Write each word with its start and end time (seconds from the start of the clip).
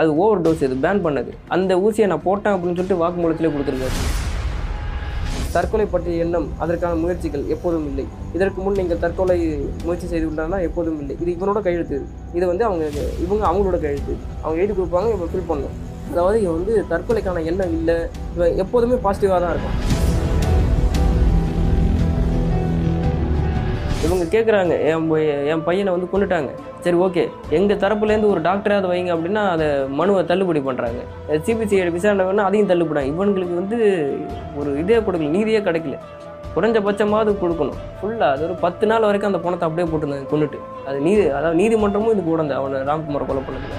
அது 0.00 0.12
over 0.20 0.42
dose 0.44 0.62
இது 0.66 0.76
pan 0.84 1.00
பண்ணது. 1.06 1.30
அந்த 1.54 1.72
ஊசியை 1.84 2.06
நான் 2.10 2.22
போட்டேன் 2.26 2.54
அப்படின்னு 2.54 2.76
சொல்லிட்டு 2.76 2.96
வாக்குமூலத்திலே 3.00 3.50
கொடுத்துருக்காரு 3.54 3.96
தற்கொலை 5.54 5.86
பற்றிய 5.94 6.22
எண்ணம் 6.24 6.46
அதற்கான 6.62 6.96
முயற்சிகள் 7.02 7.44
எப்போதும் 7.54 7.84
இல்லை. 7.90 8.04
இதற்கு 8.36 8.58
முன் 8.64 8.78
நீங்கள் 8.80 9.00
தற்கொலை 9.02 9.36
முயற்சி 9.86 10.06
செய்து 10.12 10.24
கொண்டாங்கன்னா 10.28 10.60
எப்போதும் 10.68 10.98
இல்லை. 11.02 11.16
இது 11.22 11.30
இவனோட 11.36 11.62
கையெழுத்து. 11.66 11.98
இது 12.36 12.44
வந்து 12.52 12.66
அவங்க 12.68 12.84
இவங்க 13.24 13.44
அவங்களோட 13.50 13.80
கையெழுத்து. 13.84 14.16
அவங்க 14.42 14.58
எழுதி 14.62 14.76
கொடுப்பாங்க 14.78 15.10
இவங்க 15.14 15.28
ஃபில் 15.32 15.48
பண்ணணும். 15.50 15.76
அதாவது 16.12 16.38
இவன் 16.44 16.58
வந்து 16.58 16.76
தற்கொலைக்கான 16.94 17.44
எண்ணம் 17.52 17.74
இல்லை. 17.80 17.98
இவன் 18.36 18.56
எப்போதுமே 18.64 18.98
பாசிட்டிவாக 19.06 19.40
தான் 19.46 19.54
இருக்கும் 19.56 19.76
இவங்க 24.04 24.24
கேட்குறாங்க 24.32 24.74
என் 24.90 25.04
என் 25.52 25.64
பையனை 25.68 25.92
வந்து 25.92 26.08
கொண்டுட்டாங்க 26.12 26.50
சரி 26.84 26.98
ஓகே. 27.04 27.22
எங்கள் 27.50 27.80
தரப்புலேருந்து 27.84 28.30
ஒரு 28.32 28.40
டாக்டராவது 28.40 28.90
வைங்க 28.90 29.10
அப்படின்னா 29.14 29.42
அதை 29.52 29.66
மனுவை 30.00 30.22
தள்ளுபடி 30.30 30.60
பண்ணுறாங்க 30.60 31.00
சிபிசிஐடி 31.46 31.92
விசாரணை 31.94 32.26
வேணால் 32.26 32.48
அதையும் 32.48 32.70
தள்ளுபடாங்க 32.72 33.12
இவங்களுக்கு 33.14 33.54
வந்து 33.54 33.78
ஒரு 34.56 34.70
இதே 34.82 34.98
கொடுக்கல 34.98 35.34
நீதியே 35.38 35.62
கிடைக்கல. 35.68 35.98
குறைஞ்சபட்சமாவது 36.56 37.30
கொடுக்கணும். 37.40 37.78
ஃபுல்லாக 38.00 38.34
அது 38.34 38.42
ஒரு 38.48 38.54
பத்து 38.60 38.84
நாள் 38.86 39.06
வரைக்கும் 39.08 39.30
அந்த 39.30 39.40
பணத்தை 39.44 39.66
அப்படியே 39.68 39.86
போட்டுருந்தாங்க 39.90 40.28
கொண்டுட்டு 40.32 40.58
அது 40.88 40.98
நீதி 41.00 41.22
அதாவது 41.38 41.58
நீதிமன்றமும் 41.62 42.12
இது 42.14 42.22
கூட 42.24 42.42
அவனை 42.60 42.82
ராம்குமாரை 42.90 43.26
கொலை 43.26 43.42
பண்ணது 43.48 43.70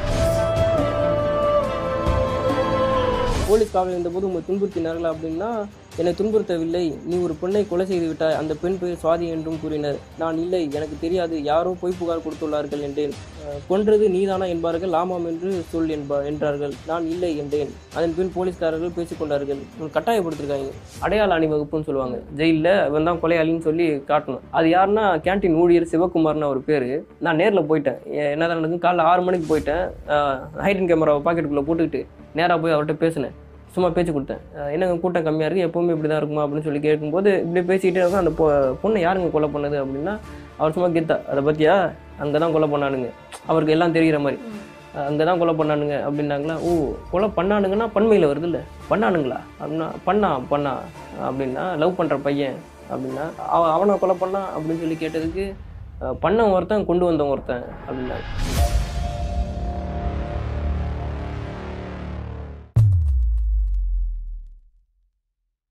போலீஸ் 3.49 3.73
காவல் 3.73 3.95
இருந்தபோது 3.95 4.27
உங்களை 4.27 4.43
துன்புறுத்தினார்கள் 4.47 5.11
அப்படின்னா 5.11 5.49
என்னை 5.97 6.13
துன்புறுத்தவில்லை. 6.13 7.03
நீ 7.05 7.17
ஒரு 7.17 7.33
பெண்ணை 7.33 7.67
கொலை 7.67 7.85
செய்து 7.85 8.07
விட்டாய் 8.07 8.33
அந்த 8.33 8.55
பெண் 8.61 8.79
பெயர் 8.79 8.97
சுவாதி 9.03 9.27
என்றும் 9.27 9.59
கூறினர். 9.61 9.95
நான் 10.19 10.37
இல்லை. 10.37 10.71
எனக்கு 10.73 10.97
தெரியாது. 11.01 11.43
யாரோ 11.43 11.75
பொய் 11.79 11.93
புகார் 11.99 12.17
கொடுத்துள்ளார்கள் 12.17 12.81
என்றேன். 12.81 13.11
கொன்றது 13.67 14.09
நீதானா 14.09 14.45
என்பார்கள். 14.45 14.93
ஆமாம் 14.93 15.25
என்று 15.25 15.63
சொல் 15.69 15.87
என்பா 15.87 16.25
என்றார்கள். 16.25 16.73
நான் 16.87 17.05
இல்லை 17.05 17.37
என்றேன். 17.37 17.69
அதன் 17.95 18.13
பின் 18.15 18.31
போலீஸ்காரர்கள் 18.33 18.89
பேசிக்கொண்டார்கள். 18.89 19.57
உன் 19.77 19.89
கட்டாயப்படுத்திருக்காங்க. 19.93 20.71
அடையாள 20.99 21.39
அணிவகுப்புன்னு 21.39 21.83
சொல்லுவாங்க. 21.83 22.19
ஜெயிலில் 22.35 22.85
இவன் 22.85 23.03
தான் 23.03 23.19
கொலையாளின்னு 23.21 23.59
சொல்லி 23.59 23.89
காட்டணும். 23.89 24.39
அது 24.51 24.67
யாருன்னா 24.67 25.19
கேண்டீன் 25.27 25.55
ஊழியர் 25.55 25.87
சிவகுமார்னு 25.91 26.47
ஒரு 26.47 26.61
பேர். 26.61 27.03
நான் 27.19 27.35
நேரில் 27.35 27.59
போயிட்டேன். 27.59 27.97
எ- 28.11 28.29
என்னதான் 28.29 28.59
நடக்கும் 28.59 28.91
காலைல 28.91 29.01
ஆறு 29.01 29.21
மணிக்கு 29.21 29.57
போயிட்டேன். 29.57 29.89
ஹைட்ரன் 30.57 30.87
கேமராவை 30.87 31.33
பாக்கெட்டுக்குள்ளே 31.33 31.63
போட்டுக்கிட்டு 31.63 32.05
நேராக 32.33 32.61
போய் 32.61 32.73
அவர்கிட்ட 32.73 32.93
பேசினேன். 32.93 33.43
சும்மா 33.75 33.89
பேச்சு 33.95 34.11
கொடுத்தேன். 34.15 34.41
என்னங்க 34.73 34.95
கூட்டம் 35.03 35.25
கம்மியாக 35.27 35.47
இருக்குது 35.49 35.67
எப்போவுமே 35.67 35.93
இப்படி 35.95 36.09
தான் 36.11 36.21
இருக்குமா? 36.21 36.43
அப்படின்னு 36.45 36.65
சொல்லி 36.67 36.81
கேட்கும்போது 36.85 37.31
இப்படி 37.45 37.61
பேசிக்கிட்டே 37.71 38.01
இருக்கும் 38.01 38.21
அந்த 38.23 38.33
பொ 38.39 38.45
பொண்ணை 38.83 38.99
யாருங்க 39.05 39.29
கொலை 39.35 39.49
பண்ணது 39.55 39.77
அப்படின்னா 39.83 40.13
அவர் 40.59 40.75
சும்மா 40.75 40.89
கீதா. 40.95 41.17
அதை 41.31 41.41
பற்றியா 41.47 41.73
அங்கே 42.23 42.37
தான் 42.43 42.53
கொலை 42.55 42.69
பண்ணானுங்க. 42.73 43.09
அவருக்கு 43.49 43.75
எல்லாம் 43.75 43.95
தெரிகிற 43.97 44.19
மாதிரி. 44.25 44.39
அங்கே 45.09 45.23
தான் 45.29 45.39
கொலை 45.41 45.53
பண்ணானுங்க 45.59 45.95
அப்படின்னாங்களா? 46.07 46.55
ஓ 46.67 46.69
கொலை 47.13 47.27
பண்ணானுங்கன்னா 47.37 47.87
பண்மையில் 47.95 48.29
வருது 48.31 48.47
இல்லை 48.49 48.61
பண்ணானுங்களா? 48.91 49.39
அப்படின்னா 49.59 49.87
பண்ணா 50.07 50.29
பண்ணா. 50.53 50.73
அப்படின்னா 51.27 51.65
லவ் 51.83 51.97
பண்ணுற 51.99 52.17
பையன். 52.27 52.57
அப்படின்னா 52.91 53.25
அவன் 53.55 53.73
அவனை 53.75 53.97
கொலை 54.03 54.17
பண்ணான் 54.23 54.49
அப்படின்னு 54.55 54.81
சொல்லி 54.83 54.97
கேட்டதுக்கு 55.03 55.45
பண்ண 56.23 56.35
பண்ணவன் 56.35 56.55
ஒருத்தன் 56.55 56.87
கொண்டு 56.87 57.03
வந்தவன் 57.07 57.33
ஒருத்தன் 57.35 57.65
அப்படின்னாங்க. 57.85 58.25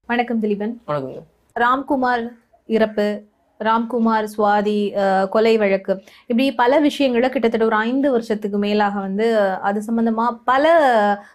வணக்கம் 0.08 0.40
திலீபன். 0.40 0.72
ராம்குமார் 1.56 2.24
இறப்பு 2.68 3.06
ராம்குமார் 3.60 4.26
சுவாதி 4.32 4.74
அஹ், 4.94 5.26
கொலை 5.26 5.56
வழக்கு 5.56 5.92
இப்படி 6.26 6.52
பல 6.54 6.78
விஷயங்களை 6.78 7.28
கிட்டத்தட்ட 7.28 7.66
ஒரு 7.66 7.76
ஐந்து 7.82 8.10
வருஷத்துக்கு 8.10 8.58
மேலாக 8.58 9.00
வந்து 9.00 9.26
அது 9.62 9.82
சம்பந்தமா 9.86 10.26
பல 10.44 10.64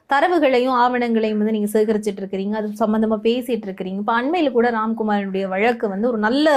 தரவுகளையும் 0.10 0.76
ஆவணங்களையும் 0.78 1.38
வந்து 1.38 1.52
நீங்க 1.52 1.70
சேகரிச்சிட்டு 1.74 2.22
இருக்கிறீங்க. 2.22 2.56
அது 2.56 2.70
சம்பந்தமா 2.80 3.18
பேசிட்டு 3.24 3.68
இருக்கிறீங்க. 3.68 4.00
இப்ப 4.00 4.22
அண்மையில 4.22 4.52
கூட 4.52 4.70
ராம்குமாரனுடைய 4.72 5.48
வழக்கு 5.48 5.88
வந்து 5.90 6.08
ஒரு 6.08 6.18
நல்ல 6.20 6.48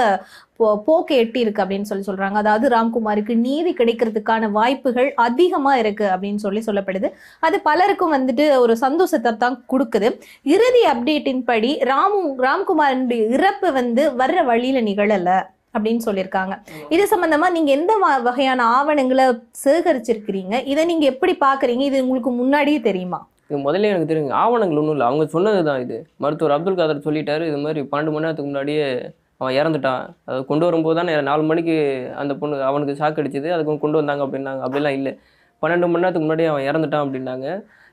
போக்கு 0.57 1.15
எட்டி 1.15 1.39
இருக்கு 1.39 1.63
அப்படின்னு 1.63 1.81
சொல்லி 1.81 2.03
சொல்றாங்க. 2.07 2.31
அதாவது 2.31 2.75
ராம்குமாருக்கு 2.77 3.35
நீதி 3.35 3.73
கிடைக்கிறதுக்கான 3.73 4.51
வாய்ப்புகள் 4.51 5.13
அதிகமா 5.13 5.77
இருக்கு 5.77 6.05
அப்படின்னு 6.05 6.35
சொல்லி 6.35 6.63
சொல்லப்படுது. 6.65 7.11
அது 7.39 7.59
பலருக்கும் 7.59 8.13
வந்துட்டு 8.13 8.57
ஒரு 8.57 8.77
சந்தோஷத்தை 8.77 9.37
தான் 9.37 9.63
கொடுக்குது. 9.71 10.19
இறுதி 10.43 10.83
அப்டேட்டின் 10.93 11.43
படி 11.43 11.77
ராமு 11.77 12.35
ராம்குமாரனுடைய 12.37 13.29
இறப்பு 13.29 13.71
வந்து 13.71 14.09
வர்ற 14.09 14.45
வழியில 14.45 14.81
நிகழல 14.81 15.43
அப்படின்னு 15.79 15.99
சொல்லியிருக்காங்க. 16.05 16.61
இது 16.89 17.07
சம்பந்தமா 17.11 17.51
நீங்க 17.51 17.71
எந்த 17.71 18.07
வ- 18.07 18.21
வகையான 18.21 18.63
ஆவணங்களை 18.63 19.39
சேகரிச்சிருக்கிறீங்க? 19.65 20.65
இதை 20.65 20.85
நீங்க 20.85 21.05
எப்படி 21.05 21.37
பாக்குறீங்க 21.39 21.79
இது 21.79 22.01
உங்களுக்கு 22.01 22.31
முன்னாடியே 22.31 22.79
தெரியுமா? 22.79 23.27
இது 23.47 23.59
முதல்ல 23.59 23.81
எனக்கு 23.81 24.13
தெரியுங்க. 24.13 24.31
ஆவணங்கள் 24.31 24.77
ஒன்றும் 24.77 24.91
இல்லை. 24.91 25.05
அவங்க 25.05 25.25
சொன்னது 25.25 25.63
தான் 25.63 25.81
இது. 25.81 26.07
மருத்துவர் 26.17 26.55
அப்துல் 26.55 26.75
காதர் 26.75 26.99
சொல்லிட்டாரு. 26.99 27.47
இது 27.47 27.57
மாதிரி 27.57 27.81
பன்னெண்டு 27.81 27.89
மணி 27.89 28.09
நேரத்துக்கு 28.09 28.43
முன்னாடியே 28.43 29.11
அவன் 29.43 29.57
இறந்துட்டான். 29.61 30.03
அதை 30.29 30.39
கொண்டு 30.49 30.67
வரும்போது 30.67 30.97
தானே 30.99 31.13
நாலு 31.29 31.43
மணிக்கு 31.51 31.75
அந்த 32.21 32.33
பொண்ணு 32.41 32.63
அவனுக்கு 32.69 32.99
ஷாக் 33.01 33.21
அடிச்சது 33.21 33.49
அதுக்கு 33.55 33.77
கொண்டு 33.85 33.99
வந்தாங்க 34.01 34.23
அப்படின்னாங்க. 34.25 34.61
அப்படிலாம் 34.67 34.97
இல்லை. 34.99 35.13
பன்னெண்டு 35.61 35.87
மணி 35.91 36.03
நேரத்துக்கு 36.03 36.27
முன்னாடியே 36.27 36.49
அவன் 36.53 36.67
இறந்துட்டான் 36.69 37.05
அப்படின்னாங்க. 37.05 37.47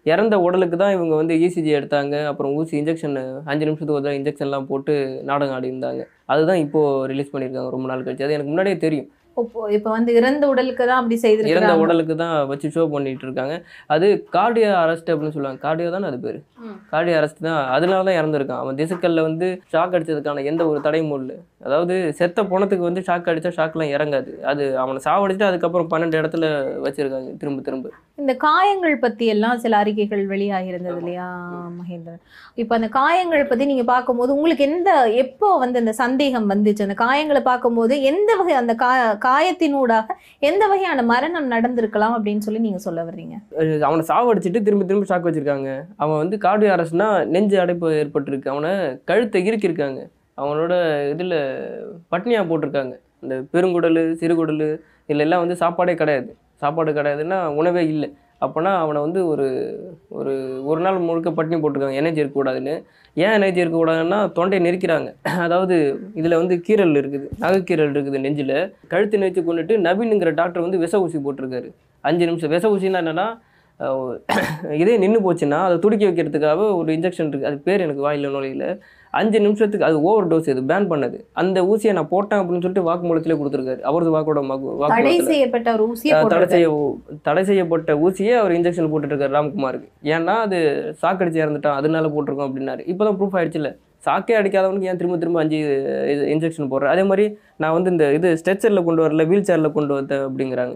இறந்த 0.06 0.34
உடலுக்கு 0.44 0.76
தான் 0.82 0.94
இவங்க 0.96 1.14
வந்து 1.20 1.34
இசிஜி 1.46 1.72
எடுத்தாங்க. 1.78 2.14
அப்புறம் 2.30 2.52
ஊசி 2.58 2.74
இன்ஜெக்ஷன் 2.80 3.16
அஞ்சு 3.50 3.64
நிமிஷத்துக்கு 3.68 3.98
ஒரு 3.98 4.18
இன்ஜெக்ஷன்லாம் 4.18 4.68
போட்டு 4.70 4.94
நாடகம் 5.30 5.56
ஆடி 5.56 5.68
இருந்தாங்க 5.72 6.02
அதுதான் 6.32 6.60
இப்போது 6.64 7.08
ரிலீஸ் 7.12 7.32
பண்ணியிருக்காங்க 7.32 7.70
ரொம்ப 7.76 7.88
நாள் 7.90 8.04
கழிச்சு. 8.06 8.26
அது 8.26 8.36
எனக்கு 8.36 8.52
முன்னாடியே 8.52 8.76
தெரியும். 8.86 9.08
இப்போ 9.76 9.90
வந்து 9.96 10.10
இறந்த 10.18 10.44
உடலுக்கு 10.52 10.84
தான் 10.90 10.98
அப்படி 11.00 11.16
இறந்த 11.16 11.26
செய்திருக்காங்க 11.26 11.82
உடலுக்கு 11.82 12.14
தான் 12.22 12.34
வச்சு 12.50 12.68
ஷோ 12.74 12.82
பண்ணிட்டு 12.94 13.24
இருக்காங்க 13.26 13.54
அது 13.94 14.06
கார்டியா 14.36 14.70
அரெஸ்ட் 14.82 15.10
அப்படின்னு 15.12 15.34
சொல்லுவாங்க. 15.36 15.60
கார்டியா 15.66 15.90
தானே 15.94 16.08
அது 16.10 16.18
பேர். 16.24 16.38
கார்டியா 16.92 17.16
அரெஸ்ட் 17.20 17.40
தான். 17.48 17.60
அதனால 17.76 18.00
தான் 18.08 18.18
இறந்துருக்கான். 18.20 18.62
அவன் 18.64 18.78
திசுக்கல்ல 18.80 19.24
வந்து 19.28 19.48
ஷாக் 19.74 19.94
அடிச்சதுக்கான 19.96 20.44
எந்த 20.52 20.62
ஒரு 20.70 20.80
தடையும் 20.86 21.14
இல்லை. 21.20 21.36
அதாவது 21.66 21.94
செத்த 22.20 22.44
பணத்துக்கு 22.52 22.88
வந்து 22.88 23.04
ஷாக் 23.08 23.30
அடிச்சா 23.32 23.52
ஷாக்லாம் 23.58 23.94
இறங்காது. 23.96 24.32
அது 24.52 24.64
அவனை 24.84 25.00
சாவடிச்சுட்டு 25.08 25.50
அதுக்கப்புறம் 25.50 25.90
பன்னெண்டு 25.94 26.20
இடத்துல 26.22 26.46
வச்சிருக்காங்க. 26.86 27.30
திரும்ப 27.42 27.62
திரும்ப. 27.68 27.88
இந்த 28.20 28.32
காயங்கள் 28.44 28.94
பத்தி 29.04 29.24
எல்லாம் 29.32 29.60
சில 29.62 29.76
அறிக்கைகள் 29.82 30.22
வெளியாகி 30.32 30.70
இருந்தது 30.72 30.98
இல்லையா 31.00 31.26
மகேந்திரன்? 31.78 32.20
இப்ப 32.62 32.74
அந்த 32.78 32.88
காயங்கள் 32.96 33.44
பத்தி 33.50 33.64
நீங்க 33.70 33.84
பார்க்கும்போது 33.90 34.30
உங்களுக்கு 34.36 34.64
எந்த 34.70 34.90
எப்போ 35.22 35.48
வந்து 35.62 35.80
அந்த 35.82 35.92
சந்தேகம் 36.00 36.50
வந்துச்சு? 36.52 36.86
அந்த 36.86 36.96
காயங்களை 37.04 37.42
பார்க்கும்போது 37.48 37.96
எந்த 38.10 38.30
வகை 38.40 38.54
அந்த 38.62 38.74
கா 38.82 38.90
காயத்தினூடாக 39.26 40.16
எந்த 40.50 40.62
வகையான 40.72 41.04
மரணம் 41.12 41.50
நடந்திருக்கலாம் 41.54 42.16
அப்படின்னு 42.18 42.46
சொல்லி 42.46 42.64
நீங்க 42.66 42.80
சொல்ல 42.86 43.04
வர்றீங்க? 43.08 43.36
அவனை 43.88 44.04
சாவடிச்சிட்டு 44.12 44.64
திரும்ப 44.68 44.84
திரும்ப 44.84 45.08
ஷாக் 45.12 45.28
வச்சிருக்காங்க. 45.28 45.70
அவன் 46.04 46.20
வந்து 46.22 46.38
கார்டியா 46.46 46.74
அரெஸ்ட்னா 46.76 47.10
நெஞ்சு 47.34 47.58
அடைப்பு 47.64 47.88
ஏற்பட்டிருக்கு. 48.02 48.52
அவனை 48.54 48.72
கழுத்தை 49.10 49.42
இறுக்கியிருக்காங்க. 49.50 50.02
அவனோட 50.42 50.74
இதில் 51.14 51.38
பட்னியாக 52.12 52.48
போட்டிருக்காங்க. 52.50 52.94
இந்த 53.24 53.34
பெருங்குடல் 53.54 54.02
சிறுகுடல் 54.20 54.64
இதுல 55.08 55.24
எல்லாம் 55.24 55.42
வந்து 55.42 55.56
சாப்பாடே 55.62 55.94
கிடையாது. 56.00 56.30
சாப்பாடு 56.62 56.90
கிடையாதுன்னா 56.98 57.38
உணவே 57.60 57.82
இல்லை. 57.94 58.08
அப்போனா 58.44 58.70
அவனை 58.82 58.98
வந்து 59.04 59.20
ஒரு 59.32 59.46
ஒரு 60.18 60.32
ஒரு 60.70 60.80
நாள் 60.84 60.98
முழுக்க 61.08 61.30
பட்டினி 61.38 61.56
போட்டிருக்காங்க. 61.62 61.98
எனர்ஜி 62.02 62.22
இருக்கக்கூடாதுன்னு 62.22 62.74
ஏன் 63.24 63.34
எனர்ஜி 63.38 63.62
இருக்கக்கூடாதுன்னா 63.62 64.18
தொண்டையை 64.36 64.60
நெரிக்கிறாங்க. 64.66 65.08
அதாவது 65.44 65.76
இதில் 66.20 66.40
வந்து 66.40 66.56
கீரல் 66.66 66.96
இருக்குது. 67.00 67.26
நகைக்கீரல் 67.42 67.92
இருக்குது 67.96 68.22
நெஞ்சில். 68.24 68.56
கழுத்து 68.92 69.20
நெரிச்சு 69.22 69.42
கொண்டுட்டு 69.48 69.76
நவீனுங்கிற 69.86 70.32
டாக்டர் 70.40 70.66
வந்து 70.66 70.82
விஷ 70.84 71.02
ஊசி 71.06 71.20
போட்டிருக்காரு. 71.26 71.70
அஞ்சு 72.04 72.26
நிமிஷம். 72.30 72.52
விஷ 72.56 72.66
ஊசின்னா 72.74 73.02
என்னென்னா 73.04 73.28
இதே 74.82 74.94
நின்று 75.02 75.20
போச்சுன்னா 75.26 75.58
அதை 75.66 75.76
துடிக்க 75.84 76.04
வைக்கிறதுக்காக 76.08 76.64
ஒரு 76.80 76.90
இன்ஜெக்ஷன் 76.96 77.28
இருக்குது 77.28 77.48
அது 77.50 77.58
பேர் 77.68 77.84
எனக்கு 77.84 78.02
வாயில் 78.06 78.34
நோயில் 78.34 78.66
அஞ்சு 79.18 79.38
நிமிஷத்துக்கு 79.44 79.86
அது 79.88 79.96
ஓவர் 80.08 80.28
டோஸ் 80.30 80.48
இது 80.52 80.62
பேன் 80.70 80.88
பண்ணது. 80.90 81.16
அந்த 81.40 81.58
ஊசியை 81.70 81.92
நான் 81.98 82.10
போட்டேன் 82.12 82.40
அப்படின்னு 82.40 82.62
சொல்லிட்டு 82.64 82.86
வாக்குமூலத்திலே 82.88 83.36
கொடுத்துருக்காரு. 83.40 83.80
அவரது 83.90 84.10
வாக்கோட 84.16 84.40
வாக்கு 84.50 84.90
தடை 84.94 85.14
செய்யப்பட்ட 85.30 85.76
ஊசியை 85.86 86.20
தடை. 86.32 86.48
செய்ய 86.54 86.68
தடை 87.28 87.42
செய்யப்பட்ட 87.50 87.96
ஊசியே 88.06 88.34
அவர் 88.40 88.56
இன்ஜெக்ஷன் 88.58 88.90
போட்டுட்டு 88.92 89.14
இருக்காரு 89.14 89.36
ராம்குமாருக்கு. 89.38 89.88
ஏன்னா 90.14 90.34
அது 90.46 90.58
சாக்கடிச்சு 91.04 91.42
இறந்துட்டான். 91.44 91.78
அதனால 91.82 92.12
போட்டிருக்கோம் 92.16 92.48
அப்படின்னாரு. 92.50 92.84
இப்போதான் 92.92 93.18
ப்ரூஃப் 93.20 93.38
ஆயிடுச்சுல 93.40 93.70
சாக்கே 94.06 94.34
அடிக்காதவனுக்கு 94.40 94.90
ஏன் 94.90 95.00
திரும்ப 95.00 95.16
திரும்ப 95.22 95.40
அஞ்சு 95.44 95.58
இன்ஜெக்ஷன் 96.34 96.70
போடுறேன் 96.72 96.92
அதே 96.94 97.02
மாதிரி 97.08 97.24
நான் 97.62 97.74
வந்து 97.76 97.90
இந்த 97.94 98.04
இது 98.18 98.28
ஸ்ட்ரெச்சரில் 98.40 98.86
கொண்டு 98.86 99.02
வரல 99.04 99.26
வீல் 99.30 99.48
சேரில் 99.48 99.76
கொண்டு 99.78 99.92
வந்தேன் 99.98 100.24
அப்படிங்கிறாங்க. 100.26 100.74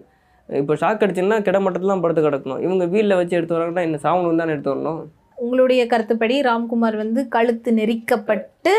இப்போ 0.49 0.75
ஷாக் 0.81 1.05
அடிச்சுன்னா 1.05 1.37
கிடமட்டத்துலாம் 1.47 2.03
படுத்து 2.05 2.25
கிடக்கணும். 2.27 2.63
இவங்க 2.65 2.85
வீலில் 2.95 3.19
வச்சு 3.21 3.37
எடுத்து 3.39 3.57
வராங்கன்னா 3.57 3.85
என்ன 3.89 4.01
சாவணும் 4.03 4.43
தானே 4.43 4.55
எடுத்து 4.55 4.73
வரணும்? 4.73 5.01
உங்களுடைய 5.39 5.83
கருத்துப்படி 5.87 6.35
ராம்குமார் 6.43 6.97
வந்து 6.97 7.21
கழுத்து 7.29 7.71
நெரிக்கப்பட்டு 7.73 8.73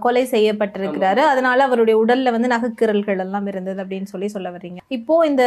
கொலை 0.00 0.22
செய்யப்பட்டிருக்கிறாரு. 0.26 1.22
அதனால 1.28 1.64
அவருடைய 1.64 1.96
உடல்ல 2.00 2.32
வந்து 2.32 2.48
நகைக்கீரல்கள் 2.48 3.22
எல்லாம் 3.22 3.46
இருந்தது 3.46 3.82
அப்படின்னு 3.82 4.10
சொல்லி 4.10 4.28
சொல்ல 4.28 4.50
வர்றீங்க. 4.50 4.80
இப்போ 4.90 5.14
இந்த 5.26 5.44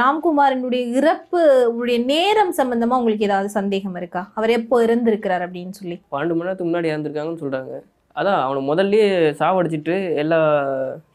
ராம்குமாரனுடைய 0.00 0.84
இறப்பு 0.98 1.40
உடைய 1.78 1.98
நேரம் 2.06 2.54
சம்பந்தமா 2.58 2.98
உங்களுக்கு 2.98 3.28
ஏதாவது 3.28 3.50
சந்தேகம் 3.56 3.96
இருக்கா? 3.96 4.22
அவர் 4.34 4.56
எப்போ 4.56 4.78
இறந்திருக்கிறார் 4.84 5.44
அப்படின்னு 5.46 5.74
சொல்லி. 5.74 5.98
பன்னெண்டு 6.12 6.34
மணி 6.34 6.48
நேரத்துக்கு 6.48 6.70
முன்னாடி 6.70 6.92
இறந்துருக்காங்கன்னு 6.92 7.44
சொல்கிறாங்க 7.44 7.74
அதான் 8.16 8.38
அவனை 8.42 8.60
முதல்லயே 8.66 9.06
சாவடிச்சிட்டு 9.40 9.94
எல்லா 10.16 10.38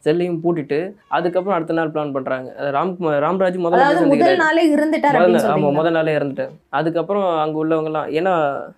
செல்லையும் 0.04 0.38
பூட்டிட்டு 0.42 0.78
அதுக்கப்புறம் 1.10 1.56
அடுத்த 1.56 1.76
நாள் 1.78 1.90
பிளான் 1.90 2.12
பண்றாங்க. 2.12 2.48
ராம்குமார் 2.76 3.24
ராம்ராஜ் 3.24 3.58
முதல். 3.58 4.38
நாளே 4.42 4.62
இருந்துட்டார் 4.68 5.16
சொல்றீங்க 5.38 5.72
முதல் 5.72 5.96
நாளே 5.96 6.14
இறந்துட்டார். 6.18 6.52
அதுக்கப்புறம் 6.72 7.26
அங்கே 7.40 7.58
உள்ளவங்கலாம் 7.62 8.08
ஏன்னா 8.12 8.34
ஆஹ், 8.44 8.68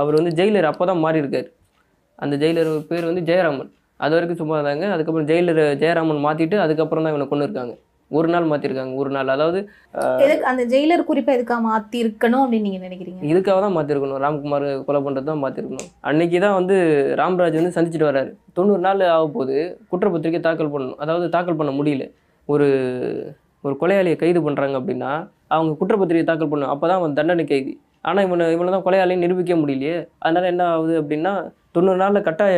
அவர் 0.00 0.18
வந்து 0.18 0.32
ஜெயிலர் 0.38 0.70
அப்போ 0.70 0.84
தான் 0.90 1.02
மாறி 1.04 1.22
இருக்காரு. 1.22 1.48
அந்த 2.24 2.34
ஜெயிலர் 2.42 2.70
பேர் 2.90 3.08
வந்து 3.10 3.22
ஜெயராமன். 3.30 3.70
அது 4.04 4.14
வரைக்கும் 4.14 4.40
சும்மா 4.40 4.56
இருந்தாங்க 4.58 4.86
அதுக்கப்புறம் 4.94 5.28
ஜெயிலர் 5.32 5.60
ஜெயராமன் 5.82 6.24
மாற்றிட்டு 6.26 6.56
அதுக்கப்புறம் 6.64 7.04
தான் 7.04 7.14
இவனை 7.14 7.26
கொண்டு 7.30 7.46
இருக்காங்க 7.48 7.74
ஒரு 8.10 8.28
நாள் 8.32 8.48
மாற்றிருக்காங்க 8.50 8.92
ஒரு 9.02 9.10
நாள். 9.14 9.30
அதாவது 9.34 9.58
அந்த 10.50 10.62
ஜெயிலர் 10.72 11.06
குறிப்பை 11.08 11.32
எதுக்காக 11.36 11.62
மாத்தி 11.68 11.96
இருக்கணும் 12.02 12.42
அப்படின்னு 12.42 12.66
நீங்க 12.68 12.80
நினைக்கிறீங்க? 12.86 13.22
இதுக்காக 13.30 13.56
தான் 13.64 13.74
மாற்றிருக்கணும் 13.76 14.20
ராம்குமார் 14.24 14.66
கொலை 14.88 15.00
பண்ணுறது 15.06 15.28
தான் 15.30 15.42
மாற்றிருக்கணும் 15.44 15.88
அன்னைக்கு 16.10 16.40
தான் 16.44 16.56
வந்து 16.58 16.76
ராம்ராஜ் 17.20 17.58
வந்து 17.60 17.74
சந்திச்சுட்டு 17.76 18.10
வராரு 18.10 18.30
தொண்ணூறு 18.58 18.84
நாள் 18.86 19.02
ஆக 19.14 19.24
போது 19.38 19.56
குற்றப்பத்திரிக்கை 19.92 20.42
தாக்கல் 20.48 20.72
பண்ணணும். 20.74 21.00
அதாவது 21.04 21.26
தாக்கல் 21.36 21.58
பண்ண 21.62 21.72
முடியல. 21.78 22.06
ஒரு 22.48 22.68
ஒரு 23.66 23.74
கொலையாளியை 23.82 24.16
கைது 24.22 24.40
பண்ணுறாங்க 24.46 24.76
அப்படின்னா 24.80 25.10
அவங்க 25.54 25.72
குற்றப்பத்திரிக்கை 25.80 26.28
தாக்கல் 26.30 26.52
பண்ணணும். 26.52 26.74
அப்போ 26.74 26.86
தான் 26.90 27.00
அவன் 27.00 27.18
தண்டனை 27.18 27.46
கைதி. 27.52 27.74
ஆனால் 28.08 28.24
இவனை 28.26 28.44
இவனை 28.54 28.70
தான் 28.74 28.84
கொலையாளியை 28.86 29.18
நிரூபிக்க 29.24 29.54
முடியலையே. 29.60 29.96
அதனால 30.24 30.50
என்ன 30.52 30.64
ஆகுது 30.72 30.94
அப்படின்னா 31.02 31.32
தொண்ணூறு 31.76 32.00
நாளில் 32.02 32.26
கட்டாய 32.26 32.56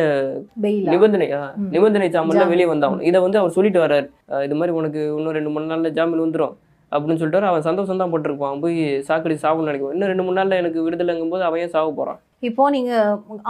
நிபந்தனை. 0.93 1.27
நிபந்தனை 1.75 2.07
சாமல்ல 2.15 2.39
ஜாமீன். 2.39 2.53
வெளியே 2.53 2.67
வந்தாகணும். 2.71 3.05
இதை 3.09 3.19
வந்து 3.25 3.39
அவர் 3.41 3.55
சொல்லிட்டு 3.57 3.83
வர்றாரு. 3.83 4.07
இது 4.47 4.57
மாதிரி 4.59 4.75
உனக்கு 4.79 5.01
இன்னும் 5.17 5.35
ரெண்டு 5.37 5.53
மூணு 5.55 5.71
நாள்ல 5.71 5.91
ஜாமீன் 5.97 6.23
வந்துடும் 6.25 6.55
அப்படின்னு 6.91 7.19
சொல்லிட்டு 7.21 7.51
அவன் 7.51 7.67
சந்தோஷம் 7.69 8.01
தான் 8.01 8.13
பட்டிருப்பான். 8.13 8.61
போய் 8.63 8.77
சாக்கடி 9.09 9.35
சாவுன்னு 9.43 9.69
நினைக்குவான் 9.69 9.95
இன்னும் 9.95 10.11
ரெண்டு 10.11 10.25
மூணு 10.27 10.39
நாள்ல 10.39 10.61
எனக்கு 10.61 10.85
விடுதலைங்கும் 10.85 11.33
போது 11.33 11.43
அவன் 11.47 11.61
ஏன் 11.63 11.73
சாவ 11.75 11.91
போறான்? 11.99 12.21
இப்போ 12.47 12.63
நீங்க 12.75 12.91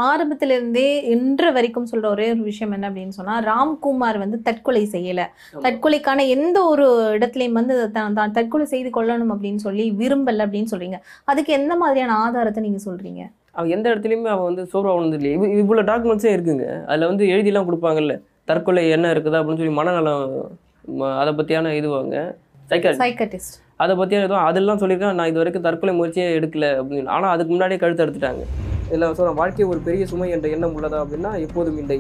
ஆரம்பத்துல 0.10 0.56
இருந்தே 0.58 0.86
இன்று 1.14 1.50
வரைக்கும் 1.56 1.90
சொல்ற 1.92 2.06
ஒரே 2.14 2.28
ஒரு 2.34 2.44
விஷயம் 2.50 2.72
என்ன 2.76 2.86
அப்படின்னு 2.90 3.18
சொன்னா 3.18 3.36
ராம்குமார் 3.50 4.18
வந்து 4.24 4.38
தற்கொலை 4.48 4.84
செய்யல. 4.94 5.24
தற்கொலைக்கான 5.66 6.26
எந்த 6.36 6.58
ஒரு 6.72 6.86
இடத்துலயும் 7.18 7.58
வந்து 7.60 7.76
தான் 7.98 8.18
தான் 8.20 8.34
தற்கொலை 8.38 8.66
செய்து 8.74 8.92
கொள்ளணும் 8.98 9.34
அப்படின்னு 9.36 9.62
சொல்லி 9.68 9.86
விரும்பல 10.02 10.46
அப்படின்னு 10.48 10.72
சொல்றீங்க. 10.74 11.00
அதுக்கு 11.32 11.54
எந்த 11.60 11.76
மாதிரியான 11.84 12.16
ஆதாரத்தை 12.24 12.64
நீங்க 12.68 12.82
சொல்றீங்க? 12.88 13.22
அவன் 13.58 13.74
எந்த 13.76 13.86
இடத்துலையுமே 13.92 14.32
அவன் 14.36 14.50
வந்து 14.50 14.66
சோர்வா 14.74 14.96
உணர்ந்து 14.98 15.20
இல்லையே 15.20 15.36
இவ் 15.38 15.56
இவ்வளோ 15.64 15.84
டாக்குமெண்ட்ஸே 15.92 16.34
இருக்குங்க. 16.36 16.68
அதில் 16.90 17.10
வந்து 17.12 17.26
எழுதிலாம் 17.36 17.68
கொடுப்பாங்கல்ல. 17.70 18.16
தற்கொலை 18.52 18.84
என்ன 18.98 19.08
இருக்குதா 19.14 19.40
அப்படின்னு 19.42 19.62
சொல்லி 19.62 19.78
மனநலம் 19.80 20.24
அதை 21.22 21.32
பற்றியான 21.40 21.74
இதுவாங்க 21.80 22.16
சைக்கட்டிஸ்ட் 22.72 23.58
அதை 23.84 23.94
பற்றியான 24.00 24.26
இதுவும் 24.28 24.48
அதெல்லாம் 24.48 24.80
சொல்லியிருக்கான் 24.82 25.20
நான் 25.20 25.30
இது 25.32 25.42
வரைக்கும் 25.42 25.66
தற்கொலை 25.68 25.94
முயற்சியே 26.00 26.26
எடுக்கல 26.40 26.66
அப்படின்னு 26.80 27.14
ஆனால் 27.18 27.34
அதுக்கு 27.34 27.54
முன்னாடியே 27.54 27.82
கழுத்து 27.84 28.06
எடுத்துட்டாங்க. 28.06 28.44
இல்லை 28.94 29.06
சொல்கிறேன் 29.18 29.40
வாழ்க்கை 29.40 29.66
ஒரு 29.74 29.80
பெரிய 29.88 30.04
சுமை 30.12 30.30
என்ற 30.36 30.48
எண்ணம் 30.56 30.76
உள்ளதா 30.78 30.98
அப்படின்னா 31.04 31.32
எப்போதும் 31.46 31.80
இல்லை. 31.84 31.98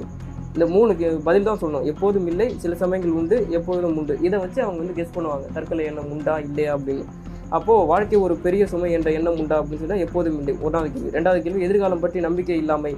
இந்த 0.53 0.65
மூணுக்கு 0.75 1.07
பதில் 1.27 1.47
தான் 1.47 1.59
சொல்லணும். 1.62 1.86
எப்போதும் 1.91 2.27
இல்லை 2.31 2.47
சில 2.63 2.75
சமயங்கள் 2.81 3.18
உண்டு 3.19 3.38
எப்போதும் 3.57 3.97
உண்டு. 4.01 4.13
இதை 4.27 4.38
வச்சு 4.44 4.59
அவங்க 4.65 4.80
வந்து 4.83 4.95
கெஸ் 5.00 5.15
பண்ணுவாங்க. 5.18 5.45
தற்கொலை 5.56 5.86
எண்ணம் 5.89 6.09
உண்டா 6.15 6.36
இல்லையா 6.47 6.71
அப்படின்னு. 6.77 7.06
அப்போது 7.57 7.86
வாழ்க்கை 7.91 8.18
ஒரு 8.25 8.36
பெரிய 8.45 8.63
சுமை 8.71 8.89
என்ற 8.97 9.12
எண்ணம் 9.18 9.38
உண்டா 9.41 9.57
அப்படின்னு 9.62 9.83
சொன்னால் 9.83 10.03
எப்போதும் 10.06 10.38
இல்லை. 10.39 10.56
ஒன்றாவது 10.65 10.89
கேள்வி. 10.94 11.12
ரெண்டாவது 11.18 11.41
கேள்வி 11.45 11.62
எதிர்காலம் 11.68 12.03
பற்றி 12.06 12.19
நம்பிக்கை 12.27 12.57
இல்லாமை 12.63 12.94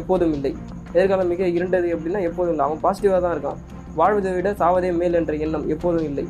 எப்போதும் 0.00 0.34
இல்லை. 0.38 0.52
எதிர்காலம் 0.96 1.30
மிக 1.32 1.44
இருண்டது 1.58 1.88
அப்படின்னா 1.96 2.22
எப்போதும் 2.30 2.52
இல்லை. 2.54 2.66
அவன் 2.68 2.82
பாசிட்டிவாக 2.86 3.20
தான் 3.26 3.34
இருக்கான். 3.36 3.60
வாழ்வதை 4.00 4.32
விட 4.38 4.50
சாவதே 4.62 4.90
மேல் 5.00 5.18
என்ற 5.20 5.34
எண்ணம் 5.46 5.66
எப்போதும் 5.74 6.06
இல்லை. 6.10 6.26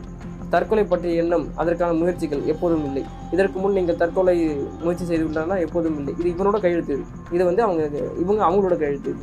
தற்கொலை 0.51 0.85
பற்றிய 0.85 1.23
எண்ணம் 1.23 1.47
அதற்கான 1.55 1.93
முயற்சிகள் 1.93 2.45
எப்போதும் 2.45 2.85
இல்லை. 2.85 3.05
இதற்கு 3.31 3.59
முன் 3.59 3.73
நீங்கள் 3.73 3.97
தற்கொலை 3.97 4.57
முயற்சி 4.81 5.05
செய்துள்ளனா 5.05 5.61
எப்போதும் 5.61 5.99
இல்லை. 5.99 6.15
இது 6.19 6.31
இவனோட 6.31 6.61
கையெழுத்து. 6.61 6.99
இது. 7.31 7.45
வந்து 7.45 7.63
அவங்க 7.63 7.91
இவங்க 8.19 8.45
அவங்களோட 8.49 8.77
கையெழுத்து. 8.77 9.15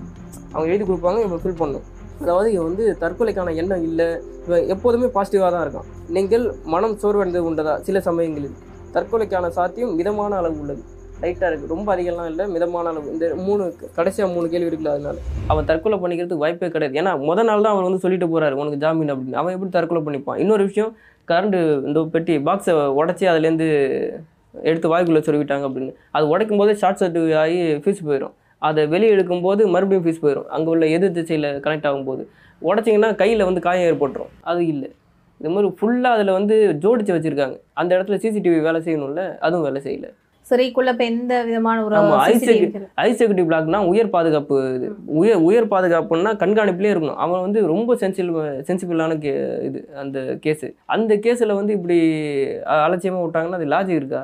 அவங்க 0.51 0.73
எழுதி 0.73 0.91
கொடுப்பாங்க 0.91 1.19
இவங்க 1.19 1.39
ஃபில் 1.43 1.57
பண்ணும் 1.57 1.81
அதாவது 2.21 2.51
இவன் 2.51 2.65
வந்து 2.65 2.97
தற்கொலைக்கான 2.99 3.55
எண்ணம் 3.55 3.83
இல்லை. 3.83 4.21
இவன் 4.47 4.67
எப்போதுமே 4.67 5.05
பாசிட்டிவாக 5.05 5.51
தான் 5.51 5.67
இருக்கான். 5.67 5.87
நீங்கள் 6.07 6.53
மனம் 6.63 6.97
சோர்வடைந்தது 6.97 7.49
உண்டதா 7.51 7.81
சில 7.81 8.01
சமயங்களில். 8.01 8.55
தற்கொலைக்கான 8.93 9.47
சாத்தியம் 9.47 9.95
மிதமான 9.95 10.35
அளவு 10.35 10.59
உள்ளது. 10.59 10.83
லைட்டாக 11.21 11.49
இருக்குது 11.49 11.67
ரொம்ப 11.67 11.95
அதிகம்லாம் 11.95 12.25
இல்லை. 12.25 12.47
மிதமான 12.47 12.89
அளவு. 12.89 13.11
இந்த 13.11 13.35
மூணு 13.35 13.75
கடைசியாக 13.93 14.33
மூணு 14.33 14.49
கேள்வி 14.49 14.69
இருக்குல்ல 14.69 14.87
அதனால. 14.87 15.15
அவன் 15.47 15.65
தற்கொலை 15.65 15.99
பண்ணிக்கிறதுக்கு 15.99 16.37
வாய்ப்பே 16.37 16.69
கிடையாது. 16.69 17.01
ஏன்னா 17.01 17.13
முத 17.29 17.43
நாள் 17.43 17.61
தான் 17.61 17.73
அவன் 17.73 17.83
வந்து 17.83 17.99
சொல்லிட்டு 17.99 18.25
போகிறாரு 18.25 18.51
உனக்கு 18.51 18.77
ஜாமீன் 18.77 19.13
அப்படின்னு. 19.13 19.33
அவன் 19.33 19.53
எப்படி 19.53 19.71
தற்கொலை 19.71 20.03
பண்ணிப்பான்? 20.03 20.37
இன்னொரு 20.37 20.63
விஷயம் 20.63 20.97
கரண்ட்டு 21.31 21.61
இந்த 21.87 21.99
பெட்டி 22.13 22.35
பாக்ஸை 22.47 22.75
உடச்சி 22.99 23.25
அதுலேருந்து 23.31 23.67
எடுத்து 24.69 24.87
வாய்க்குள்ளே 24.91 25.23
சொல்லிவிட்டாங்க 25.27 25.65
அப்படின்னு. 25.67 25.91
அது 26.15 26.25
உடைக்கும் 26.33 26.61
போதே 26.61 26.73
ஷார்ட் 26.81 27.01
சர்க்யூட் 27.01 27.35
ஆகி 27.41 27.59
ஃபீஸ் 27.83 28.01
போயிடும் 28.07 28.33
அதை 28.67 28.81
வெளியே 28.93 29.11
எடுக்கும்போது 29.15 29.61
மறுபடியும் 29.73 30.05
ஃபீஸ் 30.05 30.23
போயிடும் 30.23 30.49
அங்கே 30.55 30.69
உள்ள 30.73 30.85
எதிர் 30.95 31.15
திசையில் 31.17 31.47
கனெக்ட் 31.65 31.87
ஆகும்போது. 31.89 32.23
உடச்சிங்கன்னா 32.69 33.09
கையில் 33.21 33.47
வந்து 33.47 33.61
காயம் 33.67 33.87
ஏற்பட்டுரும். 33.91 34.33
அது 34.49 34.61
இல்லை. 34.73 34.89
இது 35.39 35.51
மாதிரி 35.53 35.69
ஃபுல்லாக 35.77 36.17
அதில் 36.17 36.35
வந்து 36.37 36.55
ஜோடிச்சு 36.81 37.13
வச்சுருக்காங்க. 37.15 37.55
அந்த 37.81 37.91
இடத்துல 37.97 38.17
சிசிடிவி 38.23 38.57
வேலை 38.67 38.81
செய்யணும்ல 38.87 39.23
அதுவும் 39.45 39.65
வேலை 39.67 39.79
செய்யல. 39.87 40.09
சிறைக்குள்ள 40.51 40.89
இப்ப 40.89 41.03
எந்த 41.03 41.43
விதமான 41.43 41.85
ஒரு 41.85 41.95
ஆமா, 41.95 41.99
CCTV 41.99 42.27
ஐசெக் 42.27 42.61
இருக்குது. 42.61 42.87
ஹை 42.95 43.13
செக்யூரிட்டி 43.13 43.55
பிளாக்னா 43.55 43.85
உயர் 43.85 44.09
பாதுகாப்பு 44.09 44.73
இது. 44.75 44.95
உயர் 45.05 45.35
உயர் 45.35 45.67
பாதுகாப்புன்னா 45.67 46.31
கண்காணிப்புலேயே 46.37 46.93
இருக்கணும். 46.93 47.15
அவன் 47.15 47.41
வந்து 47.41 47.67
ரொம்ப 47.67 47.95
சென்சிபிள் 47.95 48.37
சென்சிபிளான 48.67 49.17
கே 49.17 49.33
இது 49.63 49.89
அந்த 49.95 50.19
கேஸு 50.45 50.67
அந்த 50.85 51.15
கேஸில் 51.15 51.53
வந்து 51.53 51.73
இப்படி 51.73 51.97
அ- 52.67 52.87
அலட்சியமா 52.87 53.21
விட்டாங்கன்னா 53.23 53.51
அது 53.51 53.65
லாஜிக் 53.65 53.95
இருக்கா? 53.95 54.21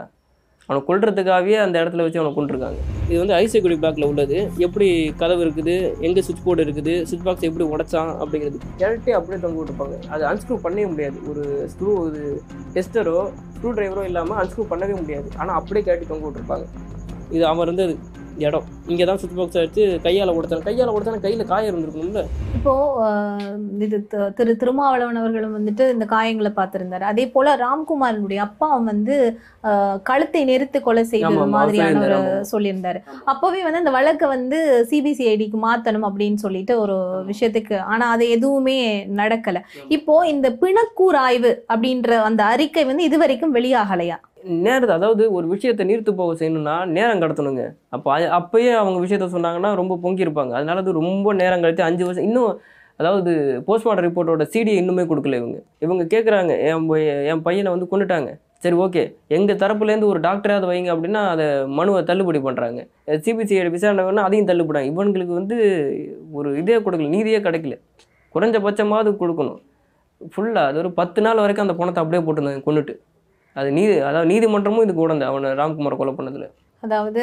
அவனை 0.69 0.79
கொள்றதுக்காகவே 0.87 1.53
அந்த 1.65 1.75
இடத்துல 1.81 2.05
வச்சு 2.05 2.19
அவனை 2.21 2.31
கொண்டிருக்காங்க 2.37 2.79
இது 3.09 3.19
வந்து 3.21 3.35
ஐசெக்யூரிட்டி 3.41 3.81
பிளாக்ல 3.83 4.07
உள்ளது. 4.11 4.37
எப்படி 4.65 4.87
கதவு 5.21 5.41
இருக்குது? 5.45 5.75
எங்கே 6.07 6.21
சுவிட்ச் 6.25 6.43
போர்டு 6.47 6.65
இருக்குது? 6.65 6.93
சுவிட்ச் 7.09 7.27
பாக்ஸ் 7.27 7.47
எப்படி 7.49 7.65
உடைச்சான்? 7.73 8.11
அப்படிங்கிறது. 8.23 8.57
கேரட்டே 8.81 9.13
அப்படியே 9.19 9.39
தொங்க 9.45 9.57
விட்டுருப்பாங்க 9.59 9.97
அது 10.15 10.25
அன்ஸ்க்ரூ 10.31 10.57
பண்ணவே 10.65 10.87
முடியாது. 10.93 11.17
ஒரு 11.29 11.43
ஸ்க்ரூ 11.73 11.93
இது 12.09 12.23
டெஸ்டரோ 12.75 13.17
ஸ்க்ரூ 13.55 13.71
டிரைவரோ 13.77 14.03
இல்லாமல் 14.09 14.39
அன்ஸ்க்ரூ 14.41 14.65
பண்ணவே 14.73 14.95
முடியாது. 15.01 15.29
ஆனால் 15.41 15.55
அப்படியே 15.59 15.85
கேரட்டி 15.87 16.07
தொங்க 16.11 16.25
விட்டுருப்பாங்க. 16.27 16.67
இது 17.37 17.45
அவன் 17.51 17.65
இருந்தது. 17.67 17.95
இடம். 18.41 18.65
இங்கே 18.87 19.05
தான் 19.05 19.19
சுவிட்ச் 19.19 19.37
பாக்ஸ் 19.37 19.59
வச்சு 19.59 19.83
கையால் 20.03 20.33
உடைச்சான் 20.33 20.65
கையால் 20.65 20.91
உடைச்சான 20.91 21.21
கையில் 21.21 21.43
காயம் 21.45 21.69
இருந்திருக்கணும்ல. 21.71 22.21
இப்போ 22.57 22.73
ஆஹ், 23.03 23.55
இது 23.79 23.97
திரு 24.37 24.53
திருமாவளவன் 24.61 25.19
அவர்களும் 25.21 25.55
வந்துட்டு 25.57 25.83
இந்த 25.89 26.05
காயங்களை 26.09 26.51
பார்த்திருந்தாரு. 26.53 27.03
அதே 27.03 27.25
போல 27.27 27.55
ராம்குமாரனுடைய 27.57 28.39
அப்பா 28.47 28.69
வந்து 28.85 29.15
கழுத்தை 30.03 30.41
நெரித்து 30.45 30.79
கொலை 30.81 31.03
செய்தது 31.05 31.39
ஆமா, 31.39 31.45
மாதிரியான 31.53 32.03
ஒரு. 32.05 32.19
சொல்லியிருந்தாரு. 32.51 32.99
அப்பவே 33.25 33.61
வந்து 33.63 33.81
அந்த 33.81 33.91
வழக்கை 33.91 34.27
வந்து 34.27 34.59
சிபிசிஐடிக்கு 34.91 35.59
மாத்தணும் 35.63 36.07
அப்படின்னு 36.09 36.35
சொல்லிட்டு 36.37 36.73
ஒரு 36.79 36.95
விஷயத்துக்கு 37.27 37.77
ஆனா 37.87 38.07
அது 38.09 38.27
எதுவுமே 38.29 38.77
நடக்கல. 39.21 39.57
இப்போ 39.89 40.15
இந்த 40.27 40.47
பிணக்கூர் 40.61 41.19
ஆய்வு 41.21 41.53
அப்படின்ற 41.69 41.95
அந்த 42.27 42.41
அறிக்கை 42.53 42.85
வந்து 42.85 43.03
இதுவரைக்கும் 43.03 43.55
வெளியாகலையா? 43.55 44.17
நேரத்தை 44.65 44.93
அதாவது 44.95 45.23
ஒரு 45.37 45.45
விஷயத்தை 45.53 45.83
நீர்த்து 45.89 46.11
போக 46.19 46.33
செய்யணும்னா 46.39 46.75
நேரம் 46.95 47.21
கடத்தணுங்க. 47.23 47.63
அப்போ 47.95 48.09
அப்பயே 48.39 48.71
அவங்க 48.81 48.97
விஷயத்த 49.05 49.27
சொன்னாங்கன்னா 49.35 49.71
ரொம்ப 49.81 49.93
பொங்கியிருப்பாங்க. 50.03 50.51
அதனால 50.59 50.81
அது 50.83 50.99
ரொம்ப 51.01 51.33
நேரம் 51.41 51.63
கழித்து 51.65 51.87
அஞ்சு 51.89 52.03
வருஷம் 52.07 52.27
இன்னும் 52.29 52.51
அதாவது 52.99 53.31
போஸ்ட்மார்ட்டம் 53.67 54.05
ரிப்போர்ட்டோட 54.07 54.45
சிடியை 54.53 54.77
இன்னுமே 54.81 55.03
கொடுக்கல 55.09 55.39
இவங்க. 55.41 55.57
இவங்க 55.85 56.03
கேட்குறாங்க 56.13 56.53
என் 56.69 56.85
என் 57.31 57.43
பையனை 57.47 57.71
வந்து 57.75 57.89
கொண்டுட்டாங்க 57.91 58.29
சரி 58.63 58.75
ஓகே. 58.85 59.03
எங்கள் 59.37 59.59
தரப்புலேருந்து 59.63 60.09
ஒரு 60.11 60.19
டாக்டராவது 60.27 60.67
வைங்க 60.69 60.89
அப்படின்னா 60.93 61.21
அதை 61.33 61.45
மனுவை 61.79 61.99
தள்ளுபடி 62.09 62.39
பண்ணுறாங்க 62.47 62.79
சிபிசிஐடி 63.25 63.71
விசாரணை 63.75 64.03
வேணால் 64.07 64.27
அதையும் 64.27 64.49
தள்ளுபடாங்க 64.51 64.91
இவங்களுக்கு 64.93 65.33
வந்து 65.41 65.57
ஒரு 66.39 66.51
இதே 66.61 66.77
கொடுக்கல 66.85 67.09
நீதியே 67.17 67.41
கிடைக்கல. 67.47 67.75
குறைஞ்சபட்சமாவது 68.35 69.11
கொடுக்கணும். 69.21 69.59
ஃபுல்லாக 70.33 70.69
அது 70.69 70.79
ஒரு 70.83 70.91
பத்து 70.99 71.19
நாள் 71.25 71.43
வரைக்கும் 71.43 71.65
அந்த 71.65 71.75
பணத்தை 71.79 72.01
அப்படியே 72.03 72.21
போட்டிருந்தாங்க 72.25 72.63
கொண்டுட்டு 72.67 72.93
அது 73.59 73.69
நீதி 73.79 73.93
அதாவது 74.07 74.29
நீதிமன்றமும் 74.31 74.85
இதுக்கு 74.85 75.05
உடந்த 75.07 75.25
அவனை 75.31 75.57
ராம்குமாரை 75.59 75.97
கொலை 75.99 76.13
பண்ணதுல. 76.17 76.47
அதாவது 76.83 77.21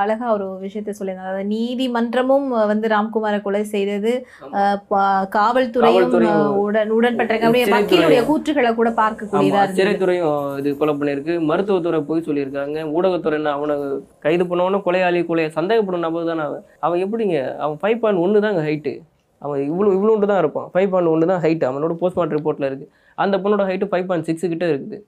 அழகா 0.00 0.26
ஒரு 0.34 0.46
விஷயத்த 0.64 0.94
சொல்லியிருந்தாங்க 0.96 1.30
அதாவது 1.32 1.48
நீதிமன்றமும் 1.52 2.48
வந்து 2.70 2.86
ராம்குமாரை 2.92 3.38
கொலை 3.44 3.62
செய்தது 3.72 4.12
காவல்துறையும் 5.36 6.12
உடன் 6.64 6.92
உடன்பட்டிருக்க. 6.96 7.50
வக்கீலுடைய 7.74 8.20
கூற்றுகளை 8.28 8.72
கூட 8.80 8.90
பார்க்கக்கூடியதா 9.00 9.62
சிறைத்துறையும் 9.78 10.36
இது 10.60 10.74
கொலை 10.82 10.94
பண்ணியிருக்கு. 11.00 11.36
மருத்துவத்துறை 11.50 12.00
போய் 12.10 12.26
சொல்லியிருக்காங்க. 12.28 12.84
ஊடகத்துறை 12.96 13.38
என்ன 13.40 13.54
அவனை 13.58 13.76
கைது 14.26 14.46
பண்ணவன 14.50 14.82
கொலையாளி 14.88 15.22
கொலையை 15.30 15.50
சந்தேகப்படும் 15.58 16.06
நபர் 16.06 16.30
தானே 16.32 16.44
அவன். 16.48 16.64
அவன் 16.86 17.02
எப்படிங்க 17.06 17.38
அவன் 17.64 17.80
ஃபைவ் 17.84 18.00
பாயிண்ட் 18.04 18.24
ஒன்று 18.26 18.46
தாங்க 18.48 18.62
ஹைட்டு 18.68 18.94
அவன் 19.42 19.58
இவ்வளோ 19.70 19.88
இவ்வளோண்டு 19.96 20.30
தான் 20.32 20.42
இருப்பான். 20.44 20.68
ஃபைவ் 20.74 20.92
பாயிண்ட் 20.92 21.12
ஒன்று 21.14 21.32
தான் 21.32 21.42
ஹைட் 21.46 21.66
அவனோட 21.70 21.96
போஸ்ட்மார்ட்டம் 22.02 22.38
ரிப்போர்ட்டில் 22.40 22.70
இருக்குது 22.70 22.92
அந்த 23.24 23.36
பொண்ணோட 23.38 23.64
ஹைட்டு 23.68 23.90
ஃபைவ் 23.90 24.06
பாயிண்ட் 24.08 24.28
சிக்ஸ் 24.28 24.46
கிட்டே 24.52 24.66
இருக்குது. 24.72 24.98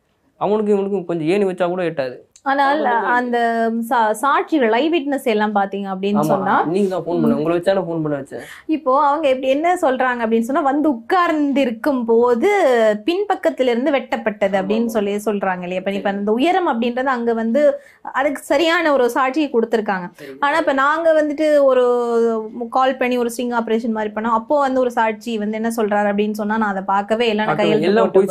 அவனுக்கு 0.45 0.73
இவனுக்கும் 0.75 1.05
கொஞ்சம் 1.05 1.29
ஏணி 1.35 1.45
வச்சா 1.45 1.67
கூட 1.75 1.83
எட்டாது. 1.91 2.17
ஆனால் 2.47 2.81
அந்த 3.17 3.39
சாட்சிகள் 4.23 4.73
லை 4.75 4.83
விட்னஸ் 4.95 5.27
எல்லாம் 5.33 5.55
பாத்தீங்க 5.57 5.89
அப்படின்னு 5.95 6.23
சொன்னா 6.31 6.55
நீங்க 6.75 6.89
தான் 6.93 7.05
ஃபோன் 7.07 7.21
பண்ண. 7.23 7.37
உங்களை 7.39 7.55
வச்சா 7.57 7.75
ஃபோன் 7.87 8.03
பண்ண 8.05 8.17
வச்சேன். 8.21 8.43
இப்போ 8.77 8.93
அவங்க 9.09 9.27
எப்படி 9.33 9.49
என்ன 9.55 9.73
சொல்றாங்க 9.85 10.21
அப்படின்னு 10.25 10.49
சொன்னா 10.49 10.63
வந்து 10.69 10.89
உட்கார்ந்து 10.97 11.61
இருக்கும் 11.67 12.03
போது 12.11 12.51
பின்பக்கத்துல 13.09 13.73
இருந்து 13.73 13.95
வெட்டப்பட்டது 13.97 14.57
அப்படின்னு 14.61 14.91
சொல்லி 14.97 15.15
சொல்றாங்க 15.27 15.63
இல்லையா? 15.67 15.83
இப்ப 15.83 15.95
இப்ப 15.99 16.11
அந்த 16.15 16.33
உயரம் 16.39 16.71
அப்படின்றது 16.73 17.13
அங்க 17.17 17.35
வந்து 17.43 17.63
அதுக்கு 18.21 18.43
சரியான 18.53 18.93
ஒரு 18.97 19.07
சாட்சியை 19.17 19.49
கொடுத்திருக்காங்க. 19.55 20.09
ஆனா 20.45 20.57
இப்ப 20.63 20.75
நாங்க 20.83 21.09
வந்துட்டு 21.21 21.49
ஒரு 21.71 21.85
கால் 22.79 22.99
பண்ணி 23.03 23.19
ஒரு 23.25 23.33
ஸ்ட்ரிங் 23.35 23.57
ஆபரேஷன் 23.61 23.97
மாதிரி 23.99 24.13
பண்ணோம் 24.17 24.39
அப்போ 24.41 24.59
வந்து 24.67 24.83
ஒரு 24.85 24.93
சாட்சி 24.99 25.35
வந்து 25.45 25.61
என்ன 25.61 25.73
சொல்றாரு 25.79 26.11
அப்படின்னு 26.13 26.41
சொன்னா 26.43 26.59
நான் 26.63 26.75
அதை 26.77 26.85
பார்க்கவே 26.95 27.29
எல்லாம். 27.35 27.53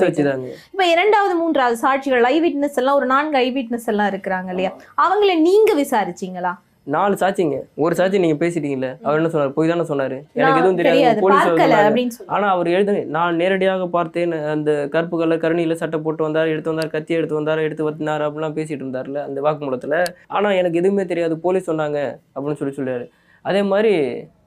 வச்சுதாங்க 0.01 0.47
இப்ப 0.73 0.85
இரண்டாவது 0.93 1.33
மூன்றாவது 1.43 1.77
சாட்சிகள் 1.85 2.25
ஐ 2.33 2.35
விட்னஸ் 2.47 2.77
எல்லாம் 2.81 2.97
ஒரு 3.01 3.07
நான்கு 3.13 3.37
ஐ 3.37 3.47
விட்னஸ் 3.57 3.87
எல்லாம் 3.87 3.96
இருக்கிறாங்க 4.05 4.49
இல்லையா? 4.49 4.71
அவங்கள 5.03 5.41
நீங்க 5.41 5.73
விசாரிச்சீங்களா? 5.83 6.53
நாலு 6.83 7.15
சாட்சிங்க. 7.21 7.57
ஒரு 7.75 7.95
சாட்சி 7.95 8.19
நீங்க 8.19 8.45
பேசிட்டீங்கல்ல 8.45 8.89
அவர் 9.03 9.17
என்ன 9.19 9.29
சொன்னாரு? 9.33 9.49
போய் 9.49 9.67
தானே 9.67 9.81
சொன்னாரு. 9.81 10.17
எனக்கு 10.33 10.59
எதுவும் 10.59 10.75
தெரியாது. 10.75 11.19
போலீஸ் 11.21 12.21
ஆனா 12.27 12.47
அவர் 12.49 12.67
எழுது 12.67 13.05
நான் 13.05 13.35
நேரடியாக 13.35 13.87
பார்த்தேன். 13.87 14.31
அந்த 14.31 14.87
கருப்பு 14.93 15.17
கலர் 15.17 15.41
கருணியில 15.43 15.73
சட்டை 15.73 15.99
போட்டு 15.99 16.23
வந்தார் 16.23 16.47
எடுத்து 16.47 16.69
வந்தார் 16.69 16.89
கத்தி 16.89 17.13
எடுத்து 17.13 17.35
வந்தார் 17.35 17.59
எடுத்து 17.59 17.89
வத்தினார் 17.89 18.25
அப்படிலாம் 18.27 18.55
பேசிட்டு 18.59 18.83
இருந்தார்ல 18.85 19.21
அந்த 19.27 19.41
வாக்குமூலத்துல. 19.41 20.03
ஆனா 20.27 20.51
எனக்கு 20.51 20.77
எதுவுமே 20.77 21.05
தெரியாது. 21.05 21.37
போலீஸ் 21.39 21.69
சொன்னாங்க 21.71 22.19
அப்படின்னு 22.35 22.59
சொல்லி 22.61 22.75
சொல்றாரு 22.77 23.07
அதே 23.41 23.61
மாதிரி 23.61 23.93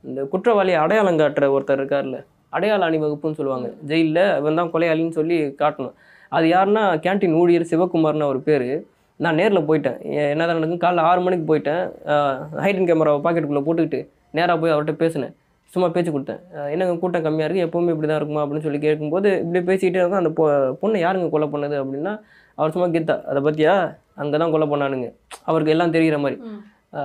இந்த 0.02 0.22
குற்றவாளியை 0.22 0.78
அடையாளம் 0.80 1.18
காட்டுற 1.18 1.46
ஒருத்தர் 1.56 1.80
இருக்கார்ல 1.80 2.18
அடையாள 2.48 2.90
அணிவகுப்புன்னு 2.90 3.38
சொல்லுவாங்க. 3.40 3.68
ஜெயிலில் 3.90 4.36
இவன் 4.38 4.54
தான் 4.54 4.72
கொலையாளின்னு 4.72 5.16
சொல்லி 5.18 5.36
காட்டணும். 5.62 5.94
அது 6.28 6.46
யாருன்னா 6.46 6.84
கேண்டீன் 7.04 7.36
ஊழியர் 7.42 7.70
சிவகுமார்னு 7.70 8.28
அவர் 8.28 8.42
பேர். 8.42 8.86
நான் 9.22 9.38
நேரில் 9.40 9.68
போயிட்டேன். 9.68 9.98
எ- 10.18 10.28
என்னதான் 10.32 10.58
நடக்கும் 10.58 10.82
காலைல 10.84 11.00
ஆறு 11.10 11.20
மணிக்கு 11.20 11.44
போயிட்டேன். 11.50 11.82
ஹைடன் 12.64 12.88
கேமராவை 12.88 13.20
பாக்கெட்டுக்குள்ளே 13.24 13.62
போட்டுக்கிட்டு 13.66 14.00
நேராக 14.36 14.56
போய் 14.60 14.72
அவர்கிட்ட 14.72 14.92
பேசினேன். 15.02 15.34
சும்மா 15.72 15.88
பேச்சு 15.88 16.12
கொடுத்தேன். 16.12 16.40
என்னங்க 16.70 16.94
கூட்டம் 17.02 17.24
கம்மியாக 17.24 17.48
இருக்குது 17.48 17.66
எப்போவுமே 17.66 17.90
இப்படி 17.94 18.08
தான் 18.10 18.20
இருக்குமா? 18.20 18.42
அப்படின்னு 18.44 18.64
சொல்லி 18.66 18.78
கேட்கும்போது 18.78 19.28
இப்படி 19.40 19.60
பேசிக்கிட்டே 19.70 20.00
இருக்கும் 20.00 20.20
அந்த 20.22 20.32
பொ 20.38 20.44
பொண்ணை 20.82 20.98
யாருங்க 21.04 21.28
கொலை 21.34 21.48
பண்ணது 21.54 21.76
அப்படின்னா 21.82 22.12
அவர் 22.54 22.72
சும்மா 22.76 22.88
கீதா. 22.94 23.16
அதை 23.30 23.40
பற்றியா 23.42 23.74
அங்கே 24.22 24.38
தான் 24.42 24.54
கொலை 24.54 24.66
பண்ணானுங்க. 24.72 25.08
அவருக்கு 25.44 25.74
எல்லாம் 25.74 25.94
தெரிகிற 25.96 26.16
மாதிரி. 26.18 26.38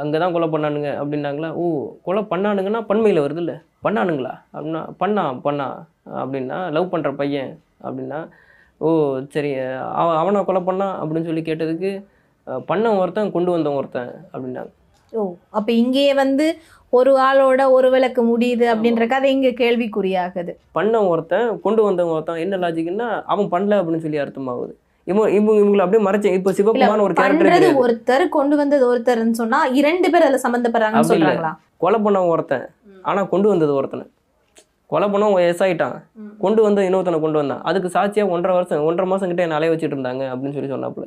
அங்கே 0.01 0.17
தான் 0.23 0.33
கொலை 0.35 0.47
பண்ணானுங்க. 0.53 0.89
அப்படின்னாங்களா 1.01 1.49
ஓ 1.63 1.65
கொலை 2.07 2.23
பண்ணானுங்கன்னா 2.31 2.81
பண்மையில் 2.91 3.23
வருது 3.25 3.41
இல்லை 3.43 3.55
பண்ணானுங்களா? 3.83 4.33
அப்படின்னா 4.53 4.81
பண்ணா 5.03 5.25
பண்ணா. 5.47 5.67
அப்படின்னா 6.21 6.57
லவ் 6.71 6.91
பண்ணுற 6.93 7.11
பையன். 7.21 7.51
அப்படின்னா 7.83 8.19
ஓ 8.81 8.87
சரி 9.33 9.51
அவன் 10.01 10.17
அவனை 10.21 10.39
கொலை 10.47 10.61
பண்ணான் 10.61 10.95
அப்படின்னு 11.01 11.27
சொல்லி 11.29 11.43
கேட்டதுக்கு 11.49 11.91
பண்ணவன் 12.69 13.01
ஒருத்தன் 13.03 13.35
கொண்டு 13.35 13.51
வந்தவன் 13.55 13.79
ஒருத்தன் 13.81 14.11
அப்படின்னாங்க. 14.33 14.71
ஓ 15.13 15.21
அப்ப 15.57 15.69
இங்கேயே 15.81 16.13
வந்து 16.23 16.45
ஒரு 16.93 17.11
ஆளோட 17.27 17.61
ஒரு 17.75 17.87
விளக்கு 17.93 18.21
முடியுது 18.31 18.65
அப்படின்ற 18.73 19.03
கதை 19.13 19.29
இங்க 19.35 19.49
கேள்விக்குறியாகுது. 19.61 20.51
பண்ணவன் 20.77 21.11
ஒருத்தன் 21.13 21.47
கொண்டு 21.65 21.81
வந்தவன் 21.87 22.15
ஒருத்தன் 22.17 22.41
என்ன 22.43 22.59
லாஜிக்னா 22.63 23.07
அவன் 23.33 23.47
பண்ணல 23.53 23.79
அப்படின்னு 23.81 24.03
சொல்லி 24.05 24.21
அர்த்தமாகுது. 24.23 24.73
இவன் 25.07 25.31
இவங்க 25.37 25.57
இவங்களை 25.61 25.83
அப்படியே 25.85 26.03
மறைச்சேன் 26.07 26.37
இப்போ 26.39 26.51
சிவகுமார்னு 26.59 27.05
ஒரு 27.07 27.15
கேரக்டர் 27.17 27.81
ஒருத்தர் 27.83 28.23
கொண்டு 28.37 28.55
வந்தது 28.61 28.83
ஒருத்தர்னு 28.91 29.39
சொன்னா 29.41 29.59
இரண்டு 29.79 30.09
பேர் 30.13 30.27
அதுல 30.27 30.39
இல்ல. 30.41 31.09
சொல்றாங்களா? 31.11 31.51
கொலை 31.83 31.99
பண்ணவன் 32.05 32.33
ஒருத்தன் 32.35 32.65
ஆனா 33.09 33.23
கொண்டு 33.33 33.47
வந்தது 33.53 33.73
ஒருத்தனை. 33.79 34.05
கொலை 34.91 35.07
பண்ணவன் 35.13 35.45
எஸ் 35.49 35.63
கொண்டு 36.43 36.61
வந்து 36.65 36.81
இன்னொருத்தனை 36.87 37.19
கொண்டு 37.25 37.39
வந்தான். 37.41 37.61
அதுக்கு 37.69 37.89
சாட்சியா 37.97 38.25
ஒன்றரை 38.33 38.53
வருஷம் 38.57 38.87
ஒன்றரை 38.89 39.07
மாசம் 39.11 39.29
கிட்ட 39.31 39.43
என்ன 39.45 39.57
அலைய 39.59 39.71
வச்சுட்டு 39.73 39.95
இருந்தாங்க 39.97 40.23
அப்படின்னு 40.33 40.55
சொல்லி 40.57 40.71
சொன்னாப்புல. 40.73 41.05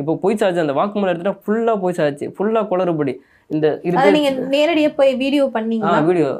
இப்போ 0.00 0.12
பொய் 0.22 0.38
சாட்சி 0.40 0.60
அந்த 0.64 0.74
வாக்குமூலம் 0.80 1.12
எடுத்துட்டா 1.12 1.36
ஃபுல்லா 1.44 1.74
பொய் 1.84 1.96
சாட்சி 1.98 2.26
ஃபுல்லா 2.36 2.62
குளறுபடி. 2.70 3.12
இந்த 3.50 3.66
இது 3.88 4.10
நீங்க 4.16 4.30
நேரடியா 4.56 4.90
போய் 4.98 5.12
வீடியோ 5.22 5.44
ஆ 5.46 5.54
பண்ணீங்களா 5.58 6.00
வீடியோ 6.10 6.32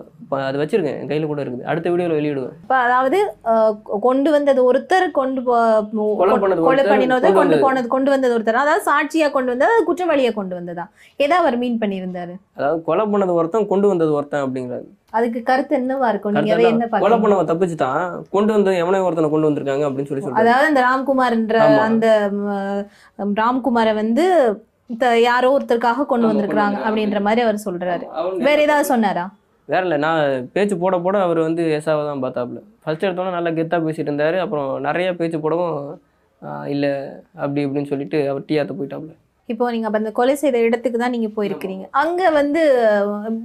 அது 0.47 0.61
வச்சிருக்கேன் 0.61 1.01
கையில 1.09 1.27
கூட 1.31 1.41
இருக்குது. 1.43 1.67
அடுத்த 1.71 1.91
வீடியோல 1.93 2.17
வெளியிடுவேன். 2.19 2.55
இப்ப 2.65 2.77
அதாவது 2.87 3.19
கொண்டு 4.07 4.29
வந்தது 4.35 4.61
ஒருத்தர் 4.69 5.07
கொண்டு 5.19 5.41
கொலை 5.43 6.85
பண்ணினது 6.91 7.29
கொண்டு. 7.39 7.57
போனது 7.65 7.89
கொண்டு 7.95 8.11
வந்தது 8.15 8.35
ஒருத்தர். 8.37 8.61
அதாவது 8.63 8.85
சாட்சியா 8.89 9.29
கொண்டு 9.37 9.53
வந்தது 9.53 9.75
அது 9.77 9.89
குற்றவாளியா 9.91 10.33
கொண்டு 10.39 10.57
வந்ததா? 10.59 10.87
ஏதா 11.25 11.39
அவர் 11.43 11.61
மீன் 11.63 11.81
பண்ணியிருந்தாரு? 11.85 12.35
அதாவது 12.59 12.83
கொலை 12.89 13.07
பண்ணது 13.13 13.39
ஒருத்தன் 13.39 13.71
கொண்டு 13.73 13.89
வந்தது 13.93 14.13
ஒருத்தன் 14.19 14.45
அப்படிங்கிறாரு. 14.47 14.87
அதுக்கு 15.19 15.41
கருத்து 15.51 15.75
என்னவா 15.81 16.11
இருக்கும்? 16.13 16.37
நீங்க 16.37 16.55
அதை 16.59 16.67
என்ன? 16.73 16.91
கொலை 17.07 17.19
பண்ணவன் 17.25 17.51
தப்பிச்சுட்டான் 17.53 18.05
கொண்டு 18.37 18.53
வந்து 18.57 18.71
எவனோ 18.83 19.05
ஒருத்தனை 19.09 19.31
கொண்டு 19.35 19.51
வந்திருக்காங்க 19.51 19.87
அப்படின்னு 19.89 20.11
சொல்லி 20.13 20.39
அதாவது 20.45 20.71
இந்த 20.73 20.83
ராம்குமார்ன்ற. 20.91 21.59
அந்த 21.89 22.07
ராம்குமாரை 23.43 23.95
வந்து 24.05 24.27
யாரோ 25.29 25.49
ஒருத்தருக்காக 25.55 26.07
கொண்டு 26.13 26.27
கொண்டு 26.29 26.47
அப்படின்ற 26.87 27.21
மாதிரி 27.27 27.43
அவர் 27.47 27.65
சொல்றாரு. 27.67 28.05
வேற 28.47 28.57
ஏதாவது 28.67 28.91
சொன்னாரா? 28.93 29.25
வேற 29.69 29.83
இல்லை 29.87 29.99
நான் 30.05 30.49
பேச்சு 30.55 30.75
போட 30.83 30.95
போட 31.05 31.17
அவர் 31.27 31.39
வந்து 31.49 31.63
எசாவை 31.77 32.03
தான் 32.09 32.23
பார்த்தாப்புல. 32.25 32.61
ஃபர்ஸ்ட் 32.85 33.07
எடுத்தோன்னே 33.07 33.37
நல்லா 33.37 33.51
கெத்தாக 33.59 33.87
பேசிட்டு 33.87 34.11
இருந்தாரு. 34.11 34.39
அப்புறம் 34.45 34.69
நிறைய 34.87 35.11
பேச்சு 35.21 35.39
போடவும் 35.45 35.77
இல்லை 36.75 36.91
அப்படி 37.43 37.61
இப்படின்னு 37.67 37.93
சொல்லிட்டு 37.93 38.19
அவர் 38.33 38.49
டீயாத்த 38.49 38.75
போயிட்டாப்புல. 38.79 39.15
இப்போ 39.53 39.65
நீங்க 39.73 39.87
அப்ப 39.89 39.99
அந்த 40.01 40.11
கொலை 40.19 40.35
செய்த 40.43 40.59
இடத்துக்கு 40.67 40.99
தான் 41.01 41.15
நீங்க 41.15 41.29
போயிருக்கிறீங்க. 41.37 41.85
அங்க 42.03 42.31
வந்து 42.39 42.61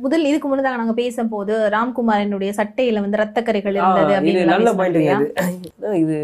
முதல் 0.03 0.29
இதுக்கு 0.29 0.47
முன்னதாக 0.49 0.79
நாங்க 0.81 0.93
பேசும்போது 1.01 1.53
ராம்குமாரனுடைய 1.75 2.51
சட்டையில 2.59 3.03
வந்து 3.05 3.21
ரத்தக்கரைகள் 3.21 3.77
இருந்தது 3.79 4.13
அப்படின்னு 4.17 4.45
நல்ல 4.53 4.71
பேசுனாங்க 4.81 5.27
இது. 5.55 5.71
இது 6.03 6.17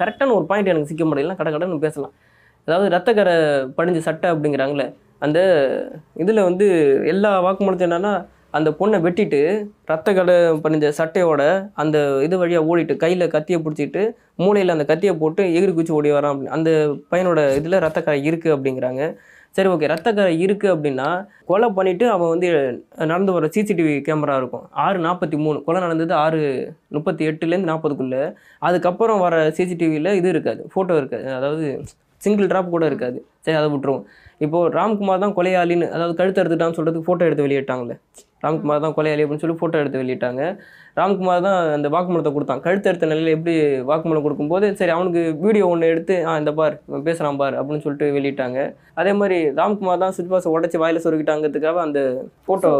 கரெக்டான 0.00 0.34
ஒரு 0.38 0.46
பாயிண்ட் 0.50 0.72
எனக்கு 0.72 0.92
சிக்க 0.92 1.04
முடியல 1.10 1.36
கட 1.40 1.50
கடன்னு 1.50 1.84
பேசலாம். 1.86 2.14
அதாவது 2.66 2.88
ரத்தக்கரை 2.96 3.36
படிஞ்ச 3.78 4.00
சட்டை 4.08 4.28
அப்படிங்கிறாங்களே 4.32 4.86
அந்த 5.24 5.38
இதில் 6.22 6.46
வந்து 6.48 6.66
எல்லா 7.12 7.30
வாக்குமூலத்தையும் 7.46 7.90
என்னென்னா 7.90 8.12
அந்த 8.58 8.68
பொண்ணை 8.78 8.98
வெட்டிட்டு 9.04 9.40
கடை 10.18 10.34
படிஞ்ச 10.64 10.86
சட்டையோட 10.98 11.42
அந்த 11.82 11.96
இது 12.26 12.38
வழியாக 12.40 12.68
ஓடிட்டு 12.70 12.94
கையில் 13.02 13.32
கத்தியை 13.34 13.58
பிடிச்சிட்டு 13.64 14.02
மூளையில் 14.42 14.74
அந்த 14.74 14.84
கத்தியை 14.90 15.12
போட்டு 15.20 15.42
எகிரி 15.58 15.72
குச்சி 15.76 15.92
ஓடி 15.98 16.10
வரான் 16.14 16.32
அப்படி. 16.32 16.50
அந்த 16.56 16.70
பையனோட 17.12 17.40
இதில் 17.58 17.82
ரத்தக்கரை 17.86 18.20
இருக்குது 18.28 18.54
அப்படிங்கிறாங்க. 18.56 19.02
சரி 19.56 19.68
ஓகே. 19.74 19.86
ரத்தக்கரை 19.92 20.34
இருக்குது 20.44 20.72
அப்படின்னா 20.74 21.06
கொலை 21.50 21.68
பண்ணிவிட்டு 21.76 22.06
அவன் 22.14 22.32
வந்து 22.32 22.48
நடந்து 23.12 23.32
வர 23.36 23.46
சிசிடிவி 23.54 23.94
கேமரா 24.08 24.36
இருக்கும். 24.42 24.66
ஆறு 24.84 24.98
நாற்பத்தி 25.06 25.38
மூணு. 25.44 25.58
கொலை 25.68 25.80
நடந்தது 25.86 26.14
ஆறு 26.24 26.40
முப்பத்தி 26.96 27.28
எட்டுலேருந்து 27.30 27.70
நாற்பதுக்குள்ளே. 27.72 28.22
அதுக்கப்புறம் 28.68 29.24
வர 29.26 29.36
சிசிடிவியில் 29.58 30.16
இது 30.20 30.28
இருக்காது. 30.34 30.62
ஃபோட்டோ 30.74 30.96
இருக்காது. 31.02 31.28
அதாவது 31.38 31.66
சிங்கிள் 32.24 32.50
ட்ராப் 32.52 32.74
கூட 32.74 32.84
இருக்காது. 32.90 33.18
சரி 33.44 33.56
அதை 33.60 33.68
விட்டுருவோம். 33.74 34.04
இப்போது 34.44 34.72
ராம்குமார் 34.78 35.22
தான் 35.24 35.34
கொலையாளின்னு 35.38 35.86
அதாவது 35.96 36.14
கழுத்து 36.20 36.40
எடுத்துட்டான்னு 36.42 36.76
சொல்கிறதுக்கு 36.78 37.06
ஃபோட்டோ 37.08 37.26
எடுத்து 37.28 37.46
வெளியிட்டாங்களே 37.46 37.96
ராம்குமார் 38.44 38.84
தான் 38.84 38.94
கொலையாளி 38.98 39.22
அப்படின்னு 39.24 39.42
சொல்லி 39.44 39.56
ஃபோட்டோ 39.60 39.80
எடுத்து 39.82 40.02
வெளியிட்டாங்க. 40.02 40.42
ராம்குமார் 41.00 41.44
தான் 41.46 41.58
அந்த 41.76 41.88
வாக்குமூலத்தை 41.94 42.32
கொடுத்தான். 42.34 42.62
கழுத்து 42.66 42.90
எடுத்த 42.90 43.10
நிலையில் 43.10 43.34
எப்படி 43.36 43.54
வாக்குமூலம் 43.90 44.24
கொடுக்கும்போது 44.26 44.66
சரி 44.80 44.92
அவனுக்கு 44.96 45.22
வீடியோ 45.44 45.66
ஒன்று 45.72 45.90
எடுத்து 45.94 46.16
ஆ 46.28 46.32
இந்த 46.42 46.52
பார் 46.60 46.76
பேசுகிறான் 47.08 47.40
பார் 47.42 47.58
அப்படின்னு 47.60 47.84
சொல்லிட்டு 47.86 48.08
வெளியிட்டாங்க. 48.16 48.58
அதே 49.00 49.12
மாதிரி 49.20 49.38
ராம்குமார் 49.58 50.02
தான் 50.04 50.14
சுவிட்ச் 50.16 50.32
பாஸை 50.32 50.50
உடச்சி 50.56 50.78
வாயில 50.82 51.02
சொருக்கிட்டாங்கிறதுக்காக 51.04 51.80
அந்த 51.86 52.00
ஃபோட்டோ 52.46 52.72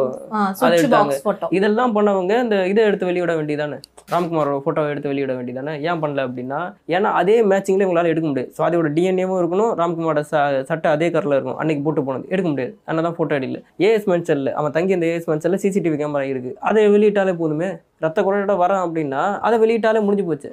அதை 0.65 0.73
எடுத்தாங்க. 0.81 1.15
பாக்ஸ் 1.27 1.55
இதெல்லாம் 1.59 1.95
பண்ணவங்க 1.97 2.35
இந்த 2.45 2.57
இதை 2.73 2.85
எடுத்து 2.91 3.09
வெளியிட 3.11 3.35
வேண்டியதானே? 3.41 3.79
ராம்குமாரோட 4.13 4.59
ஃபோட்டோவை 4.65 4.91
எடுத்து 4.93 5.11
வெளியிட 5.13 5.33
வேண்டியதானே? 5.39 5.75
ஏன் 5.89 6.01
பண்ணல 6.03 6.21
அப்படின்னா 6.29 6.61
ஏன்னா 6.97 7.11
அதே 7.21 7.37
மேட்சிங்ல 7.51 7.87
உங்களால் 7.89 8.13
எடுக்க 8.13 8.27
முடியாது. 8.31 8.51
சுவாதியோட 8.57 8.89
டிஎன்ஏவும் 8.97 9.41
இருக்கணும் 9.43 9.73
ராம்குமாரோட 9.81 10.23
ச 10.33 10.43
சட்டை 10.71 10.89
அதே 10.97 11.09
கரில் 11.17 11.37
இருக்கும் 11.37 11.61
அன்னைக்கு 11.63 11.85
போட்டு 11.87 12.05
போனது. 12.09 12.27
எடுக்க 12.35 12.49
முடியாது. 12.53 12.73
அதனால 12.87 13.05
தான் 13.09 13.17
ஃபோட்டோ 13.19 13.37
எடுக்கல. 13.39 13.61
ஏஎஸ் 13.89 14.09
மென்சல்ல 14.13 14.53
அவன் 14.61 14.75
தங்கி 14.79 14.97
இந்த 14.99 15.09
ஏஎஸ் 15.13 15.31
மென்சல்ல 15.33 15.61
சிசிடிவி 15.65 15.99
கேமரா 16.03 16.27
இருக்கு. 16.33 16.53
அதை 16.71 16.83
வெளியிட்டாலே 16.97 17.35
போதுமே? 17.43 17.71
ரத்த 18.05 18.19
குறையோட 18.27 18.55
வரான் 18.63 18.85
அப்படின்னா 18.87 19.23
அதை 19.47 19.57
வெளியிட்டாலே 19.65 20.03
முடிஞ்சு 20.07 20.27
போச்சு. 20.29 20.51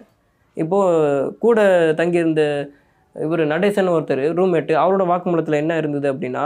இப்போது 0.64 1.30
கூட 1.44 1.60
தங்கியிருந்த 2.00 2.44
இவர் 3.16 3.42
நடேசன் 3.52 3.94
ஒருத்தர் 3.98 4.24
ரூம்மேட்டு 4.40 4.74
அவரோட 4.82 5.04
வாக்குமூலத்தில் 5.12 5.62
என்ன 5.62 5.76
இருந்தது 5.82 6.08
அப்படின்னா 6.14 6.44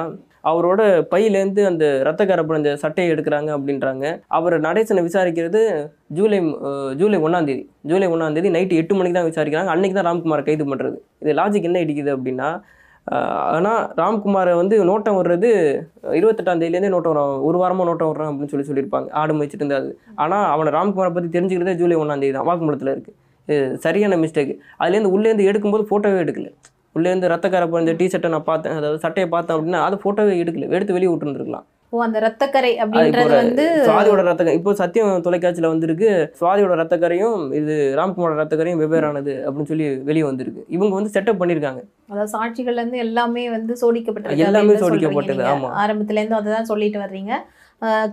அவரோட 0.49 0.81
பையிலேருந்து 1.11 1.61
அந்த 1.69 1.85
ரத்தக்கார 2.07 2.41
பிடிஞ்ச 2.49 2.69
சட்டையை 2.83 3.09
எடுக்கிறாங்க 3.13 3.49
அப்படின்றாங்க. 3.55 4.05
அவர் 4.37 4.55
நடேசனை 4.67 5.01
விசாரிக்கிறது 5.07 5.61
ஜூலை 6.17 6.39
ஜூலை 6.99 7.17
ஒன்றாந்தேதி 7.25 7.63
ஜூலை 7.89 8.07
ஒன்றாந்தேதி 8.13 8.51
நைட்டு 8.55 8.79
எட்டு 8.81 8.95
மணிக்கு 8.99 9.17
தான் 9.19 9.29
விசாரிக்கிறாங்க. 9.31 9.73
அன்னைக்கு 9.75 9.97
தான் 9.97 10.09
ராம்குமாரை 10.09 10.45
கைது 10.47 10.65
பண்ணுறது 10.71 10.97
இது 11.23 11.35
லாஜிக் 11.41 11.67
என்ன 11.69 11.83
இடிக்குது 11.85 12.13
அப்படின்னா 12.15 12.49
ஆனால் 13.55 13.81
ராம்குமாரை 13.99 14.51
வந்து 14.59 14.75
நோட்டம் 14.89 15.17
வர்றது 15.19 15.49
இருபத்தெட்டாம் 16.19 16.59
தேதியிலேருந்தே 16.61 16.91
நோட்டம் 16.93 17.13
வரும் 17.13 17.45
ஒரு 17.47 17.57
வாரமாக 17.61 17.87
நோட்டம் 17.89 18.11
வர்றான் 18.11 18.29
அப்படின்னு 18.31 18.51
சொல்லி 18.53 18.67
சொல்லியிருப்பாங்க. 18.69 19.07
ஆடு 19.21 19.35
மேய்ச்சிட்டு 19.37 19.63
இருந்தாது 19.63 19.89
ஆனால் 20.23 20.45
அவனை 20.53 20.71
ராம்குமாரை 20.77 21.11
பற்றி 21.15 21.29
தெரிஞ்சுக்கிறதே 21.35 21.73
ஜூலை 21.81 21.97
ஒன்றாம் 22.01 22.23
தேதி 22.23 22.35
தான். 22.37 22.47
வாக்குமூலத்தில் 22.49 22.93
இருக்குது 22.95 23.17
சரியான 23.85 24.17
மிஸ்டேக் 24.23 24.53
அதுலேருந்து 24.81 25.13
உள்ளேருந்து 25.15 25.47
எடுக்கும்போது 25.51 25.85
ஃபோட்டோவே 25.89 26.19
எடுக்கல. 26.25 26.49
உள்ளேருந்து 26.97 27.31
ரத்தக்கார 27.33 27.65
போன்ற 27.73 27.93
டி 27.99 28.05
ஷர்ட்டை 28.13 28.31
நான் 28.35 28.49
பார்த்தேன். 28.51 28.77
அதாவது 28.79 28.97
சட்டையை 29.05 29.27
பார்த்தேன் 29.35 29.55
அப்படின்னா 29.57 29.81
அது 29.87 29.97
ஃபோட்டோவே 30.03 30.33
எடுக்கல. 30.43 30.67
எடுத்து 30.75 30.95
வெளியே 30.97 31.11
விட்டுருந்துருக்கலாம். 31.11 31.67
ஓ 31.93 31.97
அந்த 32.05 32.17
ரத்தக்கரை 32.25 32.71
அப்படின்றது 32.81 33.33
வந்து 33.41 33.63
சுவாதியோட 33.87 34.21
ரத்தக்கரை 34.27 34.57
இப்போ 34.59 34.73
சத்தியம் 34.81 35.23
தொலைக்காட்சியில் 35.25 35.71
வந்திருக்கு. 35.71 36.09
சுவாதியோட 36.39 36.75
ரத்தக்கரையும் 36.81 37.41
இது 37.59 37.73
ராம்குமாரோட 37.99 38.37
ரத்தக்கரையும் 38.41 38.81
வெவ்வேறானது 38.83 39.33
அப்படின்னு 39.45 39.71
சொல்லி 39.71 39.87
வெளியே 40.09 40.25
வந்திருக்கு. 40.29 40.61
இவங்க 40.75 40.93
வந்து 40.97 41.13
செட்டப் 41.15 41.41
பண்ணியிருக்காங்க. 41.41 41.81
அதாவது 42.11 42.33
சாட்சிகள்ல 42.35 42.83
இருந்து 42.83 43.03
எல்லாமே 43.05 43.43
வந்து 43.55 43.75
சோடிக்கப்பட்டிருக்கு 43.81 44.47
எல்லாமே 44.49 44.77
சோடிக்கப்பட்டது. 44.83 45.43
ஆமா. 45.53 45.71
ஆரம்பத்துல 45.83 46.21
இருந்து 46.21 46.39
அதை 46.39 46.49
தான் 46.57 46.71
சொல்லிட்டு 46.71 47.03
வர்றீங்க. 47.05 47.33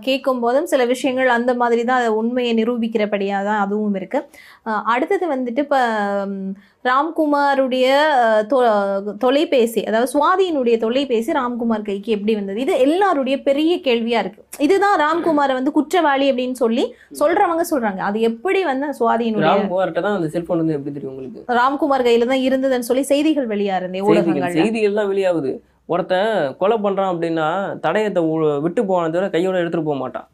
கேட்கும் 0.05 0.39
போதும் 0.43 0.67
சில 0.71 0.83
விஷயங்கள் 0.91 1.35
அந்த 1.35 1.51
மாதிரி 1.61 1.81
தான் 1.89 2.05
உண்மையை 2.19 2.53
நிரூபிக்கிறபடியாக 2.59 3.47
தான் 3.49 3.61
அதுவும் 3.65 3.97
இருக்கு. 3.99 4.19
ஆஹ் 4.69 4.83
அடுத்தது 4.93 5.25
வந்துட்டு 5.33 5.63
இப்போ 5.65 5.79
ராம்குமாருடைய 6.87 7.87
தொலைபேசி 9.23 9.81
அதாவது 9.89 10.09
சுவாதியினுடைய 10.13 10.75
தொலைபேசி 10.83 11.31
ராம்குமார் 11.37 11.85
கைக்கு 11.87 12.09
எப்படி 12.17 12.33
வந்தது? 12.37 12.59
இது 12.65 12.73
எல்லாருடைய 12.85 13.35
பெரிய 13.47 13.73
கேள்வியா 13.87 14.19
இருக்கு. 14.23 14.41
இதுதான் 14.65 14.95
ராம்குமாரை 15.03 15.53
வந்து 15.59 15.71
குற்றவாளி 15.77 16.27
அப்படின்னு 16.31 16.57
சொல்லி 16.63 16.83
சொல்றவங்க 17.21 17.63
சொல்றாங்க. 17.71 18.01
அது 18.09 18.19
எப்படி 18.29 18.59
வந்து 18.71 18.87
சுவாதியினுடைய 18.99 20.29
செல்போன் 20.35 20.61
வந்து 20.61 20.75
எப்படி 20.77 20.93
தெரியும் 20.97 21.13
உங்களுக்கு? 21.13 21.41
ராம்குமார் 21.59 22.05
கையில 22.07 22.29
தான் 22.31 22.45
இருந்ததுன்னு 22.47 22.89
சொல்லி 22.89 23.03
செய்திகள் 23.11 23.49
வெளியா 23.53 23.75
இருந்தே 23.81 24.01
செய்திகள் 24.01 24.21
ஊடகங்கள்ல. 24.21 24.59
செய்திகள் 24.59 24.99
தான் 24.99 25.11
வெளியாகுது. 25.13 25.51
ஒருத்தன் 25.93 26.33
கொலை 26.61 26.77
பண்றான் 26.85 27.11
அப்படின்னா 27.13 27.47
தடயத்தை 27.87 28.21
விட்டு 28.67 28.81
போவானே 28.89 29.09
தவிர 29.15 29.29
கையோட 29.35 29.57
எடுத்துட்டு 29.63 29.89
போக 29.89 29.97
மாட்டான். 30.03 30.27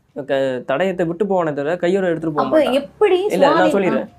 தடயத்தை 0.69 1.05
விட்டு 1.09 1.25
போவானே 1.31 1.53
தவிர 1.59 1.75
கையோட 1.85 2.05
எடுத்துட்டு 2.11 2.35
போக 2.37 2.47
மாட்டான். 2.51 2.77
எப்படி 2.81 3.19
இல்ல 3.37 3.51
நான் 3.57 3.73
சொல்லிடுறேன். 3.77 4.11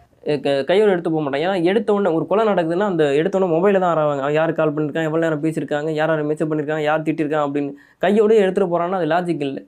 கையோடு 0.69 0.93
எடுத்து 0.95 1.11
போக 1.15 1.23
மாட்டான் 1.25 1.43
ஏன்னா 1.45 1.57
எடுத்த 1.71 1.95
உடனே 1.97 2.11
ஒரு 2.17 2.25
கொலை 2.31 2.45
நடக்குதுன்னா 2.51 2.89
அந்த 2.93 3.05
எடுத்தோடனே 3.21 3.53
மொபைலில் 3.55 3.83
தான் 3.85 3.93
ஆறாங்க 3.93 4.31
யார் 4.39 4.59
கால் 4.59 4.75
பண்ணியிருக்காங்க 4.75 5.11
எவ்வளோ 5.11 5.25
நேரம் 5.27 5.45
பேசியிருக்காங்க 5.45 5.91
யார் 6.01 6.13
யார் 6.13 6.29
மெசேஜ் 6.31 6.51
பண்ணியிருக்காங்க 6.51 6.85
யார் 6.89 7.07
திட்டிருக்காங்க 7.09 7.47
அப்படின்னு 7.49 7.73
கையோடய 8.05 8.45
எடுத்துகிட்டு 8.45 8.73
போறான்னா 8.75 8.99
அது 9.01 9.09
லாஜிக் 9.15 9.45
இல்லை. 9.49 9.63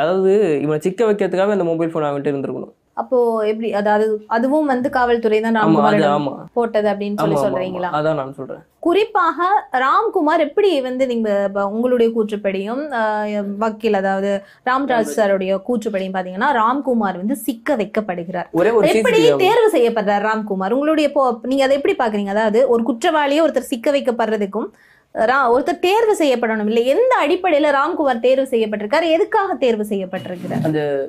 அதாவது 0.00 0.32
இவனை 0.64 0.78
சிக்க 0.86 1.00
வைக்கிறதுக்காக 1.10 1.56
அந்த 1.56 1.66
மொபைல் 1.72 1.92
ஃபோன் 1.92 2.06
அவன்கிட்ட 2.08 2.32
இருந்திருக்கணும். 2.32 2.75
அப்போ 3.00 3.16
எப்படி 3.50 3.68
அதாவது 3.80 4.06
அதுவும் 4.34 4.70
வந்து 4.72 4.88
காவல்துறை 4.94 5.38
தான் 5.46 5.58
ஆமா 5.62 6.32
போட்டது 6.56 6.88
அப்படின்னு 6.92 7.20
சொல்லி 7.22 7.36
சொல்றீங்களா. 7.44 7.90
அதான் 7.98 8.18
நான் 8.20 8.36
சொல்றேன். 8.38 8.62
குறிப்பாக 8.86 9.48
ராம்குமார் 9.84 10.44
எப்படி 10.46 10.68
வந்து 10.86 11.04
நீங்க 11.12 11.28
உங்களுடைய 11.74 12.08
கூற்றுப்படியும் 12.16 12.82
வக்கீல் 13.62 14.00
அதாவது 14.00 14.30
ராம்ராஜ் 14.68 15.12
சாருடைய 15.18 15.58
கூற்றுப்படியும் 15.68 16.16
பாத்தீங்கன்னா 16.16 16.50
ராம்குமார் 16.60 17.20
வந்து 17.22 17.36
சிக்க 17.46 17.76
வைக்கப்படுகிறார். 17.82 18.50
எப்படி 18.94 19.20
தேர்வு 19.44 19.68
செய்யப்படுறார் 19.76 20.26
ராம்குமார்? 20.30 20.76
உங்களுடைய 20.78 21.08
நீங்க 21.52 21.64
அதை 21.68 21.78
எப்படி 21.80 21.96
பாக்குறீங்க? 22.02 22.34
அதாவது 22.36 22.62
ஒரு 22.74 22.84
குற்றவாளியை 22.90 23.42
ஒருத்தர் 23.46 23.72
சிக்க 23.72 23.96
வைக்கப்படுறதுக்கும் 23.98 24.68
ஒருத்தர் 25.52 25.84
தேர்வு 25.88 26.14
செய்யப்படணும். 26.22 26.68
இல்லை 26.70 26.82
எந்த 26.94 27.12
அடிப்படையில 27.24 27.68
ராம்குமார் 27.76 28.26
தேர்வு 28.26 28.48
செய்யப்பட்டிருக்கார்? 28.50 29.12
எதுக்காக 29.16 29.54
தேர்வு 29.62 29.84
செய்யப்பட்டிருக்கிறார்? 29.92 30.66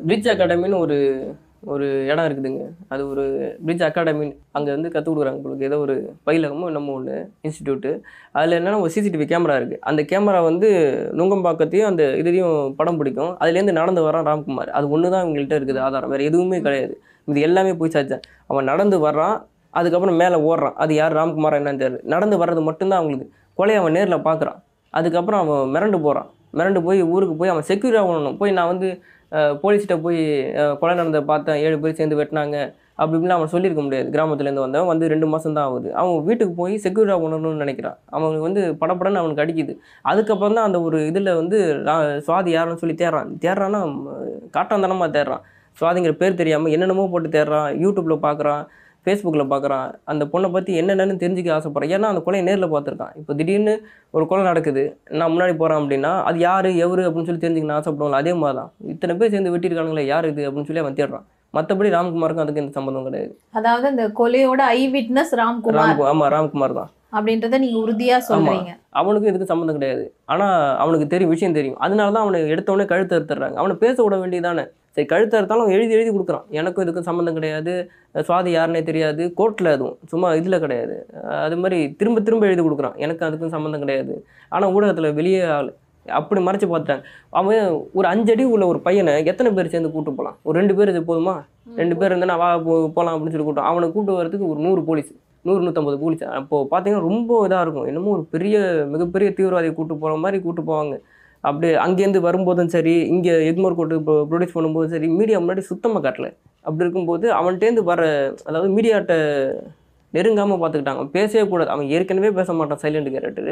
பிரிட்ஜ் 0.07 0.31
அகாடமின்னு 0.33 0.83
ஒரு 0.85 0.97
ஒரு 1.73 1.85
இடம் 2.09 2.25
இருக்குதுங்க. 2.27 2.63
அது 2.93 3.01
ஒரு 3.11 3.23
பிரிட்ஜ் 3.65 3.83
அகாடமி 3.87 4.27
அங்கே 4.57 4.71
வந்து 4.75 4.89
கற்றுக் 4.93 5.11
கொடுக்குறாங்க 5.11 5.39
உங்களுக்கு. 5.39 5.67
ஏதோ 5.69 5.77
ஒரு 5.85 5.95
பயிலகமோ 6.27 6.67
என்னமோ 6.71 6.93
ஒன்று 6.99 7.15
இன்ஸ்டிடியூட்டு 7.45 7.91
அதில் 8.37 8.57
என்னென்னா 8.59 8.79
ஒரு 8.83 8.93
சிசிடிவி 8.95 9.25
கேமரா 9.31 9.57
இருக்குது 9.59 9.81
அந்த 9.89 10.03
கேமரா 10.11 10.41
வந்து 10.49 10.69
நுங்கம்பாக்கத்தையும் 11.19 11.89
அந்த 11.91 12.03
இதையும் 12.21 12.55
படம் 12.79 12.99
பிடிக்கும். 13.01 13.33
அதுலேருந்து 13.41 13.77
நடந்து 13.81 14.03
வரான் 14.07 14.27
ராம்குமார். 14.29 14.71
அது 14.79 14.87
ஒன்று 14.95 15.13
தான் 15.15 15.25
இவங்கள்ட்ட 15.25 15.59
இருக்குது 15.59 15.81
ஆதாரம். 15.87 16.13
வேறு 16.15 16.29
எதுவுமே 16.29 16.59
கிடையாது. 16.67 16.95
இது 17.27 17.39
எல்லாமே 17.49 17.73
போய் 17.81 17.93
சாச்சேன் 17.97 18.23
அவன் 18.51 18.69
நடந்து 18.71 18.99
வர்றான் 19.07 19.37
அதுக்கப்புறம் 19.79 20.19
மேலே 20.21 20.37
ஓடுறான். 20.49 20.77
அது 20.83 20.93
யார்? 21.01 21.17
ராம்குமார் 21.19 21.59
என்னன்னு 21.59 21.81
தெரியல. 21.83 21.99
நடந்து 22.15 22.35
வர்றது 22.43 22.61
மட்டும்தான் 22.69 22.99
அவங்களுக்கு. 23.01 23.27
கொலையை 23.59 23.79
அவன் 23.81 23.95
நேரில் 23.97 24.25
பார்க்குறான் 24.29 24.59
அதுக்கப்புறம் 24.93 25.41
அவன் 25.43 25.71
மிரண்டு 25.75 25.97
போகிறான் 26.05 26.29
மிரண்டு 26.57 26.79
போய் 26.85 26.99
ஊருக்கு 27.13 27.35
போய் 27.39 27.51
அவன் 27.53 27.65
செக்யூர் 27.69 27.97
ஆகணும். 28.01 28.37
போய் 28.41 28.57
நான் 28.57 28.69
வந்து 28.73 28.87
போலீஸ்கிட்ட 29.61 29.95
போய் 30.05 30.19
கொலை 30.81 30.93
நடந்த 30.99 31.19
பார்த்தேன் 31.31 31.61
ஏழு 31.65 31.77
பேர் 31.83 31.97
சேர்ந்து 31.99 32.19
வெட்டினாங்க. 32.19 32.57
அப்படி 32.99 33.15
இப்படின்னு 33.17 33.35
அவன் 33.37 33.51
சொல்லியிருக்க 33.53 33.81
முடியாது. 33.85 34.07
கிராமத்துலேருந்து 34.13 34.63
வந்தவன் 34.65 34.91
வந்து 34.91 35.09
ரெண்டு 35.13 35.27
மாதம் 35.31 35.57
தான் 35.57 35.67
ஆகுது. 35.69 35.89
அவன் 36.01 36.23
வீட்டுக்கு 36.29 36.53
போய் 36.61 36.73
செக்யூரிட்டாக 36.85 37.25
உணரணும்னு 37.25 37.63
நினைக்கிறான். 37.63 37.97
அவனுக்கு 38.15 38.45
வந்து 38.47 38.61
படப்படன்னு 38.81 39.21
அவனுக்கு 39.21 39.43
அடிக்குது. 39.43 39.73
அதுக்கப்புறம் 40.11 40.57
தான் 40.57 40.67
அந்த 40.69 40.79
ஒரு 40.87 40.99
இதில் 41.09 41.31
வந்து 41.41 41.59
சுவாதி 42.27 42.51
யாருன்னு 42.55 42.81
சொல்லி 42.83 42.95
தேடுறான். 43.03 43.29
தேடுறான்னா 43.45 43.81
காட்டாந்தனமாக 44.57 45.09
தேடுறான். 45.17 45.43
சுவாதிங்கிற 45.81 46.13
பேர் 46.21 46.41
தெரியாமல் 46.41 46.73
என்னென்னமோ 46.75 47.07
போட்டு 47.13 47.29
தேடுறான். 47.37 47.69
யூடியூப்பில் 47.83 48.25
பார்க்குறான். 48.27 48.63
ஃபேஸ்புக்கில் 49.05 49.51
பார்க்குறான் 49.53 49.87
அந்த 50.11 50.23
பொண்ணை 50.31 50.47
பற்றி 50.55 50.71
என்னென்னு 50.81 51.21
தெரிஞ்சுக்க 51.23 51.51
ஆசைப்படுறான். 51.57 51.93
ஏன்னா 51.97 52.09
அந்த 52.13 52.21
கொலையை 52.25 52.43
நேரில் 52.47 52.73
பார்த்துருக்கான். 52.73 53.13
இப்போ 53.21 53.33
திடீர்னு 53.39 53.73
ஒரு 54.15 54.23
கொலை 54.31 54.43
நடக்குது. 54.49 54.83
நான் 55.19 55.33
முன்னாடி 55.33 55.55
போகிறேன் 55.61 55.79
அப்படின்னா 55.81 56.11
அது 56.29 56.39
யார் 56.47 56.69
எவரு 56.85 57.07
அப்படின்னு 57.07 57.29
சொல்லி 57.29 57.43
தெரிஞ்சுக்கணும் 57.45 57.79
ஆசைப்படுவாங்க 57.79 58.19
அதே 58.23 58.33
மாதிரி 58.43 58.57
தான் 58.59 58.71
இத்தனை 58.93 59.15
பேர் 59.19 59.33
சேர்ந்து 59.35 59.53
வெட்டியிருக்கானுங்களே 59.55 60.05
யார் 60.13 60.29
இது 60.31 60.47
அப்படின்னு 60.49 60.69
சொல்லி 60.69 60.83
அவன் 60.83 60.99
தேடுறான். 60.99 61.25
மற்றபடி 61.55 61.89
ராம்குமாருக்கும் 61.95 62.43
அதுக்கு 62.43 62.61
எந்த 62.61 62.73
சம்மந்தம் 62.77 63.07
கிடையாது. 63.07 63.33
அதாவது 63.59 63.85
அந்த 63.91 64.05
கொலையோட 64.19 64.61
ஐ 64.79 64.81
விட்னஸ் 64.95 65.33
ராம்குமார். 65.41 65.79
ராம் 65.81 66.07
ஆமாம் 66.11 66.31
ராம்குமார் 66.35 66.79
தான். 66.79 66.91
அப்படின்றத 67.17 67.57
நீங்க 67.63 67.77
உறுதியா 67.83 68.15
சொல்றீங்க. 68.27 68.71
அவனுக்கும் 68.99 69.31
இதுக்கு 69.31 69.51
சம்மந்தம் 69.51 69.77
கிடையாது. 69.77 70.03
ஆனால் 70.33 70.55
அவனுக்கு 70.83 71.05
தெரியும் 71.13 71.33
விஷயம் 71.33 71.55
தெரியும். 71.57 71.77
அதனால 71.85 72.11
தான் 72.15 72.25
அவனை 72.25 72.39
எடுத்தவொடனே 72.53 72.87
கழுத்து 72.91 73.15
அறுத்துறாங்க 73.17 73.59
அவனை 73.61 73.75
பேச 73.83 73.97
விட 74.05 74.17
வேண்டியதானே? 74.23 74.65
சரி 74.97 75.07
கழுத்தை 75.09 75.35
அறுத்தாலும் 75.39 75.63
அவன் 75.63 75.75
எழுதி 75.77 75.95
எழுதி 75.95 76.11
கொடுக்குறான். 76.13 76.45
எனக்கும் 76.59 76.83
இதுக்கும் 76.83 77.07
சம்மந்தம் 77.07 77.35
கிடையாது. 77.37 77.73
சுவாதி 78.27 78.51
யாருன்னே 78.53 78.79
தெரியாது. 78.87 79.23
கோர்ட்டில் 79.39 79.69
அதுவும். 79.73 79.97
சும்மா 80.11 80.27
இதில் 80.37 80.61
கிடையாது. 80.63 80.95
அது 81.45 81.57
மாதிரி 81.63 81.79
திரும்ப 81.99 82.21
திரும்ப 82.27 82.47
எழுதி 82.49 82.63
கொடுக்குறான். 82.67 82.95
எனக்கு 83.05 83.21
அதுக்கும் 83.27 83.53
சம்மந்தம் 83.55 83.83
கிடையாது. 83.83 84.13
ஆனால் 84.53 84.71
ஊடகத்தில் 84.75 85.15
வெளியே 85.19 85.41
ஆள். 85.57 85.69
அப்படி 86.19 86.41
மறைச்சு 86.47 86.67
பார்த்துட்டாங்க. 86.71 87.03
அவன் 87.39 87.75
ஒரு 87.97 88.07
அஞ்சடி 88.13 88.43
உள்ள 88.53 88.65
ஒரு 88.71 88.79
பையனை 88.87 89.13
எத்தனை 89.31 89.49
பேர் 89.57 89.71
சேர்ந்து 89.73 89.91
கூட்டு 89.95 90.11
போகலாம் 90.19 90.37
ஒரு 90.47 90.55
ரெண்டு 90.59 90.75
பேர் 90.79 90.91
போதுமா? 91.09 91.35
ரெண்டு 91.81 91.97
பேர் 91.99 92.11
இருந்தால் 92.11 92.41
வா 92.43 92.49
போ 92.67 92.73
போகலாம் 92.95 93.13
அப்படின்னு 93.15 93.35
சொல்லி 93.35 93.47
கூட்டம் 93.49 93.69
அவனை 93.71 93.89
கூட்டு 93.97 94.17
வரதுக்கு 94.19 94.49
ஒரு 94.53 94.59
நூறு 94.65 94.83
போலீஸ். 94.89 95.11
நூறு 95.47 95.61
நூற்றம்பது 95.65 95.99
போலீஸ். 96.05 96.23
அப்போது 96.39 96.69
பார்த்தீங்கன்னா 96.71 97.07
ரொம்ப 97.09 97.39
இதாக 97.47 97.65
இருக்கும். 97.65 97.87
என்னமோ 97.91 98.13
ஒரு 98.17 98.25
பெரிய 98.35 98.57
மிகப்பெரிய 98.95 99.29
தீவிரவாதியை 99.37 99.73
கூட்டு 99.79 99.95
போகிற 100.03 100.17
மாதிரி 100.23 100.39
கூட்டு 100.47 100.63
போவாங்க. 100.71 100.95
அப்படியே 101.43 101.73
அங்கேருந்து 101.85 102.21
வரும்போதும் 102.27 102.71
சரி 102.75 102.93
இங்கே 103.13 103.33
எக்மோர் 103.49 103.77
கோட்டு 103.79 103.99
இப்போ 104.01 104.15
ப்ரொடியூஸ் 104.29 104.55
பண்ணும்போதும் 104.57 104.93
சரி 104.95 105.09
மீடியா 105.17 105.39
முன்னாடி 105.41 105.63
சுத்தமாக 105.71 106.03
காட்டல. 106.05 106.29
அப்படி 106.67 106.85
இருக்கும்போது 106.85 107.27
அவன்கிட்டேருந்து 107.39 107.83
வர 107.91 108.01
அதாவது 108.47 108.69
மீடியாட்ட 108.77 109.15
நெருங்காமல் 110.13 110.59
பார்த்துக்கிட்டாங்க 110.59 111.03
பேசவே 111.15 111.43
கூடாது. 111.51 111.69
அவன் 111.73 111.89
ஏற்கனவே 111.95 112.29
பேச 112.37 112.53
மாட்டான் 112.59 112.81
சைலண்ட் 112.83 113.09
கேரக்டர் 113.15 113.51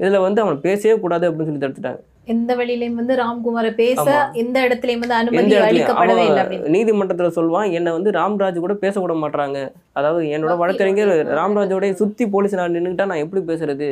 இதில் 0.00 0.24
வந்து 0.24 0.40
அவன் 0.44 0.58
பேசவே 0.66 0.94
கூடாது 1.02 1.24
அப்படின்னு 1.28 1.48
சொல்லி 1.48 1.62
தடுத்துட்டாங்க. 1.62 2.00
எந்த 2.32 2.50
வழியிலையும் 2.58 2.98
வந்து 3.00 3.14
ராம்குமாரை 3.20 3.70
பேச. 3.80 4.04
எந்த 4.42 4.56
இடத்துலயும் 4.66 5.02
வந்து 5.04 5.16
அனுமதி 5.20 5.56
அளிக்கப்படவே 5.66 6.24
இல்லை 6.28 6.44
நீதிமன்றத்தில் 6.74 7.36
சொல்லுவான் 7.38 7.74
என்னை 7.78 7.90
வந்து 7.96 8.12
ராம்ராஜ் 8.18 8.64
கூட 8.64 8.74
பேச 8.84 8.94
விட 9.02 9.14
மாட்றாங்க. 9.22 9.58
அதாவது 9.98 10.22
என்னோட 10.36 10.54
வழக்கறிஞர் 10.62 11.14
ராம்ராஜோட 11.40 11.90
சுற்றி 12.02 12.26
போலீஸ் 12.34 12.58
நான் 12.60 12.76
நின்றுக்கிட்டா 12.76 13.10
நான் 13.12 13.24
எப்படி 13.24 13.42
பேசுறது? 13.52 13.88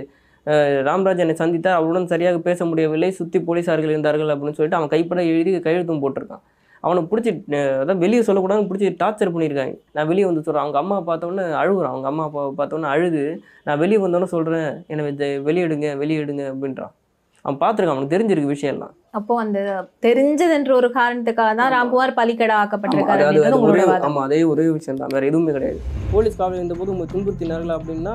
ராம்ராஜ் 0.46 1.18
என்னை 1.18 1.34
சந்தித்தார். 1.38 1.72
அவருடன் 1.72 2.06
சரியாக 2.06 2.38
பேச 2.38 2.64
முடியவில்லை. 2.64 3.10
சுற்றி 3.10 3.38
போலீஸார்கள் 3.38 3.90
இருந்தார்கள் 3.90 4.26
அப்படின்னு 4.26 4.52
சொல்லிட்டு 4.52 4.76
அவன் 4.76 4.88
கைப்பட 4.88 5.24
எழுதி 5.24 5.58
கையெழுத்தும் 5.58 6.02
போட்டிருக்கான். 6.02 6.40
அவனை 6.80 7.02
பிடிச்சி 7.02 7.42
அதான் 7.48 7.96
வெளியே 7.96 8.22
சொல்லக்கூடாதுன்னு 8.22 8.68
பிடிச்சி 8.70 8.96
டார்ச்சர் 9.04 9.32
பண்ணியிருக்காங்க. 9.34 9.78
நான் 9.92 10.06
வெளியே 10.06 10.24
வந்து 10.24 10.42
சொல்கிறேன் 10.42 10.72
அவங்க 10.72 10.78
அம்மா 10.78 11.00
பார்த்தோன்னே 11.00 11.46
அழுகுறான். 11.46 11.86
அவங்க 11.86 12.08
அம்மா 12.08 12.24
அப்பா 12.24 12.48
பார்த்தோன்னே 12.48 12.82
அழுது 12.82 13.40
நான் 13.64 13.78
வெளியே 13.78 14.04
வந்தோன்னே 14.04 14.24
சொல்கிறேன் 14.24 14.84
என்னை 14.86 15.04
வெ- 15.06 15.42
வெளியிடுங்க 15.42 15.96
வெளியிடுங்க 16.02 16.54
அப்படின்றான். 16.54 16.90
அவன் 17.44 17.60
பார்த்துருக்கான் 17.62 17.94
அவனுக்கு 17.94 18.14
தெரிஞ்சிருக்கு 18.14 18.54
விஷயம் 18.54 18.74
எல்லாம் 18.74 18.92
அப்போ 19.18 19.32
அந்த 19.44 19.58
தெரிஞ்சதுன்ற 20.06 20.70
ஒரு 20.80 20.88
காரணத்துக்காக 20.98 21.54
தான் 21.58 21.72
ராம்குமார் 21.74 22.12
பலிக்கடா 22.18 22.54
ஆக்கப்பட்டிருக்காரு 22.60 23.24
ஒரே 23.30 23.40
உங்களோட 23.56 23.82
வாதம். 23.90 24.06
ஆமா 24.08 24.20
அதே 24.28 24.38
ஒரே 24.52 24.64
விஷயம் 24.76 25.00
தான் 25.00 25.12
வேற 25.14 25.26
எதுவுமே 25.30 25.52
கிடையாது. 25.56 25.80
போலீஸ் 26.12 26.38
காவலில் 26.38 26.60
இருந்தபோது 26.60 26.92
உங்களை 26.92 27.08
துன்புறுத்தினார்கள் 27.14 27.74
அப்படின்னா 27.76 28.14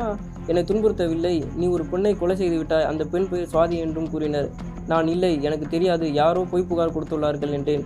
என்னை 0.50 0.63
துன்புறுத்தவில்லை. 0.70 1.34
நீ 1.60 1.68
ஒரு 1.76 1.84
பெண்ணை 1.92 2.13
கொலை 2.22 2.38
செய்து 2.42 2.58
விட்டாய். 2.62 2.88
அந்த 2.92 3.06
பெண் 3.13 3.30
பெயர் 3.32 3.52
சுவாதி 3.54 3.78
என்றும் 3.86 4.10
கூறினர். 4.13 4.50
நான் 4.92 5.12
இல்லை. 5.16 5.32
எனக்கு 5.48 5.68
தெரியாது. 5.76 6.08
யாரோ 6.22 6.44
பொய் 6.54 6.70
புகார் 6.72 6.96
கொடுத்துள்ளார்கள் 6.98 7.56
என்றேன். 7.60 7.86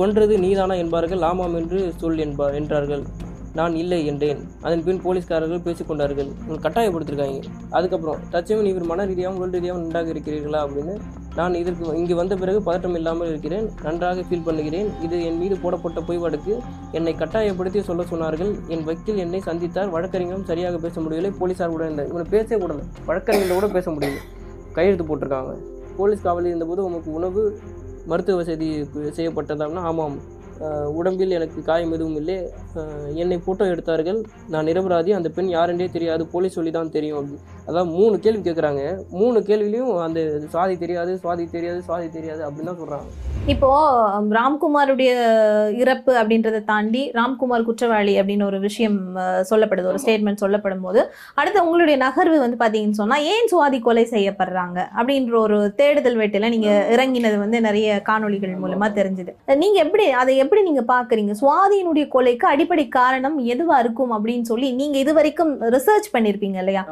கொன்றது 0.00 0.34
நீதானா 0.46 0.74
என்பார்கள். 0.84 1.22
ஆமாம் 1.30 1.56
என்று 1.60 1.78
சொல் 2.02 2.20
என்பார் 2.26 2.58
என்றார்கள். 2.60 3.04
நான் 3.58 3.74
இல்லை 3.80 3.98
என்றேன். 4.10 4.40
அதன் 4.66 4.82
பின் 4.86 5.00
போலீஸ்காரர்கள் 5.04 5.62
பேசிக்கொண்டார்கள் 5.66 6.30
உங்களை 6.40 6.58
கட்டாயப்படுத்திருக்காங்க 6.64 7.40
அதுக்கப்புறம் 7.76 8.22
தச்சமே 8.32 8.70
இவர் 8.72 8.90
மன 8.90 9.06
ரீதியாகவும் 9.10 9.40
உடல் 9.40 9.54
ரீதியாகவும் 9.56 9.84
நன்றாக 9.84 10.12
இருக்கிறீர்களா? 10.14 10.60
அப்படின்னு 10.66 10.94
நான் 11.38 11.58
இதற்கு 11.60 11.94
இங்கு 12.00 12.14
வந்த 12.20 12.34
பிறகு 12.42 12.58
பதட்டம் 12.66 12.96
இல்லாமல் 12.98 13.30
இருக்கிறேன். 13.32 13.66
நன்றாக 13.86 14.24
ஃபீல் 14.28 14.44
பண்ணுகிறேன். 14.48 14.88
இது 15.06 15.16
என் 15.28 15.38
மீது 15.42 15.56
போடப்பட்ட 15.64 16.00
பொய் 16.08 16.20
வழக்கு 16.24 16.54
என்னை 16.98 17.14
கட்டாயப்படுத்தி 17.22 17.82
சொல்ல 17.88 18.04
சொன்னார்கள். 18.12 18.52
என் 18.74 18.84
வக்கீல் 18.90 19.22
என்னை 19.24 19.40
சந்தித்தார். 19.48 19.92
வழக்கறிஞரும் 19.96 20.48
சரியாக 20.50 20.78
பேச 20.86 21.00
முடியவில்லை. 21.00 21.32
போலீஸார் 21.40 21.74
கூட 21.74 21.84
இருந்தார் 21.88 22.10
இவனை 22.12 22.26
பேசவே 22.36 22.60
கூடாது 22.64 22.84
வழக்கறிஞர்கள் 23.10 23.58
கூட 23.60 23.68
பேச 23.78 23.90
முடியல 23.96 24.22
கையெழுத்து 24.78 25.08
போட்டிருக்காங்க. 25.10 25.52
போலீஸ் 25.98 26.24
காவலில் 26.28 26.52
இருந்தபோது 26.52 26.80
உமக்கு 26.90 27.10
உணவு 27.18 27.42
மருத்துவ 28.10 28.38
வசதி 28.40 28.66
செய்யப்பட்டதாம்னா 29.18 29.82
ஆமாம். 29.90 30.16
உடம்பில் 30.98 31.36
எனக்கு 31.38 31.58
காயம் 31.62 31.94
எதுவும் 31.96 32.18
இல்லை. 32.20 32.36
என்னை 33.22 33.38
ஃபோட்டோ 33.44 33.64
எடுத்தார்கள். 33.72 34.20
நான் 34.52 34.68
நிரபராதி. 34.70 35.12
அந்த 35.18 35.28
பெண் 35.36 35.50
யாருன்றே 35.56 35.88
தெரியாது. 35.96 36.24
போலீஸ் 36.34 36.56
சொல்லி 36.58 36.72
தான் 36.78 36.94
தெரியும் 36.96 37.18
அப்படி. 37.20 37.38
அதான் 37.68 37.90
மூணு 37.98 38.16
கேள்வி 38.26 38.42
கேட்குறாங்க 38.48 38.82
மூணு 39.20 39.38
கேள்விலையும் 39.50 39.92
அந்த 40.06 40.20
சுவாதி 40.52 40.76
தெரியாது 40.84 41.14
சுவாதி 41.24 41.46
தெரியாது 41.56 41.80
சுவாதி 41.88 42.08
தெரியாது 42.18 42.42
அப்படின்னு 42.48 42.70
தான் 42.72 42.82
சொல்கிறாங்க 42.82 43.08
இப்போ 43.52 43.68
ராம்குமாருடைய 44.36 45.10
இறப்பு 45.82 46.12
அப்படின்றத 46.20 46.58
தாண்டி 46.70 47.02
ராம்குமார் 47.16 47.66
குற்றவாளி 47.68 48.14
அப்படின்னு 48.20 48.46
ஒரு 48.48 48.58
விஷயம் 48.64 48.96
சொல்லப்படுது 49.50 49.90
ஒரு 49.90 50.00
ஸ்டேட்மெண்ட் 50.02 50.42
சொல்லப்படும் 50.42 50.82
போது 50.86 51.00
அடுத்து 51.40 51.62
உங்களுடைய 51.64 51.96
நகர்வு 52.04 52.38
வந்து 52.44 52.58
பாத்தீங்கன்னு 52.62 53.00
சொன்னா 53.00 53.16
ஏன் 53.34 53.50
சுவாதி 53.52 53.78
கொலை 53.84 54.04
செய்யப்படுறாங்க? 54.14 54.78
அப்படின்ற 54.98 55.36
ஒரு 55.44 55.58
தேடுதல் 55.80 56.18
வேட்டையில 56.20 56.50
நீங்க 56.54 56.70
இறங்கினது 56.94 57.36
வந்து 57.44 57.60
நிறைய 57.68 58.00
காணொளிகள் 58.08 58.54
மூலமா 58.64 58.88
தெரிஞ்சுது. 58.98 59.34
நீங்க 59.62 59.78
எப்படி 59.84 60.06
அதை 60.22 60.34
எப்படி 60.44 60.62
நீங்க 60.68 60.84
பாக்குறீங்க? 60.94 61.36
சுவாதியினுடைய 61.42 62.06
கொலைக்கு 62.16 62.48
அடிப்படை 62.54 62.86
காரணம் 62.98 63.38
எதுவா 63.54 63.78
இருக்கும் 63.84 64.14
அப்படின்னு 64.16 64.48
சொல்லி 64.52 64.70
நீங்க 64.80 64.98
இது 65.04 65.14
வரைக்கும் 65.20 65.52
ரிசர்ச் 65.76 66.08
பண்ணிருப்பீங்க 66.16 66.60
இல்லையா? 66.64 66.84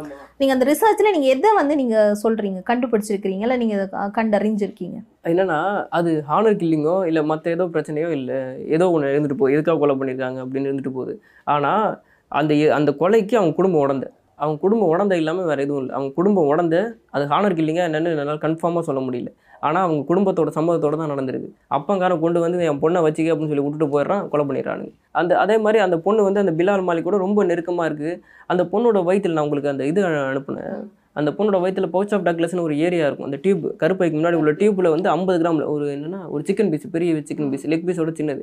நீங்க 0.43 0.55
அந்த 0.57 0.69
ரிசர்ச்ல 0.73 1.15
நீங்க 1.17 1.31
எதை 1.37 1.53
வந்து 1.61 1.77
நீங்க 1.83 1.99
சொல்றீங்க? 2.23 2.63
கண்டுபிடிச்சிருக்கீங்க 2.71 3.49
இல்ல 3.49 3.59
நீங்க 3.65 3.77
அதை 3.81 4.07
கண்டறிஞ்சிருக்கீங்க? 4.21 5.01
என்னன்னா 5.31 5.59
அது 5.99 6.11
ஹானர் 6.31 6.59
கில்லிங்கோ 6.61 6.97
இல்லை 7.11 7.23
மற்ற 7.31 7.51
ஏதோ 7.57 7.65
பிரச்சனையோ 7.75 8.09
இல்லை 8.19 8.41
ஏதோ 8.75 8.87
ஒன்று 8.95 9.13
இருந்துட்டு 9.15 9.39
போகுது 9.41 9.55
எதுக்காக 9.57 9.79
கொலை 9.83 9.95
பண்ணியிருக்காங்க 10.01 10.39
அப்படின்னு 10.45 10.69
இருந்துட்டு 10.71 10.93
போகுது. 10.99 11.15
ஆனால் 11.55 11.87
அந்த 12.33 12.55
அந்த 12.79 12.91
கொலைக்கு 13.01 13.35
அவங்க 13.41 13.55
குடும்பம் 13.61 13.85
உடந்த. 13.87 14.07
அவங்க 14.43 14.59
குடும்பம் 14.65 14.93
உடந்த 14.95 15.15
இல்லாமல் 15.23 15.49
வேறு 15.51 15.65
எதுவும் 15.67 15.81
இல்லை. 15.83 15.95
அவங்க 15.97 16.11
குடும்பம் 16.19 16.51
உடந்த 16.53 16.77
அது 17.17 17.25
ஹானர் 17.33 17.57
கில்லிங்காக 17.59 17.89
என்னென்னு 17.89 18.13
என்னால் 18.15 18.45
கன்ஃபார்மாக 18.47 18.85
சொல்ல 18.89 19.03
முடியல. 19.07 19.31
ஆனால் 19.67 19.85
அவங்க 19.87 20.03
குடும்பத்தோட 20.09 20.51
சம்மதத்தோட 20.57 20.95
தான் 21.01 21.13
நடந்திருக்கு. 21.13 21.49
அப்பங்காரன் 21.77 22.23
கொண்டு 22.25 22.39
வந்து 22.45 22.67
என் 22.71 22.81
பொண்ணை 22.83 23.01
வச்சுக்க 23.05 23.33
அப்படின்னு 23.33 23.53
சொல்லி 23.53 23.65
விட்டுட்டு 23.67 23.89
போயிடுறான் 23.95 24.25
கொலை 24.33 24.45
பண்ணிடுறானுங்க. 24.49 24.93
அந்த 25.21 25.39
அதே 25.43 25.57
மாதிரி 25.65 25.79
அந்த 25.87 25.97
பொண்ணு 26.07 26.27
வந்து 26.29 26.43
அந்த 26.43 26.53
பிலால் 26.59 26.87
மாலிக் 26.89 27.09
கூட 27.09 27.19
ரொம்ப 27.27 27.45
நெருக்கமாக 27.51 27.89
இருக்குது 27.91 28.21
அந்த 28.53 28.63
பொண்ணோட 28.73 29.01
வயிற்றில் 29.09 29.37
நான் 29.37 29.47
உங்களுக்கு 29.49 29.73
அந்த 29.75 29.87
இது 29.93 30.03
அனுப்புனேன். 30.33 30.83
அந்த 31.21 31.31
பொண்ணோட 31.39 31.57
வயித்துல 31.65 31.89
பவுச் 31.95 32.13
ஆஃப் 32.17 32.25
டக்லஸ்னு 32.29 32.65
ஒரு 32.67 32.75
ஏரியா 32.87 33.07
இருக்கும். 33.09 33.29
அந்த 33.29 33.39
டியூப் 33.45 33.65
கருப்பைக்கு 33.83 34.17
முன்னாடி 34.19 34.39
உள்ள 34.43 34.53
டியூப்பில் 34.61 34.93
வந்து 34.95 35.09
ஐம்பது 35.17 35.39
கிராம்ல 35.43 35.67
ஒரு 35.75 35.87
என்னன்னா 35.97 36.21
ஒரு 36.35 36.43
சிக்கன் 36.49 36.71
பீஸ் 36.73 36.87
பெரிய 36.97 37.23
சிக்கன் 37.31 37.51
பீஸ் 37.53 37.67
லெக் 37.73 37.87
பீஸோட 37.89 38.13
சின்னது. 38.21 38.43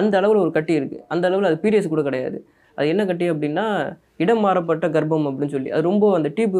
அந்த 0.00 0.14
அளவில் 0.20 0.42
ஒரு 0.44 0.52
கட்டி 0.56 0.74
இருக்குது 0.80 1.02
அந்த 1.14 1.24
அளவில் 1.28 1.48
அது 1.50 1.58
பீரியஸ் 1.64 1.92
கூட 1.94 2.02
கிடையாது. 2.08 2.38
அது 2.76 2.86
என்ன 2.92 3.02
கட்டி 3.08 3.26
அப்படின்னா 3.30 3.64
இடம் 4.24 4.42
மாறப்பட்ட 4.44 4.86
கர்ப்பம் 4.96 5.26
அப்படின்னு 5.28 5.54
சொல்லி. 5.56 5.70
அது 5.74 5.82
ரொம்ப 5.88 6.04
அந்த 6.18 6.28
டியூப் 6.36 6.56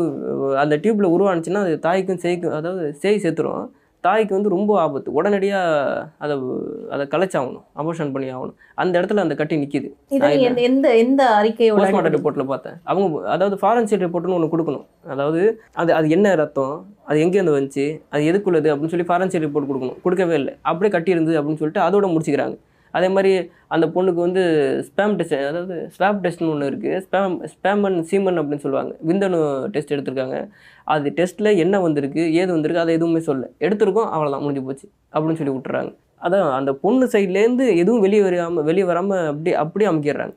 அந்த 0.62 0.77
டியூப்பில் 0.83 1.12
உருவானுச்சுன்னா 1.14 1.62
அது 1.66 1.77
தாய்க்கும் 1.87 2.20
சேய்க்கும் 2.25 2.57
அதாவது 2.59 2.83
சேய் 3.05 3.22
சேர்த்துரும். 3.25 3.62
தாய்க்கு 4.03 4.35
வந்து 4.35 4.49
ரொம்ப 4.49 4.81
ஆபத்து. 4.81 5.12
உடனடியாக 5.12 6.09
அதை 6.19 6.41
அதை 6.91 7.07
கலைச்சாகணும். 7.07 7.62
அபோஷன் 7.77 8.12
பண்ணி 8.12 8.35
ஆகணும் 8.35 8.55
அந்த 8.75 9.01
இடத்துல 9.01 9.17
அந்த 9.17 9.35
கட்டி 9.35 9.57
நிற்கிது 9.57 9.93
எந்த- 10.61 10.97
எந்த 10.97 11.29
அறிக்கையோட 11.43 11.77
போஸ்ட்மார்ட்டம் 11.77 12.17
ரிப்போர்ட்டில் 12.17 12.45
பார்த்தேன். 12.45 12.73
அவங்க 12.85 13.31
அதாவது 13.31 13.57
ஃபாரன்சிக் 13.62 14.01
ரிப்போர்ட்னு 14.01 14.43
ஒன்று 14.43 14.59
கொடுக்கணும். 14.59 14.87
அதாவது 15.09 15.61
அது 15.73 15.95
அது 15.95 16.09
என்ன 16.09 16.35
ரத்தம்? 16.35 16.87
அது 17.05 17.25
எங்கேருந்து 17.25 17.61
வந்துச்சு? 17.61 18.01
அது 18.11 18.23
எதுக்குள்ளது? 18.23 18.77
அப்படின்னு 18.77 19.05
சொல்லி 19.05 19.07
ஃபாரன்சிக் 19.09 19.43
ரிப்போர்ட் 19.43 19.67
கொடுக்கணும். 19.73 20.03
கொடுக்கவே 20.03 20.35
இல்லை. 20.35 20.57
அப்படியே 20.62 20.91
கட்டியிருந்து 20.91 21.43
அப்படின்னு 21.43 21.57
சொல்லிட்டு 21.57 21.81
அதோட 21.81 22.12
முடிச்சுக்கிறாங்க. 22.12 22.59
அதே 22.96 23.09
மாதிரி 23.14 23.33
அந்த 23.74 23.87
பொண்ணுக்கு 23.94 24.20
வந்து 24.26 24.42
ஸ்பேம் 24.88 25.14
டெஸ்ட் 25.18 25.37
அதாவது 25.50 25.76
ஸ்வாப் 25.96 26.20
டெஸ்ட்னு 26.24 26.50
ஒன்று 26.55 26.70
இருக்குது 26.70 26.98
ஸ்பேம் 27.07 27.37
ஸ்பேமன் 27.55 27.96
சீமன் 28.11 28.40
அப்படின்னு 28.40 28.64
சொல்லுவாங்க. 28.64 28.92
விந்தணு 29.09 29.40
டெஸ்ட் 29.74 29.94
எடுத்திருக்காங்க. 29.94 30.38
அது 30.94 31.14
டெஸ்ட்டில் 31.18 31.50
என்ன 31.64 31.81
வந்திருக்கு 31.87 32.22
ஏது 32.40 32.50
வந்திருக்கு 32.57 32.85
அதை 32.85 32.94
எதுவுமே 32.98 33.22
சொல்ல 33.31 33.50
எடுத்திருக்கோம் 33.66 34.11
அவ்வளோதான் 34.14 34.44
முடிஞ்சு 34.46 34.64
போச்சு 34.68 34.87
அப்படின்னு 35.14 35.40
சொல்லி 35.40 35.57
விட்டுறாங்க. 35.57 35.92
அதான் 36.26 36.50
அந்த 36.59 36.70
பொண்ணு 36.85 37.05
சைட்லேருந்து 37.14 37.64
எதுவும் 37.83 38.05
வெளியே 38.07 38.22
வராமல் 38.26 38.66
வெளியே 38.70 38.87
வராமல் 38.90 39.24
அப்படி 39.33 39.52
அப்படியே 39.64 39.88
அமுக்கிடுறாங்க. 39.90 40.37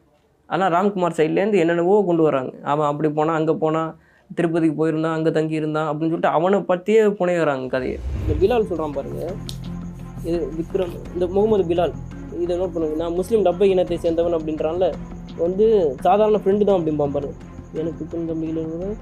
ஆனால் 0.50 0.72
ராம்குமார் 0.76 1.20
சைட்லேருந்து 1.20 1.62
என்னென்னவோ 1.64 2.00
கொண்டு 2.08 2.24
வராங்க 2.30 2.52
அவன் 2.72 2.90
அப்படி 2.90 3.10
போனால் 3.20 3.38
அங்கே 3.40 3.56
போனால் 3.64 3.92
திருப்பதிக்கு 4.38 4.76
போயிருந்தான் 4.80 5.16
அங்கே 5.18 5.32
தங்கி 5.38 5.60
இருந்தான் 5.60 5.90
அப்படின்னு 5.90 6.14
சொல்லிட்டு 6.14 6.36
அவனை 6.38 6.60
பற்றியே 6.72 7.04
புனைகிறாங்க 7.20 7.68
கதையை. 7.76 7.98
இந்த 8.22 8.34
பிலால் 8.42 8.68
சொல்கிறான் 8.70 8.96
பாருங்க. 8.98 9.24
இது 10.28 10.38
விக்ரம் 10.60 10.94
இந்த 11.16 11.26
முகமது 11.36 11.66
பிலால். 11.72 11.96
இதை 12.42 12.60
நோட் 12.60 12.74
பண்ணுங்க. 12.74 12.96
நான் 12.96 13.14
முஸ்லீம் 13.14 13.46
டப்பை 13.46 13.64
இனத்தை 13.64 14.00
சேர்ந்தவன் 14.02 14.38
அப்படின்றான்ல. 14.38 14.94
வந்து 15.38 15.66
சாதாரண 16.02 16.38
ஃப்ரெண்டு 16.38 16.64
தான் 16.64 16.80
அப்படிம்பான் 16.80 17.12
பாருங்க 17.12 17.36
எனக்கு 17.74 18.06
பெண் 18.06 18.26
தம்பிகள் 18.26 18.96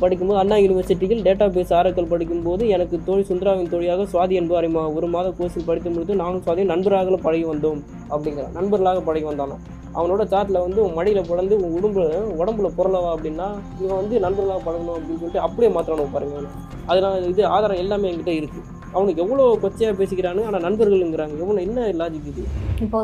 படிக்கும்போது 0.00 0.38
அண்ணா 0.38 0.56
யூனிவர்சிட்டியில் 0.56 1.24
டேட்டா 1.24 1.46
பேஸ் 1.48 1.74
ஆரக்கல் 1.74 2.06
படிக்கும்போது 2.06 2.68
எனக்கு 2.68 3.00
தோழி 3.04 3.22
சுந்தராவின் 3.22 3.68
தோழியாக 3.68 4.02
சுவாதி 4.12 4.32
என்பவரை 4.32 4.68
மா- 4.70 4.94
ஒரு 4.94 5.06
மாத 5.06 5.34
கோர்ஸில் 5.38 5.64
படித்து 5.64 5.90
முடித்து 5.90 6.16
நானும் 6.16 6.42
சுவாதி 6.46 6.64
நண்பராக 6.64 7.16
பழகி 7.16 7.44
வந்தோம் 7.44 7.80
அப்படிங்கிறான் 8.10 8.52
நண்பர்களாக 8.52 9.00
பழகி 9.00 9.26
வந்தானா. 9.26 9.56
அவனோட 9.94 10.24
சாட்டில் 10.24 10.60
வந்து 10.60 10.84
உன் 10.84 10.92
மடியில் 10.92 11.26
பிறந்து 11.28 11.56
உன் 11.56 11.72
உடம்புல 11.78 12.04
உடம்புல 12.38 12.70
பொருளவா 12.76 13.16
அப்படின்னா 13.16 13.48
இவன் 13.80 13.96
வந்து 13.96 14.20
நண்பர்களாக 14.20 14.70
பழகணும் 14.70 14.96
அப்படின்னு 14.96 15.18
சொல்லிட்டு 15.18 15.38
அப்படியே 15.38 15.74
மாற்றணும் 15.74 16.12
பாருங்க. 16.12 16.46
அதனால் 16.86 17.28
இது 17.28 17.46
ஆதாரம் 17.46 17.76
எல்லாமே 17.76 18.12
என்கிட்ட 18.12 18.28
இருக்குது 18.28 18.78
அவனுக்கு 18.92 19.22
எவ்வளோ 19.22 19.58
கொச்சையாக 19.62 19.98
பேசிக்கிறானு 19.98 20.46
ஆனால் 20.46 20.62
நண்பர்களுங்கிறாங்க. 20.62 21.34
எவ்வளோ 21.38 21.60
என்ன 21.60 21.86
லாஜிக் 22.00 22.26
இது? 22.26 22.42
இப்போ 22.80 22.98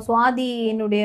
என்னுடைய 0.67 1.05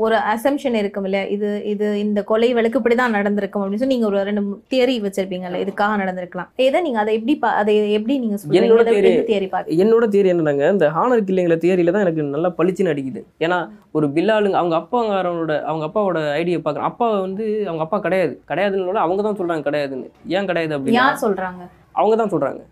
ஒரு 0.00 0.16
அசம்ஷன் 0.30 0.74
இருக்கும் 0.74 1.04
இல்லையா? 1.04 1.24
இது 1.26 1.62
இது 1.64 2.00
இந்த 2.00 2.22
கொலை 2.22 2.54
வழக்கு 2.54 2.78
இப்படிதான் 2.80 3.10
நடந்திருக்கும் 3.10 3.62
அப்படின்னு 3.62 3.76
சொல்லி 3.76 3.94
நீங்க 3.94 4.06
ஒரு 4.06 4.22
ரெண்டு 4.22 4.42
தியரி 4.70 4.94
வச்சிருப்பீங்கல்ல 5.02 5.58
இதுக்காக 5.64 5.96
நடந்திருக்கலாம். 5.96 6.48
எதை 6.56 6.80
நீங்க 6.80 6.98
அதை 6.98 7.14
எப்படி 7.14 7.34
பா- 7.42 7.54
அதை 7.54 7.90
எப்படி 7.90 8.18
நீங்க 8.18 8.36
என்னோட 8.60 8.84
தியரி 9.26 9.48
பாக்க 9.48 9.76
என்னோட 9.76 10.06
தியரி 10.06 10.30
என்னன்னாங்க 10.32 10.70
இந்த 10.70 10.88
ஹானர் 10.88 11.26
கில்லிங்கிற 11.28 11.56
தியரியில 11.56 11.90
தான் 11.90 12.00
எனக்கு 12.00 12.22
நல்லா 12.28 12.52
பளிச்சுன்னு 12.58 12.92
அடிக்குது 12.94 13.22
ஏன்னா 13.40 13.58
ஒரு 13.92 14.08
பில்லாளுங்க 14.08 14.54
அவங்க 14.54 14.76
அப்பாங்காரனோட 14.76 15.62
அவங்க 15.62 15.86
அப்பாவோட 15.86 16.22
ஐடியா 16.32 16.60
பார்க்குறேன் 16.60 16.90
அப்பா 16.90 17.08
வந்து 17.18 17.44
அவங்க 17.66 17.82
அப்பா 17.82 17.98
கிடையாது. 17.98 18.34
கிடையாதுன்னு 18.50 19.04
அவங்க 19.04 19.22
தான் 19.22 19.38
சொல்றாங்க 19.40 19.62
கிடையாதுன்னு. 19.62 20.08
ஏன் 20.28 20.46
கிடையாது 20.46 20.74
அப்படின்னா 20.76 21.00
யார் 21.00 21.22
சொல்றாங்க? 21.22 21.62
அவங்க 21.92 22.16
தான் 22.16 22.32
சொல்றாங்க. 22.32 22.62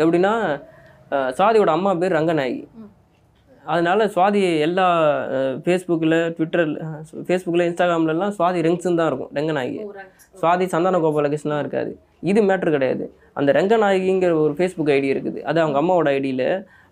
எப்படின்னா 0.00 0.32
சுவாதியோட 1.38 1.70
அம்மா 1.78 1.90
பேர் 2.02 2.16
ரங்கநாயகி. 2.18 2.62
அதனால 3.72 4.00
சுவாதி 4.14 4.40
எல்லா 4.66 4.86
ஃபேஸ்புக்கில் 5.64 6.16
ட்விட்டர் 6.36 6.72
ஃபேஸ்புக்கில் 7.28 7.64
இன்ஸ்டாகிராம்லலாம் 7.68 8.34
சுவாதி 8.36 8.58
ரெங்ஸுன்னு 8.66 8.98
தான் 9.00 9.08
இருக்கும் 9.10 9.32
ரங்கநாயகி. 9.38 9.78
சுவாதி 10.40 10.66
சந்தான 10.74 11.00
கோபாலகிருஷ்ணலாம் 11.04 11.62
இருக்காது. 11.64 11.92
இது 12.30 12.40
மேட்ரு 12.48 12.74
கிடையாது. 12.76 13.04
அந்த 13.38 13.50
ரங்கநாயகிங்கிற 13.58 14.34
ஒரு 14.44 14.54
ஃபேஸ்புக் 14.58 14.92
ஐடி 14.98 15.08
இருக்குது. 15.14 15.40
அது 15.50 15.58
அவங்க 15.64 15.78
அம்மாவோட 15.82 16.10
ஐடியில் 16.18 16.46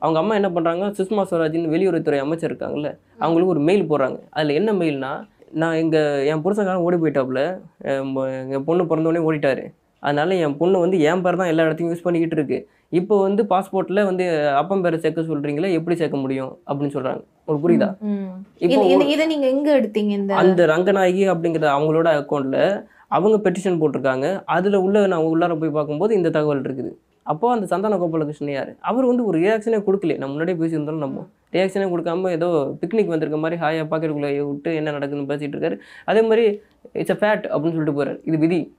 அவங்க 0.05 0.19
அம்மா 0.23 0.35
என்ன 0.41 0.49
பண்ணுறாங்க 0.57 0.87
சுஷ்மா 0.99 1.23
ஸ்வராஜின்னு 1.31 1.73
வெளியுறவுத்துறை 1.75 2.19
அமைச்சர் 2.25 2.51
இருக்காங்கல்ல 2.51 2.91
அவங்களுக்கு 3.25 3.55
ஒரு 3.55 3.63
மெயில் 3.69 3.89
போடுறாங்க. 3.93 4.19
அதில் 4.37 4.59
என்ன 4.61 4.73
மெயில்னா 4.81 5.13
நான் 5.63 5.79
எங்கள் 5.83 6.27
என் 6.31 6.43
புருஷக்காரன் 6.45 6.85
ஓடி 6.87 6.97
போயிட்டாப்புல 7.03 7.43
என் 8.55 8.67
பொண்ணு 8.69 8.85
பிறந்தோடனே 8.91 9.25
ஓடிட்டாரு. 9.29 9.65
அதனால 10.05 10.35
என் 10.35 10.57
பொண்ணு 10.57 10.79
வந்து 10.79 11.01
என் 11.01 11.23
பேர் 11.23 11.37
தான் 11.37 11.47
எல்லா 11.47 11.65
இடத்தையும் 11.65 11.95
யூஸ் 11.95 12.03
பண்ணிக்கிட்டு 12.03 12.37
இருக்கு. 12.37 12.59
இப்போ 12.89 13.21
வந்து 13.21 13.43
பாஸ்போர்ட்டில் 13.43 14.05
வந்து 14.05 14.49
அப்பம் 14.49 14.83
பேரை 14.83 14.99
சேர்க்க 14.99 15.23
சொல்கிறீங்களே 15.23 15.73
எப்படி 15.73 15.97
சேர்க்க 15.97 16.17
முடியும்? 16.17 16.59
அப்படின்னு 16.67 16.97
சொல்கிறாங்க 16.97 17.23
ஒரு 17.47 17.59
புரியுதா. 17.59 17.97
இப்போ 18.59 18.83
இது- 18.83 18.87
இது- 18.87 19.07
இதை 19.07 19.27
நீங்க 19.27 19.47
எங்க 19.47 19.81
எடுத்தீங்க 19.81 20.15
இந்த 20.19 20.35
அந்த 20.35 20.67
ரங்கநாயகி 20.67 21.25
அப்படிங்கிற 21.31 21.67
அவங்களோட 21.77 22.09
அக்கௌண்ட்ல 22.21 22.85
அவங்க 23.09 23.51
பெட்டிஷன் 23.51 23.81
போட்டிருக்காங்க. 23.81 24.43
அதுல 24.45 24.81
உள்ள 24.81 25.07
நான் 25.07 25.21
உள்ளார 25.21 25.61
போய் 25.61 25.71
பார்க்கும்போது 25.71 26.15
இந்த 26.15 26.31
தகவல் 26.31 26.61
இருக்குது. 26.61 26.93
அப்போ 27.23 27.51
அந்த 27.51 27.67
சந்தான 27.67 27.97
கோபாலகிருஷ்ணன் 27.97 28.51
யார்? 28.51 28.75
அவர் 28.81 29.05
வந்து 29.05 29.25
ஒரு 29.25 29.39
ரியாக்ஷனே 29.39 29.83
கொடுக்கல. 29.87 30.19
நம்ம 30.19 30.35
முன்னாடியே 30.35 30.59
பேசியிருந்தாலும் 30.59 30.99
நம்ம. 30.99 31.27
ரியாக்ஷனே 31.53 31.89
கொடுக்காம 31.89 32.31
ஏதோ 32.31 32.77
பிக்னிக் 32.81 33.07
வந்திருக்க 33.07 33.37
மாதிரி 33.39 33.61
ஹாயா 33.61 33.85
பாக்கெட்டுக்குள்ளே 33.85 34.49
விட்டு 34.49 34.75
என்ன 34.75 34.91
நடக்குதுன்னு 34.91 35.31
பேசிட்டு 35.31 35.55
இருக்காரு. 35.55 35.79
அதே 36.05 36.23
மாதிரி 36.23 36.61
இட்ஸ் 36.93 37.11
அ 37.11 37.15
ஃபேட் 37.15 37.47
அப்படின்னு 37.47 37.75
சொல்லிட்டு 37.75 38.05
போறாரு. 38.05 38.19
இது 38.25 38.39
விதி. 38.39 38.77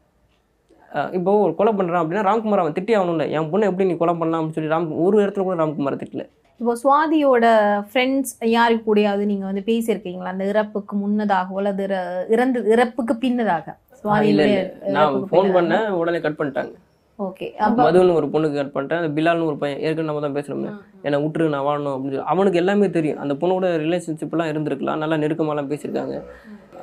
இப்போ 1.12 1.38
ஒரு 1.38 1.56
கொலை 1.56 1.74
பண்றான் 1.74 2.04
அப்படின்னா 2.04 2.26
ராம்குமார் 2.26 2.58
அவன் 2.58 2.72
திட்டி 2.72 2.98
ஆகணும்ல. 2.98 3.30
என் 3.30 3.52
பொண்ணை 3.52 3.62
எப்படி 3.62 3.86
நீ 3.86 3.98
கொலை 3.98 4.14
பண்ணலாம் 4.14 4.48
அப்படின்னு 4.48 4.52
சொல்லி 4.52 4.76
ராம் 4.76 5.02
ஒரு 5.02 5.22
இடத்துல 5.22 5.42
கூட 5.42 5.66
ராம்குமார் 5.66 6.02
திட்டல. 6.02 6.30
இப்போ 6.58 6.78
சுவாதியோட 6.84 7.46
ஃப்ரெண்ட்ஸ் 7.94 8.46
யாரு 8.46 8.76
கூடயாவது 8.76 9.26
நீங்க 9.26 9.46
வந்து 9.46 9.64
பேசியிருக்கீங்களா? 9.66 10.24
அந்த 10.24 10.46
இறப்புக்கு 10.46 10.96
முன்னதாகவோ 10.96 11.58
அல்லது 11.58 11.84
இற- 11.84 12.26
இறந்து 12.30 12.66
இறப்புக்கு 12.66 13.14
பின்னதாக? 13.14 13.76
இல்ல 14.24 14.74
நான் 14.86 15.14
ஃபோன் 15.32 15.46
பண்ணேன் 15.54 15.90
உடனே 15.90 16.20
கட் 16.20 16.36
பண்ணிட்டாங்க. 16.38 16.74
ஓகே 17.20 17.52
மதுன்னு 17.82 18.14
ஒரு 18.14 18.28
பொண்ணுக்கு 18.28 18.72
கட் 18.72 18.84
பண்ணிட்டேன். 18.84 19.02
அந்த 19.02 19.22
பிலால்னு 19.22 19.46
ஒரு 19.46 19.58
பையன் 19.58 19.80
ஏற்கனவே 19.80 20.20
நம்ம 20.20 20.40
தான் 20.40 20.44
பேசுறோமே. 20.44 20.74
என்னை 21.02 21.26
விட்டுரு 21.26 21.50
நான் 21.50 21.66
வாழணும் 21.66 21.90
அப்படின்னு 21.90 22.02
சொல்லி 22.02 22.22
அவனுக்கு 22.26 22.58
எல்லாமே 22.58 22.90
தெரியும். 22.90 23.18
அந்த 23.18 23.34
பொண்ணோட 23.34 23.64
ரிலேஷன்ஷிப்லாம் 23.64 24.52
இருந்திருக்கலாம். 24.54 24.98
நல்லா 24.98 25.16
நெருக்கமாலாம் 25.16 25.68
பேசியிருக்காங்க. 25.68 26.24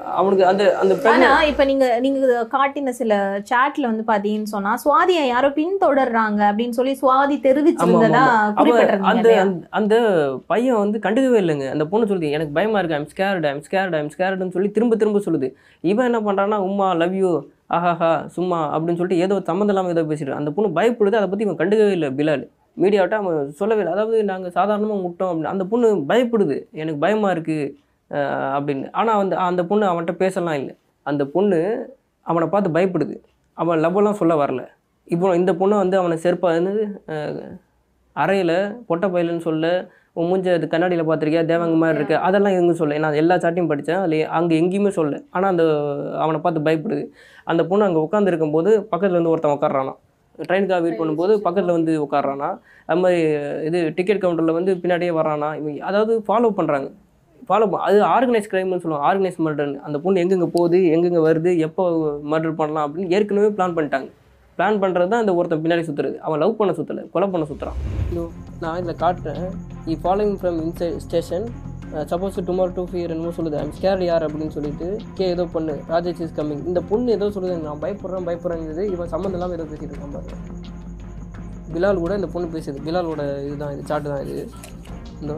அவனுக்கு 0.04 0.46
அந்த 0.46 0.78
அந்த 0.78 0.94
ஆனா 1.10 1.42
இப்ப 1.42 1.64
நீங்க 1.64 2.00
நீங்க 2.00 2.48
காட்டின 2.52 2.88
சில 2.88 3.42
சாட்ல 3.50 3.80
வந்து 3.80 4.04
பாத்தீங்கன்னு 4.06 4.52
சொன்னா 4.54 4.78
சுவாதியை 4.84 5.26
யாரோ 5.26 5.48
பின்தொடர்றாங்க 5.48 6.40
அப்படின்னு 6.50 6.70
சொல்லி 6.70 6.98
சுவாதி 7.02 7.38
தெரிவிச்சிருந்ததா 7.40 8.22
அந்த? 9.02 9.20
அந்த- 9.70 10.38
பையன் 10.46 10.76
வந்து 10.76 10.98
கண்டுக்கவே 10.98 11.40
இல்லைங்க. 11.42 11.70
அந்த 11.70 11.86
பொண்ணு 11.86 12.14
சொல்லுது 12.14 12.30
எனக்கு 12.30 12.52
பயமா 12.52 12.78
இருக்கு. 12.78 12.96
I'm 12.96 13.06
scared 13.06 13.46
I'm 13.46 13.62
scared 13.70 13.96
I'm 13.96 14.10
ஸ்கேர்டுன்னு 14.18 14.50
சொல்லி 14.50 14.70
திரும்ப 14.70 14.96
திரும்ப 14.96 15.18
சொல்லுது. 15.18 15.52
இவன் 15.80 16.12
என்ன 16.12 16.32
பண்றான்னா 16.32 16.60
உம்மா 16.60 16.96
லவ் 16.96 17.14
யூ 17.14 17.42
ஆஹாஹா 17.70 18.26
சும்மா 18.26 18.68
அப்படின்னு 18.68 18.96
சொல்லிட்டு 18.96 19.18
ஏதோ 19.18 19.40
சம்மந்தம் 19.44 19.76
இல்லாமல் 19.76 19.96
ஏதோ 19.96 20.14
பேசிட்டு 20.14 20.30
அந்த 20.30 20.50
பொண்ணு 20.50 20.80
பயப்படுது. 20.80 21.14
அதை 21.14 21.28
பத்தி 21.28 21.44
இவன் 21.44 21.56
கண்டுக்கவே 21.56 21.90
இல்லை 21.90 22.08
பிலால். 22.08 22.48
மீடியாவிட்ட 22.80 23.10
அவன் 23.10 23.50
சொல்லவே 23.50 23.80
இல்லை. 23.80 23.94
அதாவது 23.94 24.24
நாங்கள் 24.24 24.50
சாதாரணமாக 24.50 25.00
முட்டோம் 25.00 25.30
அப்படின்னு. 25.32 25.46
அந்த 25.46 25.64
பொண்ணு 25.64 25.94
பயப்படுது. 26.08 26.64
எனக்கு 26.72 27.00
பயமாக 27.00 27.34
இருக்குது 27.34 27.72
அப்படின்னு. 28.56 28.86
ஆனால் 29.00 29.20
வந்து 29.22 29.34
அந்த 29.48 29.62
பொண்ணு 29.70 29.84
அவன்கிட்ட 29.90 30.14
பேசலாம் 30.22 30.58
இல்லை. 30.60 30.74
அந்த 31.06 31.22
பொண்ணு 31.34 31.58
அவனை 32.26 32.46
பார்த்து 32.54 32.76
பயப்படுது. 32.76 33.16
அவன் 33.58 33.82
லவ்வெல்லாம் 33.84 34.20
சொல்ல 34.20 34.34
வரல. 34.42 34.62
இப்போ 35.14 35.34
இந்த 35.40 35.52
பொண்ணை 35.60 35.76
வந்து 35.82 35.96
அவனை 36.00 36.16
செருப்பா 36.24 36.50
என்னது? 36.58 36.84
அறையில் 38.16 38.56
பொட்டை 38.88 39.06
பயிலுன்னு 39.14 39.46
சொல்ல 39.48 39.66
உன் 40.20 40.28
மூஞ்ச 40.30 40.48
அது 40.56 40.66
கண்ணாடியில் 40.72 41.08
பார்த்துருக்கியா? 41.08 41.42
தேவங்க 41.50 41.76
மாதிரி 41.82 41.98
இருக்கு. 41.98 42.16
அதெல்லாம் 42.26 42.56
எங்கும் 42.58 42.78
சொல்ல? 42.80 42.98
நான் 43.04 43.18
எல்லா 43.20 43.36
சாட்டையும் 43.44 43.70
படித்தேன் 43.70 44.00
அதில் 44.04 44.16
அங்கே 44.38 44.54
எங்கேயுமே 44.62 44.90
சொல்ல. 44.98 45.14
ஆனால் 45.34 45.50
அந்த 45.52 45.64
அவனை 46.24 46.38
பார்த்து 46.44 46.66
பயப்படுது. 46.66 47.04
அந்த 47.50 47.62
பொண்ணு 47.70 47.86
அங்கே 47.88 48.00
உட்காந்துருக்கும் 48.06 48.56
போது 48.56 48.70
பக்கத்தில் 48.90 49.18
வந்து 49.20 49.32
ஒருத்தன் 49.34 49.56
உட்காடுறானா 49.56 49.94
ட்ரெயினுக்காக 50.48 50.82
வெயிட் 50.84 51.00
பண்ணும்போது 51.00 51.32
பக்கத்தில் 51.46 51.76
வந்து 51.78 51.92
உட்காடுறானா 52.04 52.50
அது 52.88 53.00
மாதிரி 53.02 53.20
இது 53.68 53.78
டிக்கெட் 53.98 54.22
கவுண்டரில் 54.22 54.58
வந்து 54.58 54.72
பின்னாடியே 54.82 55.12
வரானா 55.20 55.48
இவங்க 55.60 55.80
அதாவது 55.90 56.12
ஃபாலோ 56.28 56.50
பண்ணுறாங்க 56.58 56.88
ஃபாலோ 57.52 57.66
அது 57.86 57.98
ஆர்கனைஸ் 58.16 58.50
கிரைம்னு 58.50 58.82
சொல்லுவாங்க. 58.82 59.06
ஆர்கனைஸ் 59.10 59.38
மர்டர்னு 59.46 59.80
அந்த 59.86 59.96
பொண்ணு 60.04 60.20
எங்கெங்கே 60.24 60.50
போகுது 60.56 60.78
எங்கெங்கே 60.94 61.22
வருது 61.28 61.50
எப்போ 61.68 61.82
மர்டர் 62.32 62.58
பண்ணலாம் 62.60 62.84
அப்படின்னு 62.86 63.14
ஏற்கனவே 63.16 63.48
பிளான் 63.56 63.74
பண்ணிட்டாங்க. 63.78 64.08
பிளான் 64.58 64.78
பண்ணுறது 64.80 65.10
தான் 65.12 65.22
இந்த 65.24 65.32
ஒருத்தன் 65.38 65.62
பின்னாடி 65.64 65.84
சுற்றுறது 65.88 66.16
அவன் 66.26 66.40
லவ் 66.42 66.56
பண்ண 66.60 66.72
சுற்றலை 66.78 67.02
கொலை 67.14 67.26
பண்ண 67.34 67.44
சுற்றுறான் 67.50 67.78
நான் 68.62 68.78
இதில் 68.80 68.98
காட்டுறேன். 69.02 69.44
இ 69.92 69.94
following 70.02 70.36
from 70.40 70.58
inside 70.64 70.98
station 71.04 71.46
suppose 72.10 72.36
tomorrow 72.48 72.72
to 72.76 72.82
fear 72.90 73.12
என்னமோ 73.14 73.32
சொல்லுது. 73.38 73.56
ஐம் 73.62 73.72
ஸ்கேர் 73.78 74.02
யார் 74.10 74.26
அப்படின்னு 74.26 74.54
சொல்லிட்டு 74.56 74.86
கே 75.18 75.26
ஏதோ 75.34 75.44
பொண்ணு 75.54 75.74
ராஜேஷ் 75.92 76.22
இஸ் 76.26 76.36
கம்மிங் 76.38 76.62
இந்த 76.70 76.82
பொண்ணு 76.90 77.16
ஏதோ 77.16 77.28
சொல்லுது 77.34 77.56
நான் 77.66 77.82
பயப்படுறேன் 77.84 78.28
பயப்படுறேங்கிறது 78.28 78.84
இவன் 78.94 79.10
சம்மந்தம் 79.14 79.38
இல்லாமல் 79.38 79.56
ஏதோ 79.58 79.66
பேசிட்டு 79.72 79.92
இருக்கான் 79.94 80.14
பாருங்க 80.16 80.38
பிலால் 81.74 82.02
கூட 82.04 82.14
இந்த 82.20 82.30
பொண்ணு 82.36 82.54
பேசுது. 82.54 82.78
பிலாலோட 82.86 83.24
இதுதான் 83.48 83.74
இது 83.74 83.84
சாட்டு 83.90 84.08
தான் 84.14 84.24
இது. 84.32 84.44
இந்த 85.22 85.34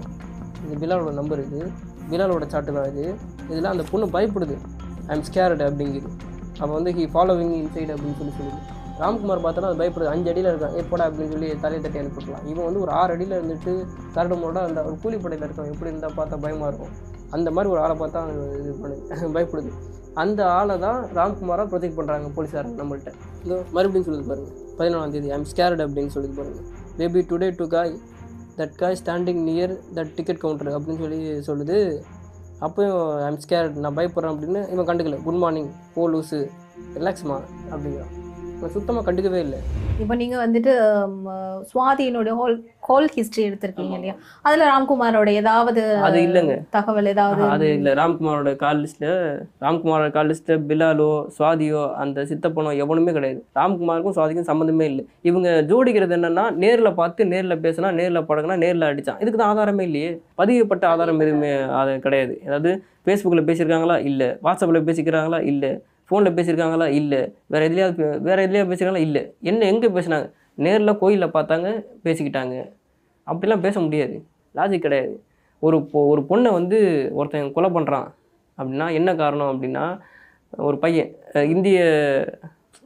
பிலாலோட 0.82 1.10
நம்பர் 1.20 1.42
இது. 1.46 1.60
பிலாலோட 2.10 2.46
சாட்டு 2.52 2.72
தான் 2.76 2.88
இது. 2.92 3.04
இதில் 3.50 3.72
அந்த 3.72 3.84
பொண்ணு 3.90 4.06
பயப்படுது. 4.16 4.56
I'm 5.12 5.24
scared 5.28 5.64
அப்படிங்குது. 5.68 6.10
அப்போ 6.60 6.72
வந்து 6.78 6.92
ஹி 6.98 7.04
ஃபாலோவிங் 7.14 7.54
இன்சைடு 7.62 7.92
அப்படின்னு 7.94 8.18
சொல்லி 8.20 8.34
சொல்லுது. 8.38 8.60
ராம்குமார் 9.02 9.44
பார்த்தோன்னா 9.44 9.70
அது 9.70 9.80
பயப்படுது. 9.80 10.10
அஞ்சு 10.14 10.28
அடியில் 10.32 10.50
இருக்கான். 10.50 10.74
ஏப்படா 10.80 11.06
அப்படின்னு 11.08 11.32
சொல்லி 11.34 11.48
தலையை 11.64 11.80
தட்டி 11.84 11.98
அனுப்பிடலாம் 12.02 12.44
இவன் 12.50 12.66
வந்து 12.68 12.82
ஒரு 12.84 12.92
ஆறு 13.00 13.14
அடியில் 13.14 13.36
இருந்துட்டு 13.38 13.72
கரடுமோட 14.16 14.58
அந்த 14.68 14.82
ஒரு 14.88 14.96
கூலிப்படையில் 15.04 15.46
இருக்கான் 15.46 15.72
எப்படி 15.72 15.90
இருந்தால் 15.92 16.16
பார்த்தா 16.20 16.38
பயமாக 16.44 16.70
இருக்கும். 16.70 16.92
அந்த 17.36 17.48
மாதிரி 17.54 17.68
ஒரு 17.74 17.80
ஆளை 17.84 17.94
பார்த்தா 18.02 18.20
இது 18.60 18.72
பண்ணு 18.82 18.96
பயப்படுது. 19.36 19.70
அந்த 20.22 20.40
ஆளை 20.58 20.74
தான் 20.86 20.98
ராம்குமாராக 21.18 21.66
ப்ரொஜெக்ட் 21.70 21.98
பண்ணுறாங்க 21.98 22.28
போலீஸார் 22.36 22.68
நம்மள்கிட்ட 22.80 23.12
இதோ 23.44 23.56
மறுபடியும் 23.76 24.06
சொல்லுது 24.08 24.28
பாருங்கள் 24.30 24.54
பதினாலாம் 24.78 25.14
தேதி. 25.14 25.30
ஐம் 25.36 25.48
ஸ்கேர்டு 25.52 25.84
அப்படின்னு 25.86 26.12
சொல்லுது 26.16 26.36
பாருங்கள் 26.40 26.68
maybe 27.00 27.20
today 27.30 27.48
to 27.60 27.66
guy 27.74 27.94
that 28.58 28.76
guy 28.76 28.98
standing 29.04 29.42
near 29.50 29.72
that 29.94 30.14
ticket 30.14 30.42
counter 30.44 30.80
அப்படின்னு 30.80 31.02
சொல்லி 31.04 31.22
சொல்லுது. 31.48 31.78
அப்போயும் 32.60 33.24
ஐம் 33.24 33.40
ஸ்கேர்ட் 33.48 33.80
நான் 33.84 33.96
பயப்படுறேன் 33.96 34.34
அப்படின்னு 34.34 34.72
இவன் 34.72 34.86
கண்டுக்கல. 34.86 35.22
குட் 35.22 35.42
மார்னிங் 35.44 35.70
போ 35.94 36.10
லூஸு 36.10 36.40
ரிலாக்ஸ்மா 36.94 37.38
அப்படிங்கிறான். 37.70 38.23
சுத்தமாக 38.74 39.04
கண்டுக்கவே 39.06 39.40
இல்லை. 39.46 39.58
இப்போ 40.02 40.14
நீங்க 40.20 40.36
வந்துட்டு 40.42 40.72
சுவாதியினுடைய 41.70 42.34
ஹோல் 42.38 42.54
ஹோல் 42.86 43.06
ஹிஸ்டரி 43.16 43.42
எடுத்திருக்கீங்க 43.48 43.94
இல்லையா? 43.98 44.14
அதுல 44.46 44.64
ராம்குமாரோட 44.70 45.30
ஏதாவது 45.40 45.82
அது 46.06 46.18
இல்லைங்க. 46.26 46.54
தகவல் 46.76 47.10
ஏதாவது 47.12 47.42
அது 47.54 47.66
இல்லை. 47.76 47.92
ராம்குமாரோட 48.00 48.52
கால் 48.62 48.80
லிஸ்ட்டில் 48.84 49.14
ராம்குமாரோட 49.64 50.08
கால் 50.16 50.30
லிஸ்ட்டில் 50.32 50.64
பிலாலோ 50.70 51.10
சுவாதியோ 51.36 51.82
அந்த 52.04 52.26
சித்தப்பனோ 52.32 52.72
எவனுமே 52.84 53.14
கிடையாது. 53.18 53.40
ராம்குமாருக்கும் 53.60 54.16
சுவாதிக்கும் 54.18 54.50
சம்மந்தமே 54.50 54.88
இல்லை. 54.92 55.04
இவங்க 55.30 55.48
ஜோடிக்கிறது 55.70 56.16
என்னன்னா 56.18 56.46
நேரில் 56.64 56.98
பார்த்து 57.00 57.30
நேரில் 57.34 57.62
பேசினா 57.66 57.90
நேரில் 58.00 58.26
பழகினா 58.30 58.58
நேரில் 58.64 58.90
அடித்தான் 58.90 59.22
இதுக்கு 59.24 59.40
தான் 59.40 59.52
ஆதாரமே 59.54 59.86
இல்லையே. 59.90 60.12
பதிவுப்பட்ட 60.42 60.86
ஆதாரம் 60.92 61.24
எதுவுமே 61.26 61.52
அது 61.80 61.94
கிடையாது. 62.06 62.36
அதாவது 62.48 62.72
ஃபேஸ்புக்கில் 63.06 63.48
பேசியிருக்காங்களா? 63.48 63.98
இல்லை. 64.10 64.30
வாட்ஸ்அப்பில் 64.44 64.86
பேசிக்கிறாங்களா? 64.90 65.40
இல்லை. 65.52 65.72
ஃபோனில் 66.10 66.34
பேசியிருக்காங்களா? 66.34 66.86
இல்லை. 66.86 67.34
வேறு 67.46 67.68
எதுலையாவது 67.68 68.20
வேறு 68.20 68.46
எதுலையாவது 68.46 68.72
பேசியிருக்காங்களா? 68.72 68.96
இல்லை. 68.96 69.34
என்ன 69.40 69.66
எங்கே 69.66 69.88
பேசினாங்க? 69.88 70.32
நேரில் 70.54 70.98
கோயிலில் 70.98 71.30
பார்த்தாங்க 71.30 71.84
பேசிக்கிட்டாங்க. 72.04 72.72
அப்படிலாம் 73.26 73.60
பேச 73.60 73.80
முடியாது. 73.80 74.24
லாஜிக் 74.54 74.78
கிடையாது. 74.78 75.22
ஒரு 75.58 75.76
பொ- 75.76 75.88
ஒரு 75.92 76.26
பொண்ணை 76.28 76.52
வந்து 76.52 77.10
ஒருத்தன் 77.12 77.52
கொலை 77.52 77.70
பண்ணுறான் 77.70 78.12
அப்படின்னா 78.58 78.92
என்ன 78.92 79.14
காரணம் 79.14 79.62
அப்படின்னா 79.62 79.98
ஒரு 80.56 80.78
பையன் 80.78 81.16
இந்திய 81.32 81.80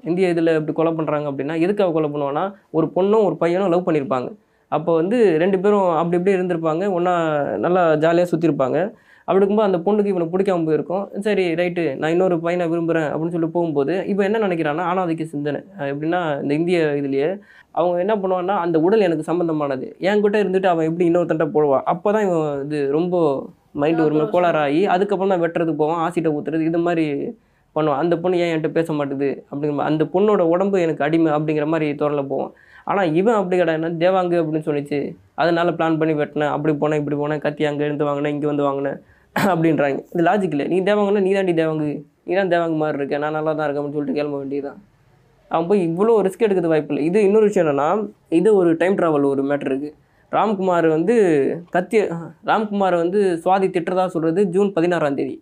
இந்திய 0.03 0.29
இதில் 0.29 0.47
இப்படி 0.47 0.73
கொலை 0.73 0.93
பண்ணுறாங்க 0.93 1.27
அப்படின்னா 1.27 1.61
எதுக்காக 1.61 1.93
கொலை 1.93 2.11
பண்ணுவான்னா 2.11 2.53
ஒரு 2.71 2.87
பொண்ணும் 2.87 3.25
ஒரு 3.25 3.37
பையனும் 3.37 3.71
லவ் 3.71 3.89
பண்ணியிருப்பாங்க 3.89 4.35
அப்போ 4.69 4.95
வந்து 4.95 5.39
ரெண்டு 5.39 5.61
பேரும் 5.61 5.91
அப்படி 5.91 6.17
இப்படி 6.17 6.37
இருந்திருப்பாங்க. 6.37 6.93
ஒன்றா 6.93 7.43
நல்லா 7.57 7.95
ஜாலியாக 7.95 8.37
சுற்றிருப்பாங்க 8.37 8.93
அப்படி 9.29 9.41
இருக்கும்போது 9.41 9.69
அந்த 9.69 9.79
பொண்ணுக்கு 9.87 10.13
இவனை 10.13 10.27
பிடிக்காம 10.33 10.65
போயிருக்கும். 10.69 11.05
சரி 11.27 11.45
ரைட்டு 11.61 11.83
நான் 12.01 12.13
இன்னொரு 12.15 12.37
பையனை 12.45 12.67
விரும்புகிறேன் 12.73 13.09
அப்படின்னு 13.13 13.35
சொல்லி 13.35 13.49
போகும்போது 13.57 13.95
இப்போ 14.11 14.23
என்ன 14.29 14.41
நினைக்கிறான்னா 14.47 14.85
ஆணாதிக்க 14.91 15.25
சிந்தனை. 15.35 15.61
எப்படின்னா 15.91 16.21
இந்த 16.43 16.53
இந்திய 16.61 16.79
இதுலேயே 17.01 17.29
அவங்க 17.79 17.97
என்ன 18.05 18.15
பண்ணுவான்னா 18.23 18.55
அந்த 18.65 18.77
உடல் 18.87 19.07
எனக்கு 19.09 19.29
சம்மந்தமானது 19.31 19.89
என்கிட்ட 20.11 20.37
இருந்துட்டு 20.45 20.71
அவன் 20.73 20.89
எப்படி 20.91 21.07
இன்னொருத்தன்ட்ட 21.09 21.49
போடுவான். 21.57 21.85
அப்போ 21.93 22.09
தான் 22.17 22.25
இவன் 22.29 22.63
இது 22.67 22.79
ரொம்ப 22.99 23.17
மைண்டு 23.83 24.05
ஒரு 24.07 24.15
மாதிரி 24.19 24.33
கோளாறாகி 24.35 24.81
அதுக்கப்புறம் 24.95 25.33
தான் 25.33 25.43
வெட்டுறதுக்கு 25.45 25.83
போவான் 25.83 26.01
ஆசிட்ட 26.05 26.31
ஊற்றுறது 26.37 26.69
இது 26.71 26.81
மாதிரி 26.87 27.07
பண்ணுவான். 27.77 28.01
அந்த 28.03 28.15
பொண்ணு 28.23 28.41
ஏன் 28.43 28.51
என்கிட்ட 28.53 28.71
பேச 28.79 28.93
மாட்டேது? 28.99 29.29
அப்படிங்கிற 29.51 29.77
மாதிரி, 29.79 29.91
அந்த 29.93 30.05
பொண்ணோட 30.15 30.43
உடம்பு 30.55 30.77
எனக்கு 30.87 31.05
அடிமை 31.07 31.31
அப்படிங்கிற 31.37 31.67
மாதிரி 31.75 31.89
தோரில் 32.01 32.29
போவான். 32.33 32.53
ஆனால் 32.91 33.13
இவன் 33.21 33.39
அப்படி 33.41 33.57
கிடையாது 33.61 34.01
தேவாங்கு 34.03 34.37
அப்படின்னு 34.41 34.67
சொல்லிச்சு. 34.69 34.99
அதனால் 35.43 35.75
பிளான் 35.79 35.99
பண்ணி 36.01 36.15
வெட்டினேன். 36.21 36.53
அப்படி 36.57 36.73
போனேன் 36.83 37.01
இப்படி 37.03 37.19
போனேன் 37.23 37.45
கத்தி 37.47 37.65
அங்கே 37.71 37.87
இருந்து 37.89 38.09
வாங்கினேன் 38.09 38.35
இங்கே 38.37 38.51
வந்து 38.53 38.67
வாங்கினேன். 38.69 38.99
அப்படின்றாங்க. 39.53 40.01
இது 40.15 40.23
லாஜிக் 40.29 40.55
இல்லை. 40.57 40.67
நீ 40.73 40.79
தேவாங்கன்னா 40.89 41.23
நீ 41.27 41.33
தாண்டி 41.39 41.55
தேவாங்கு. 41.61 41.89
நீ 42.29 42.35
தான் 42.41 42.53
தேவாங்கு 42.55 42.77
மாதிரி 42.83 42.99
இருக்க. 43.01 43.19
நான் 43.25 43.37
நல்லா 43.39 43.53
தான் 43.59 43.67
இருக்கேன் 43.67 43.83
அப்படின்னு 43.83 43.99
சொல்லிட்டு 43.99 44.19
கிளம்ப 44.19 44.39
வேண்டியதுதான். 44.43 44.79
அவன் 45.51 45.69
போய் 45.71 45.83
இவ்வளோ 45.89 46.15
ரிஸ்க் 46.27 46.45
எடுக்கிறது 46.47 46.73
வாய்ப்பு 46.73 46.93
இல்லை. 46.93 47.05
இது 47.11 47.19
இன்னொரு 47.29 47.49
விஷயம் 47.49 47.65
என்னன்னா 47.67 47.89
இது 48.39 48.49
ஒரு 48.61 48.71
டைம் 48.81 48.97
ட்ராவல் 49.01 49.27
ஒரு 49.35 49.43
மேட்ரு 49.51 49.71
இருக்குது 49.73 49.95
ராம்குமார் 50.37 50.87
வந்து 50.95 51.15
கத்தி 51.75 51.99
ராம்குமார் 52.49 52.97
வந்து 53.03 53.21
சுவாதி 53.43 53.69
திட்டுறதா 53.77 54.05
சொல்கிறது 54.15 54.41
ஜூன் 54.55 54.71
பதினாறாம் 54.77 55.19
தேதி. 55.21 55.37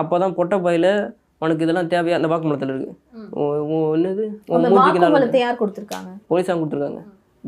அப்போ 0.00 0.14
தான் 0.22 0.36
பொட்டப்பாயில் 0.38 0.92
உனக்கு 1.44 1.64
இதெல்லாம் 1.64 1.90
தேவையா? 1.92 2.16
அந்த 2.18 2.28
வாக்குமூலத்தில் 2.30 2.70
இருக்குது 2.72 2.94
என்னது? 3.98 4.24
மூஞ்சிக்கு 4.72 5.42
யார் 5.44 5.60
கொடுத்திருக்காங்க? 5.60 6.10
போலீஸாக 6.30 6.56
கொடுத்துருக்காங்க. 6.60 7.02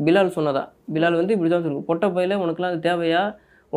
பிலால் 0.05 0.35
சொன்னதா? 0.37 0.63
பிலால் 0.93 1.17
வந்து 1.21 1.33
இப்படி 1.35 1.49
தான் 1.53 1.63
சொல்லுங்க 1.65 1.85
பொட்டை 1.89 2.07
பையில 2.15 2.37
உனக்குலாம் 2.43 2.71
அது 2.73 2.79
தேவையா? 2.87 3.21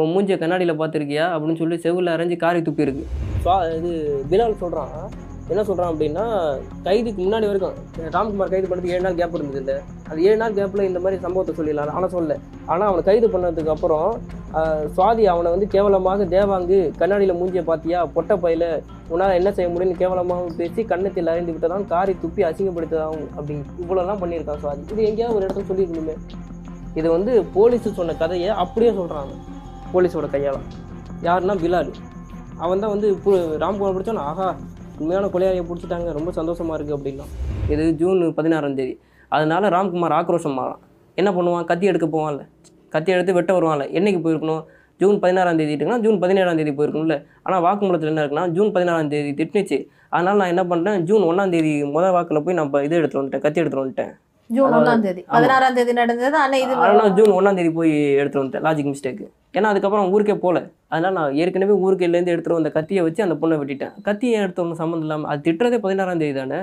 உன் 0.00 0.10
மூஞ்சிய 0.14 0.36
கண்ணாடியில் 0.40 0.78
பார்த்துருக்கியா? 0.80 1.26
அப்படின்னு 1.34 1.60
சொல்லி 1.60 1.76
செவில் 1.84 2.14
அரைஞ்சு 2.14 2.36
காரி 2.42 2.60
துப்பியிருக்கு 2.64 3.04
ஸோ 3.44 3.52
இது 3.76 3.90
பிலால் 4.30 4.60
சொல்கிறான் 4.62 4.92
என்ன 5.50 5.62
சொல்கிறான் 5.68 5.90
அப்படின்னா 5.92 6.24
கைதுக்கு 6.86 7.20
முன்னாடி 7.24 7.46
வரைக்கும் 7.48 7.76
ராம்குமார் 8.14 8.50
கைது 8.52 8.68
பண்ணதுக்கு 8.70 8.94
ஏழு 8.94 9.04
நாள் 9.06 9.18
கேப் 9.20 9.36
இருந்தது 9.38 9.60
இல்லை. 9.62 9.76
அது 10.10 10.18
ஏழு 10.28 10.38
நாள் 10.40 10.56
கேப்பில் 10.58 10.88
இந்த 10.88 11.00
மாதிரி 11.04 11.16
சம்பவத்தை 11.24 11.52
சொல்லிடலாம் 11.58 11.96
ஆனால் 11.98 12.12
சொல்ல 12.16 12.36
ஆனால் 12.72 12.88
அவனை 12.88 13.02
கைது 13.08 13.28
பண்ணதுக்கு 13.34 13.72
அப்புறம் 13.74 14.08
சுவாதி 14.96 15.24
அவனை 15.32 15.48
வந்து 15.54 15.68
கேவலமாக 15.74 16.26
தேவாங்கு 16.34 16.78
கண்ணாடியில் 17.00 17.38
மூஞ்சிய 17.40 17.62
பார்த்தியா? 17.70 17.98
பொட்டை 18.14 18.36
பையில 18.44 18.64
உன்னால் 19.12 19.36
என்ன 19.38 19.48
செய்ய 19.56 19.68
முடியும்னு 19.72 20.00
கேவலமாக 20.02 20.52
பேசி 20.60 20.84
கண்ணத்தில் 20.92 21.32
அறிந்து 21.34 21.54
விட்டதான் 21.54 21.88
காரி 21.94 22.14
துப்பி 22.24 22.42
அசிங்கப்படுத்ததாகும் 22.50 23.26
அப்படி 23.36 23.56
இவ்வளோலாம் 23.82 24.22
பண்ணியிருக்கான் 24.22 24.62
சுவாதி. 24.64 24.84
இது 24.94 25.08
எங்கேயாவது 25.10 25.38
ஒரு 25.38 25.46
இடத்துல 25.46 25.68
சொல்லியிருக்கணுமே. 25.70 26.16
இது 27.00 27.08
வந்து 27.16 27.32
போலீஸு 27.56 27.98
சொன்ன 28.00 28.16
கதையை 28.24 28.50
அப்படியே 28.64 28.92
சொல்கிறாங்க 29.00 29.34
போலீஸோட 29.94 30.28
கையால் 30.34 30.60
யாருன்னா 31.26 31.54
பிலால். 31.62 31.90
அவன் 32.64 32.82
தான் 32.82 32.92
வந்து 32.94 33.08
இப்போ 33.16 33.32
ராம்குமார் 33.62 33.94
பிடிச்சோன்னா 33.96 34.24
ஆஹா 34.30 34.48
உண்மையான 35.00 35.28
கொலையாளியை 35.34 35.64
பிடிச்சிட்டாங்க 35.68 36.12
ரொம்ப 36.18 36.30
சந்தோஷமாக 36.38 36.76
இருக்குது 36.76 36.96
அப்படின்னா 36.98 37.26
இது 37.72 37.84
ஜூன் 38.00 38.20
பதினாறாம் 38.38 38.76
தேதி. 38.78 38.94
அதனால 39.36 39.68
ராம்குமார் 39.76 40.14
ஆக்ரோஷம் 40.20 40.56
மாறான். 40.60 40.80
என்ன 41.20 41.30
பண்ணுவான்? 41.36 41.66
கத்தி 41.70 41.86
எடுக்க 41.90 42.06
போவான்ல. 42.14 42.42
கத்தி 42.94 43.10
எடுத்து 43.14 43.32
வெட்ட 43.38 43.52
வருவான்ல. 43.56 43.84
என்னைக்கு 43.98 44.20
போயிருக்கணும்? 44.24 44.64
ஜூன் 45.00 45.16
பதினாறாம் 45.22 45.58
தேதி 45.60 45.72
திட்டுனா 45.72 45.98
ஜூன் 46.04 46.18
பதினேழாம் 46.22 46.58
தேதி 46.60 46.72
போயிருக்கணும்ல. 46.76 47.16
ஆனால் 47.46 47.62
வாக்குமூலத்தில் 47.66 48.10
என்ன 48.12 48.22
இருக்குன்னா 48.22 48.44
ஜூன் 48.56 48.70
பதினாறாம் 48.76 49.10
தேதி 49.14 49.32
திட்டுனுச்சு 49.40 49.78
அதனால் 50.14 50.40
நான் 50.40 50.52
என்ன 50.54 50.62
பண்ணுறேன் 50.70 51.02
ஜூன் 51.08 51.26
ஒன்றாம் 51.30 51.52
தேதி 51.54 51.72
முதல் 51.96 52.14
வாக்கில் 52.16 52.44
போய் 52.46 52.56
நான் 52.58 52.70
இது 52.86 52.96
எடுத்துகிட்டு 52.98 53.20
வந்துட்டேன் 53.20 53.44
கத்தி 53.46 53.60
எடுத்துகிட்டு 53.62 53.84
வந்துட்டேன். 53.84 54.12
ஜூன் 54.50 54.74
ஒண்ணாம் 54.78 55.04
தேதி. 55.06 55.22
ஆமா. 55.22 55.32
பதினாறாம் 55.36 55.76
தேதி 55.78 55.92
நடந்தது. 56.00 56.36
ஆனா 56.42 56.56
இது 56.64 56.74
ஆனால் 56.88 57.12
ஜூன் 57.18 57.32
ஒன்றாம் 57.36 57.58
தேதி 57.58 57.70
போய் 57.78 57.92
எடுத்துட்டு 58.20 58.42
வந்துட்டேன். 58.42 58.64
லாஜிக் 58.66 58.90
மிஸ்டேக் 58.92 59.22
ஏன்னா 59.56 59.68
அதுக்கப்புறம் 59.72 60.10
ஊருக்கே 60.14 60.36
போகல 60.44 60.58
அதனால 60.92 61.12
நான் 61.18 61.36
ஏற்கனவே 61.42 61.74
ஊருக்கையிலேருந்து 61.84 62.32
எடுத்துட்டு 62.34 62.58
வந்த 62.58 62.70
கத்தியை 62.76 63.02
வச்சு 63.06 63.24
அந்த 63.26 63.36
பொண்ணை 63.42 63.56
வெட்டிட்டேன். 63.60 63.94
கத்தியை 64.08 64.34
எடுத்து 64.44 64.62
ஒன்றும் 64.64 64.80
சம்மந்தம் 64.82 65.06
இல்லாமல் 65.06 65.30
அது 65.32 65.44
திட்டுறதே 65.46 65.78
பதினாறாம் 65.86 66.22
தேதி 66.22 66.34
தானே? 66.40 66.60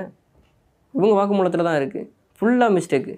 இவங்க 0.94 1.14
வாக்குமூலத்தில் 1.20 1.66
தான் 1.68 1.78
இருக்குது 1.80 2.08
ஃபுல்லாக 2.40 2.70
மிஸ்டேக்கு 2.76 3.14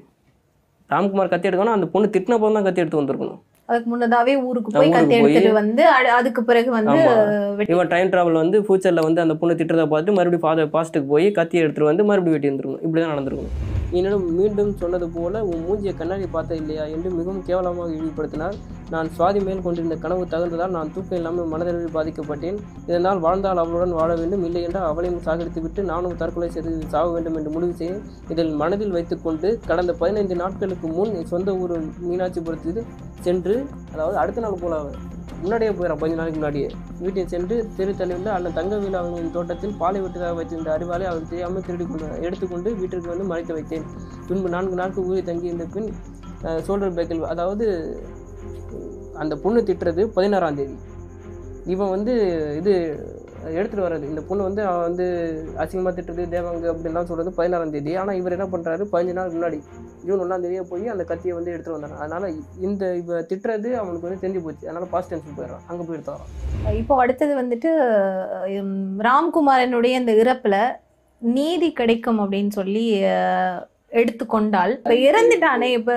ராம்குமார் 0.90 1.33
கத்தி 1.35 1.48
எடுக்கணும் 1.50 1.76
அந்த 1.76 1.87
பொண்ணு 1.94 2.09
திட்டின 2.14 2.38
போது 2.42 2.57
தான் 2.57 2.66
கத்தி 2.66 2.83
எடுத்து 2.83 3.00
வந்திருக்கணும். 3.00 3.40
அதுக்கு 3.70 3.88
முன்னதாவே 3.92 4.35
ஊருக்கு 4.48 4.70
போய் 4.74 4.92
கத்தி 4.96 5.14
எடுத்துட்டு 5.18 5.52
வந்து 5.61 5.85
அதுக்கு 6.18 6.40
பிறகு 6.50 6.70
வந்து 6.76 6.98
இவன் 7.74 7.90
டைம் 7.94 8.11
ட்ராவல் 8.12 8.42
வந்து 8.42 8.59
ஃபியூச்சரில் 8.66 9.07
வந்து 9.07 9.22
அந்த 9.24 9.35
பொண்ணு 9.40 9.59
திட்டுறதை 9.61 9.87
பார்த்து 9.94 10.16
மறுபடியும் 10.18 10.44
ஃபாதர் 10.44 10.74
பாஸ்ட்டுக்கு 10.74 11.09
போய் 11.14 11.26
கத்தியை 11.38 11.62
எடுத்துட்டு 11.64 11.90
வந்து 11.90 12.07
மறுபடியும் 12.11 12.37
வெட்டி 12.37 12.50
வந்துருக்கணும். 12.50 12.85
இப்படி 12.87 13.00
தான் 13.02 13.14
நடந்திருக்கணும். 13.14 13.57
என்னிடம் 13.96 14.24
மீண்டும் 14.38 14.70
சொன்னது 14.81 15.07
போல 15.16 15.42
உன் 15.48 15.64
மூஞ்சிய 15.66 15.92
கண்ணாடி 15.98 16.26
பார்த்த 16.35 16.61
இல்லையா 16.61 16.85
என்று 16.94 17.09
மிகவும் 17.18 17.42
கேவலமாக 17.48 17.90
இழிவுபடுத்தினார். 17.96 18.57
நான் 18.94 19.11
சுவாதி 19.16 19.40
மேல் 19.46 19.62
கொண்டிருந்த 19.64 19.96
கனவு 20.05 20.24
தகுந்ததால் 20.33 20.74
நான் 20.76 20.90
தூக்கம் 20.94 21.18
இல்லாமல் 21.18 21.50
மனதளவில் 21.52 21.94
பாதிக்கப்பட்டேன். 21.96 22.59
இதனால் 22.88 23.22
வாழ்ந்தால் 23.26 23.62
அவளுடன் 23.62 23.94
வாழ 23.98 24.11
வேண்டும் 24.20 24.44
இல்லை 24.48 24.62
என்றால் 24.66 24.88
அவளையும் 24.90 25.22
சாகடித்து 25.26 25.62
விட்டு 25.64 25.83
நானும் 25.92 26.18
தற்கொலை 26.22 26.50
செய்து 26.57 26.72
சாக 26.94 27.07
வேண்டும் 27.16 27.38
என்று 27.40 27.52
முடிவு 27.57 27.74
செய்தேன். 27.81 28.02
இதில் 28.35 28.52
மனதில் 28.62 28.94
வைத்துக்கொண்டு 28.98 29.50
கடந்த 29.70 29.94
பதினைந்து 30.02 30.37
நாட்களுக்கு 30.42 30.88
முன் 30.98 31.14
என் 31.20 31.31
சொந்த 31.35 31.57
ஊர் 31.62 31.76
மீனாட்சிபுரத்துக்கு 32.09 32.85
சென்று 33.29 33.56
அதாவது 33.92 34.16
அடுத்த 34.23 34.42
நாள் 34.45 34.62
போல 34.64 34.77
முன்னாடியே 35.42 35.71
போயிடறான் 35.79 36.01
கொஞ்ச 36.03 36.14
நாளைக்கு 36.19 36.38
முன்னாடியே. 36.38 36.69
வீட்டில் 37.01 37.31
சென்று 37.33 37.57
தெரு 37.79 37.92
தள்ளியுள்ள 37.99 38.29
அண்ணன் 38.35 38.57
தங்கவேலு 38.59 38.99
அவனின் 39.01 39.35
தோட்டத்தில் 39.35 39.75
பாலை 39.81 39.99
வெட்டுக்காக 40.05 40.35
வைத்திருந்த 40.38 40.71
அறிவாலை 40.77 41.07
அவன் 41.11 41.29
தெரியாமல் 41.33 41.66
திருடி 41.66 41.85
கொண்டு 41.90 42.07
எடுத்துக்கொண்டு 42.27 42.69
வீட்டிற்கு 42.81 43.12
வந்து 43.12 43.27
மறைத்து 43.33 43.57
வைத்தேன். 43.57 43.85
பின்பு 44.29 44.53
நான்கு 44.55 44.81
நாட்கள் 44.81 45.09
ஊரில் 45.11 45.29
தங்கியிருந்த 45.31 45.66
பின் 45.75 45.88
சோல்டர் 46.69 46.97
பேக்கில் 46.99 47.29
அதாவது 47.35 47.66
அந்த 49.23 49.35
பொண்ணு 49.45 49.61
திட்டுறது 49.69 50.05
பதினாறாம் 50.16 50.59
தேதி. 50.61 50.77
இவன் 51.75 51.92
வந்து 51.95 52.14
இது 52.61 52.75
எடுத்துகிட்டு 53.55 53.87
வர்றது. 53.87 54.05
இந்த 54.13 54.23
பொண்ணு 54.29 54.47
வந்து 54.49 54.63
அவன் 54.69 54.87
வந்து 54.89 55.07
அசிங்கமாக 55.63 55.95
திட்டுறது 55.97 56.25
தேவாங்க 56.35 56.67
அப்படின்லாம் 56.73 57.09
சொல்கிறது 57.11 57.33
பதினாறாம் 57.39 57.75
தேதி. 57.77 57.93
ஆனால் 58.03 58.19
இவர் 58.21 58.37
என்ன 58.37 58.47
பண்ணுறாரு 58.55 58.87
பதினஞ்சு 58.95 59.19
நாள் 59.19 59.35
முன்னாடி 59.37 59.59
ஜூன் 60.07 60.23
ஒன்றாம் 60.25 60.45
தேதியே 60.45 60.65
போய் 60.73 60.93
அந்த 60.95 61.05
கத்தியை 61.11 61.35
வந்து 61.39 61.53
எடுத்துகிட்டு 61.55 61.79
வந்தாங்க 61.79 62.01
அதனால் 62.05 62.27
இந்த 62.69 62.95
இவ 63.03 63.21
திட்டுறது 63.31 63.71
அவனுக்கு 63.83 64.09
வந்து 64.09 64.23
தெரிஞ்சு 64.25 64.43
போச்சு. 64.47 64.65
அதனால் 64.69 64.93
பாஸ்ட் 64.95 65.13
டென்ஸ் 65.13 65.39
போயிடுறான். 65.39 65.65
அங்கே 65.69 65.87
போய் 65.87 65.99
எடுத்து 65.99 66.75
இப்போ 66.83 66.95
அடுத்தது 67.03 67.33
வந்துட்டு 67.43 67.71
ராம்குமாரனுடைய 69.09 69.95
இந்த 70.03 70.13
இறப்பில் 70.23 70.61
நீதி 71.23 71.69
கிடைக்கும் 71.81 72.21
அப்படின்னு 72.23 72.53
சொல்லி 72.57 72.85
எடுத்துக்கொண்டால் 74.01 74.73
இப்ப 74.77 74.95
இறந்துட்டானே 75.09 75.69
இப்ப 75.79 75.93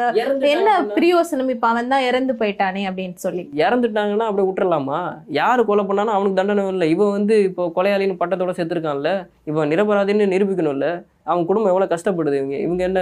என்ன 0.54 0.70
பிரியோசனம்? 0.96 1.52
இப்ப 1.56 1.68
அவன் 1.72 1.92
தான் 1.94 2.06
இறந்து 2.10 2.34
போயிட்டானே 2.40 2.82
அப்படின்னு 2.90 3.18
சொல்லி. 3.26 3.44
இறந்துட்டாங்கன்னா 3.66 4.28
அப்படியே 4.30 4.48
விட்டுறலாமா? 4.50 5.00
யார் 5.40 5.68
கொலை 5.70 5.86
பண்ணாலும் 5.90 6.16
அவனுக்கு 6.16 6.40
தண்டனை 6.40 6.66
இல்லை. 6.74 6.90
இவன் 6.96 7.16
வந்து 7.18 7.38
இப்போ 7.50 7.66
கொலையாளின்னு 7.78 8.20
பட்டத்தோட 8.22 8.54
செத்துருக்கான்ல 8.60 9.12
இவன் 9.52 9.72
நிரபராதின்னு 9.74 10.32
நிரூபிக்கணும்ல. 10.36 10.90
அவன் 11.32 11.48
குடும்பம் 11.50 11.72
எவ்வளோ 11.72 11.88
கஷ்டப்படுது 11.92 12.38
இவங்க? 12.40 12.56
இவங்க 12.66 12.82
என்ன 12.90 13.00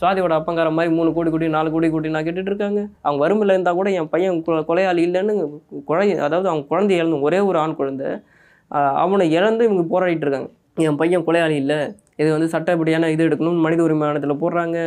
சுவாதியோட 0.00 0.34
அப்பங்கார 0.38 0.68
மாதிரி 0.76 0.92
மூணு 0.98 1.10
கோடி 1.16 1.30
கோடி 1.32 1.48
நாலு 1.56 1.68
கோடி 1.74 1.88
கோடி 1.94 2.14
நான் 2.14 2.26
கேட்டுட்டு 2.26 2.52
இருக்காங்க? 2.52 2.80
அவங்க 3.04 3.20
வறுமையில் 3.24 3.54
இருந்தால் 3.54 3.78
கூட 3.80 3.90
என் 4.00 4.10
பையன் 4.14 4.38
கொலையாளி 4.70 5.02
இல்லைன்னு 5.08 5.34
குழந்தை 5.90 6.16
அதாவது 6.28 6.48
அவன் 6.52 6.64
குழந்தை 6.72 6.94
இழந்து 7.00 7.26
ஒரே 7.28 7.40
ஒரு 7.50 7.58
ஆண் 7.64 7.78
குழந்தை 7.80 8.08
அவனை 9.02 9.26
இழந்து 9.38 9.66
இவங்க 9.68 9.82
போராடிட்டு 9.92 10.24
இருக்காங்க. 10.26 10.50
என் 10.86 11.00
பையன் 11.00 11.26
கொலையாளி 11.26 11.56
இல்லை. 11.62 11.80
இது 12.20 12.28
வந்து 12.34 12.48
சட்டப்படியான 12.54 13.10
இது 13.14 13.24
எடுக்கணும்னு 13.28 13.64
மனித 13.66 13.80
உரிமை 13.86 14.06
ஆணையத்தில் 14.08 14.40
போடுறாங்க 14.42 14.78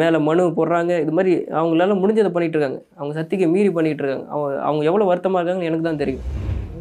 மேலே 0.00 0.18
மனு 0.28 0.42
போடுறாங்க. 0.58 0.92
இது 1.04 1.12
மாதிரி 1.18 1.32
அவங்களால 1.58 1.94
முடிஞ்சதை 2.02 2.30
பண்ணிகிட்டு 2.34 2.56
இருக்காங்க. 2.56 2.80
அவங்க 2.98 3.14
சக்திக்கு 3.20 3.46
மீறி 3.54 3.70
பண்ணிகிட்டு 3.78 4.02
இருக்காங்க. 4.04 4.26
அவங்க 4.34 4.50
அவங்க 4.68 4.82
எவ்வளோ 4.90 5.06
வருத்தமாக 5.10 5.40
இருக்காங்கன்னு 5.40 5.70
எனக்கு 5.70 5.86
தான் 5.88 6.02
தெரியும். 6.02 6.24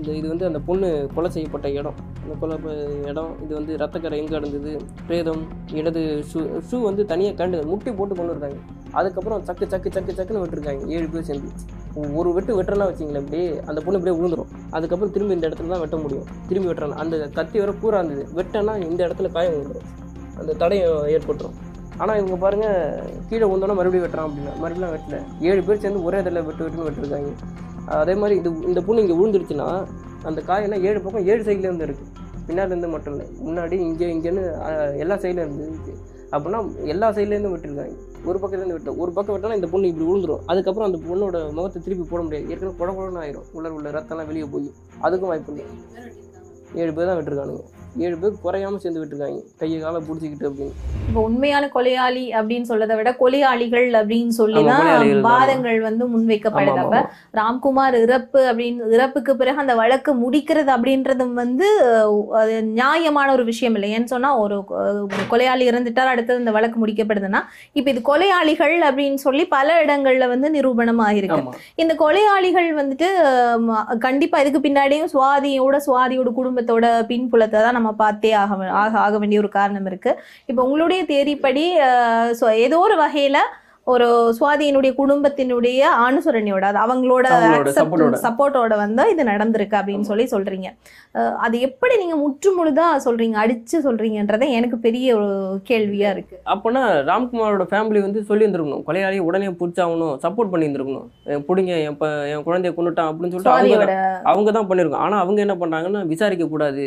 இந்த 0.03 0.13
இது 0.19 0.27
வந்து 0.31 0.47
அந்த 0.47 0.59
பொண்ணு 0.67 0.87
கொலை 1.15 1.29
செய்யப்பட்ட 1.33 1.67
இடம். 1.79 1.97
அந்த 2.23 2.33
கொலை 2.39 2.55
இடம் 3.11 3.29
இது 3.43 3.51
வந்து 3.57 3.73
ரத்தக்கரை 3.81 4.17
எங்கே 4.21 4.33
நடந்தது 4.37 4.71
பிரேதம் 5.07 5.43
இடது 5.79 6.01
ஷூ 6.31 6.39
ஷூ 6.69 6.77
வந்து 6.87 7.03
தனியாக 7.11 7.37
கண்டு 7.41 7.57
முட்டி 7.69 7.91
போட்டு 7.99 8.15
கொண்டு 8.17 8.33
இருக்காங்க 8.33 8.57
அதுக்கப்புறம் 8.99 9.43
சக்கு 9.47 9.65
சக்கு 9.73 9.93
சக்கு 9.95 10.17
சக்குன்னு 10.17 10.41
விட்டுருக்காங்க. 10.43 10.83
ஏழு 10.95 11.07
பேர் 11.13 11.27
சேர்ந்து. 11.29 11.51
ஒரு 12.19 12.29
வெட்டு 12.35 12.57
வெட்டுறனா 12.57 12.87
வச்சிங்களேன் 12.89 13.23
இப்படியே 13.25 13.47
அந்த 13.69 13.79
பொண்ணு 13.85 13.99
இப்படியே 13.99 14.17
விழுந்துரும் 14.19 14.51
அதுக்கப்புறம் 14.77 15.13
திரும்பி 15.15 15.37
இந்த 15.37 15.47
இடத்துல 15.49 15.73
தான் 15.73 15.83
வெட்ட 15.85 15.97
முடியும். 16.03 16.27
திரும்பி 16.49 16.69
வெட்டுறாங்க. 16.69 16.97
அந்த 17.03 17.17
கத்தி 17.37 17.57
வர 17.63 17.73
பூரா 17.83 18.01
இருந்தது. 18.03 18.25
வெட்டனா 18.39 18.75
இந்த 18.89 18.99
இடத்துல 19.07 19.31
காயம் 19.37 19.55
விழுந்துடும் 19.57 19.89
அந்த 20.41 20.51
தடயம் 20.63 21.01
ஏற்பட்டுரும். 21.15 21.57
ஆனால் 22.01 22.19
இவங்க 22.19 22.37
பாருங்க 22.43 22.67
கீழே 23.31 23.45
விழுந்தோன்னா 23.49 23.79
மறுபடியும் 23.79 24.05
வெட்டுறான் 24.05 24.29
அப்படின்னா 24.29 24.53
மறுபடியும் 24.61 24.95
வெட்டல. 24.95 25.19
ஏழு 25.49 25.63
பேர் 25.67 25.83
சேர்ந்து 25.85 26.05
ஒரே 26.09 26.21
இதில் 26.23 26.45
வெட்டு 26.49 26.63
வெட்டுன்னு 26.65 26.87
வெட்டிருக்காங்க. 26.89 27.33
அதே 28.01 28.13
மாதிரி 28.21 28.35
இது 28.41 28.49
இந்த 28.71 28.81
பொண்ணு 28.87 29.03
இங்கே 29.05 29.17
விழுந்துருச்சுன்னா 29.19 29.69
அந்த 30.29 30.39
காயெல்லாம் 30.49 30.83
ஏழு 30.89 30.99
பக்கம் 31.05 31.27
ஏழு 31.31 31.41
சைட்லேருந்து 31.47 31.87
இருக்குது 31.87 32.09
பின்னாடிலேருந்து 32.47 32.89
மட்டும் 32.93 33.13
இல்லை. 33.15 33.25
முன்னாடி 33.45 33.75
இங்கே 33.87 34.07
இங்கேன்னு 34.13 34.43
எல்லா 35.03 35.15
சைட்லேருந்து 35.23 35.65
இருக்குது 35.69 35.99
அப்படின்னா 36.35 36.59
எல்லா 36.93 37.07
சைட்லேருந்து 37.15 37.51
விட்டுருக்காங்க. 37.53 37.95
ஒரு 38.29 38.37
பக்கத்துலேருந்து 38.41 38.77
வெட்ட 38.77 38.91
ஒரு 39.03 39.11
பக்கம் 39.17 39.35
விட்டாலும் 39.35 39.57
இந்த 39.59 39.67
பொண்ணு 39.73 39.89
இப்படி 39.91 40.05
விழுந்துரும் 40.09 40.43
அதுக்கப்புறம் 40.51 40.87
அந்த 40.89 40.99
பொண்ணோட 41.07 41.37
முகத்தை 41.57 41.79
திருப்பி 41.85 42.05
போட 42.11 42.21
முடியாது. 42.25 42.47
ஏற்கனவே 42.51 42.75
குட 42.79 42.89
குடன்னு 42.97 43.21
ஆயிரும். 43.23 43.47
உள்ள 43.57 43.73
உள்ள 43.77 43.91
ரத்தம்லாம் 43.97 44.29
வெளியே 44.31 44.47
போய் 44.53 44.67
அதுக்கும் 45.07 45.31
வாய்ப்பு 45.31 45.51
இல்லை. 45.53 45.65
ஏழு 46.81 46.91
பேர் 46.97 47.09
தான் 47.09 47.19
விட்டுருக்கானுங்க. 47.19 47.63
ஏழு 48.05 48.15
பேர் 48.21 48.41
குறையாம 48.43 48.79
சேர்ந்து 48.83 48.99
விட்டுருக்காங்க 49.01 49.39
கையை 49.61 49.77
காலை 49.79 49.99
பிடிச்சிக்கிட்டு 50.05 50.47
அப்படின்னு. 50.49 50.75
இப்போ 51.07 51.21
உண்மையான 51.27 51.65
கொலையாளி 51.73 52.23
அப்படின்னு 52.37 52.69
சொல்றதை 52.69 52.95
விட 52.99 53.09
கொலையாளிகள் 53.19 53.87
அப்படின்னு 53.99 54.33
சொல்லி 54.37 54.61
தான். 54.69 54.87
வாதங்கள் 55.25 55.79
வந்து 55.87 56.03
முன்வைக்கப்படுது 56.13 56.81
அப்ப. 56.83 56.99
ராம்குமார் 57.39 57.97
இறப்பு 58.05 58.39
அப்படின்னு 58.51 58.87
இறப்புக்கு 58.95 59.33
பிறகு 59.41 59.61
அந்த 59.63 59.75
வழக்கு 59.81 60.13
முடிக்கிறது 60.23 60.71
அப்படின்றதும் 60.75 61.35
வந்து 61.41 61.67
நியாயமான 62.79 63.27
ஒரு 63.37 63.45
விஷயம் 63.51 63.77
இல்லை. 63.77 63.91
ஏன்னு 63.97 64.11
சொன்னா 64.13 64.31
ஒரு 64.43 64.57
கொலையாளி 65.33 65.65
இறந்துட்டார் 65.71 66.13
அடுத்தது 66.13 66.43
இந்த 66.43 66.55
வழக்கு 66.57 66.79
முடிக்கப்படுதுன்னா 66.83 67.41
இப்ப 67.79 67.87
இது 67.93 68.03
கொலையாளிகள் 68.11 68.75
அப்படின்னு 68.89 69.21
சொல்லி 69.27 69.45
பல 69.55 69.77
இடங்கள்ல 69.83 70.27
வந்து 70.33 70.49
நிரூபணம் 70.57 71.03
ஆகிருக்கு 71.07 71.55
இந்த 71.83 71.93
கொலையாளிகள் 72.03 72.71
வந்துட்டு 72.81 73.09
கண்டிப்பா 74.07 74.39
இதுக்கு 74.45 74.65
பின்னாடியும் 74.67 75.13
சுவாதியோட 75.15 75.77
சுவாதியோட 75.89 76.31
குடும்பத்தோட 76.41 76.85
பின்புலத்தை 77.13 77.61
தான் 77.63 77.81
நம்ம 77.83 77.95
பார்த்தே 77.99 78.31
ஆக 78.41 78.51
ஆக 78.81 78.93
ஆக 78.99 79.17
வேண்டிய 79.17 79.41
ஒரு 79.41 79.51
காரணம் 79.53 79.89
இருக்கு. 79.91 80.13
இப்போ 80.49 80.61
உங்களுடைய 80.67 81.01
அஹ், 81.89 82.31
so 82.33 82.47
ஏதோ 82.63 82.79
ஒரு 82.83 82.97
வகையில 82.99 83.37
ஒரு 83.87 84.05
சுவாதியினுடைய 84.37 84.91
குடும்பத்தினுடைய 84.97 85.79
அனுசரணையோட 86.03 86.65
அது 86.69 86.79
அவங்களோட. 86.83 87.25
சப்போர்ட்டோட 88.21 88.73
வந்து 88.81 89.03
இது 89.13 89.23
நடந்திருக்கு 89.29 89.75
அப்படின்னு 89.79 90.09
சொல்லி 90.09 90.25
சொல்றீங்க. 90.33 90.67
அது 91.45 91.55
எப்படி 91.67 91.95
நீங்க 92.01 92.17
முற்று 92.21 92.51
முழுதா 92.57 92.85
சொல்றீங்க 93.05 93.37
அடிச்சு 93.41 93.77
சொல்றீங்கன்றதே 93.87 94.47
எனக்கு 94.57 94.77
பெரிய 94.79 95.07
ஒரு 95.17 95.27
கேள்வியா 95.69 96.11
இருக்கு. 96.15 96.37
அப்போனா 96.53 96.81
ராம்குமாரோட 97.09 97.65
ஃபேமிலி 97.71 98.01
வந்து 98.01 98.27
சொல்லி 98.29 98.45
இருந்திருக்கணும் 98.45 98.85
கொலையாளியை 98.87 99.25
உடனே 99.27 99.53
பிடிச்சாகணும் 99.59 100.17
சப்போர்ட் 100.23 100.53
பண்ணி 100.53 100.67
இருந்திருக்கணும் 100.67 101.09
பிடிங்க 101.49 101.73
என் 102.31 102.47
குழந்தைய 102.47 102.73
கொண்டுட்டான் 102.75 103.09
அப்படின்னு 103.09 103.33
சொல்லிட்டு 103.35 103.55
அவங்க 103.55 103.97
அவங்க 104.31 104.51
தான் 104.51 104.69
பண்ணியிருக்கோம் 104.69 105.05
ஆனால் 105.05 105.23
அவங்க 105.23 105.41
என்ன 105.45 105.57
பண்ணுறாங்கன்னா 105.61 106.03
விசாரிக்க 106.13 106.47
கூடாது 106.47 106.85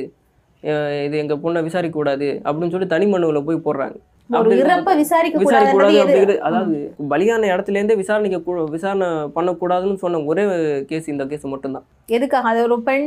இது 1.06 1.16
எங்கள் 1.22 1.40
பொண்ணை 1.42 1.60
விசாரிக்க 1.62 1.96
கூடாது 1.98 2.28
அப்படின்னு 2.44 2.74
சொல்லி 2.74 2.88
தனி 2.92 3.06
மனுவில் 3.06 3.46
போய் 3.48 3.64
போடுறாங்க. 3.66 3.96
அதாவது 6.48 6.78
பலியான 7.10 7.48
இடத்துல 7.52 7.78
இருந்தே 7.78 7.96
விசாரணைக்க 8.00 8.38
விசாரணை 8.76 9.08
பண்ணக்கூடாதுன்னு 9.36 10.00
சொன்ன 10.04 10.22
ஒரே 10.30 10.44
கேஸ் 10.90 11.08
இந்த 11.08 11.24
கேஸ் 11.26 11.44
மட்டும்தான். 11.46 11.84
எதுக்காக? 12.08 12.48
அது 12.48 12.58
ஒரு 12.62 12.76
பெண் 12.82 13.06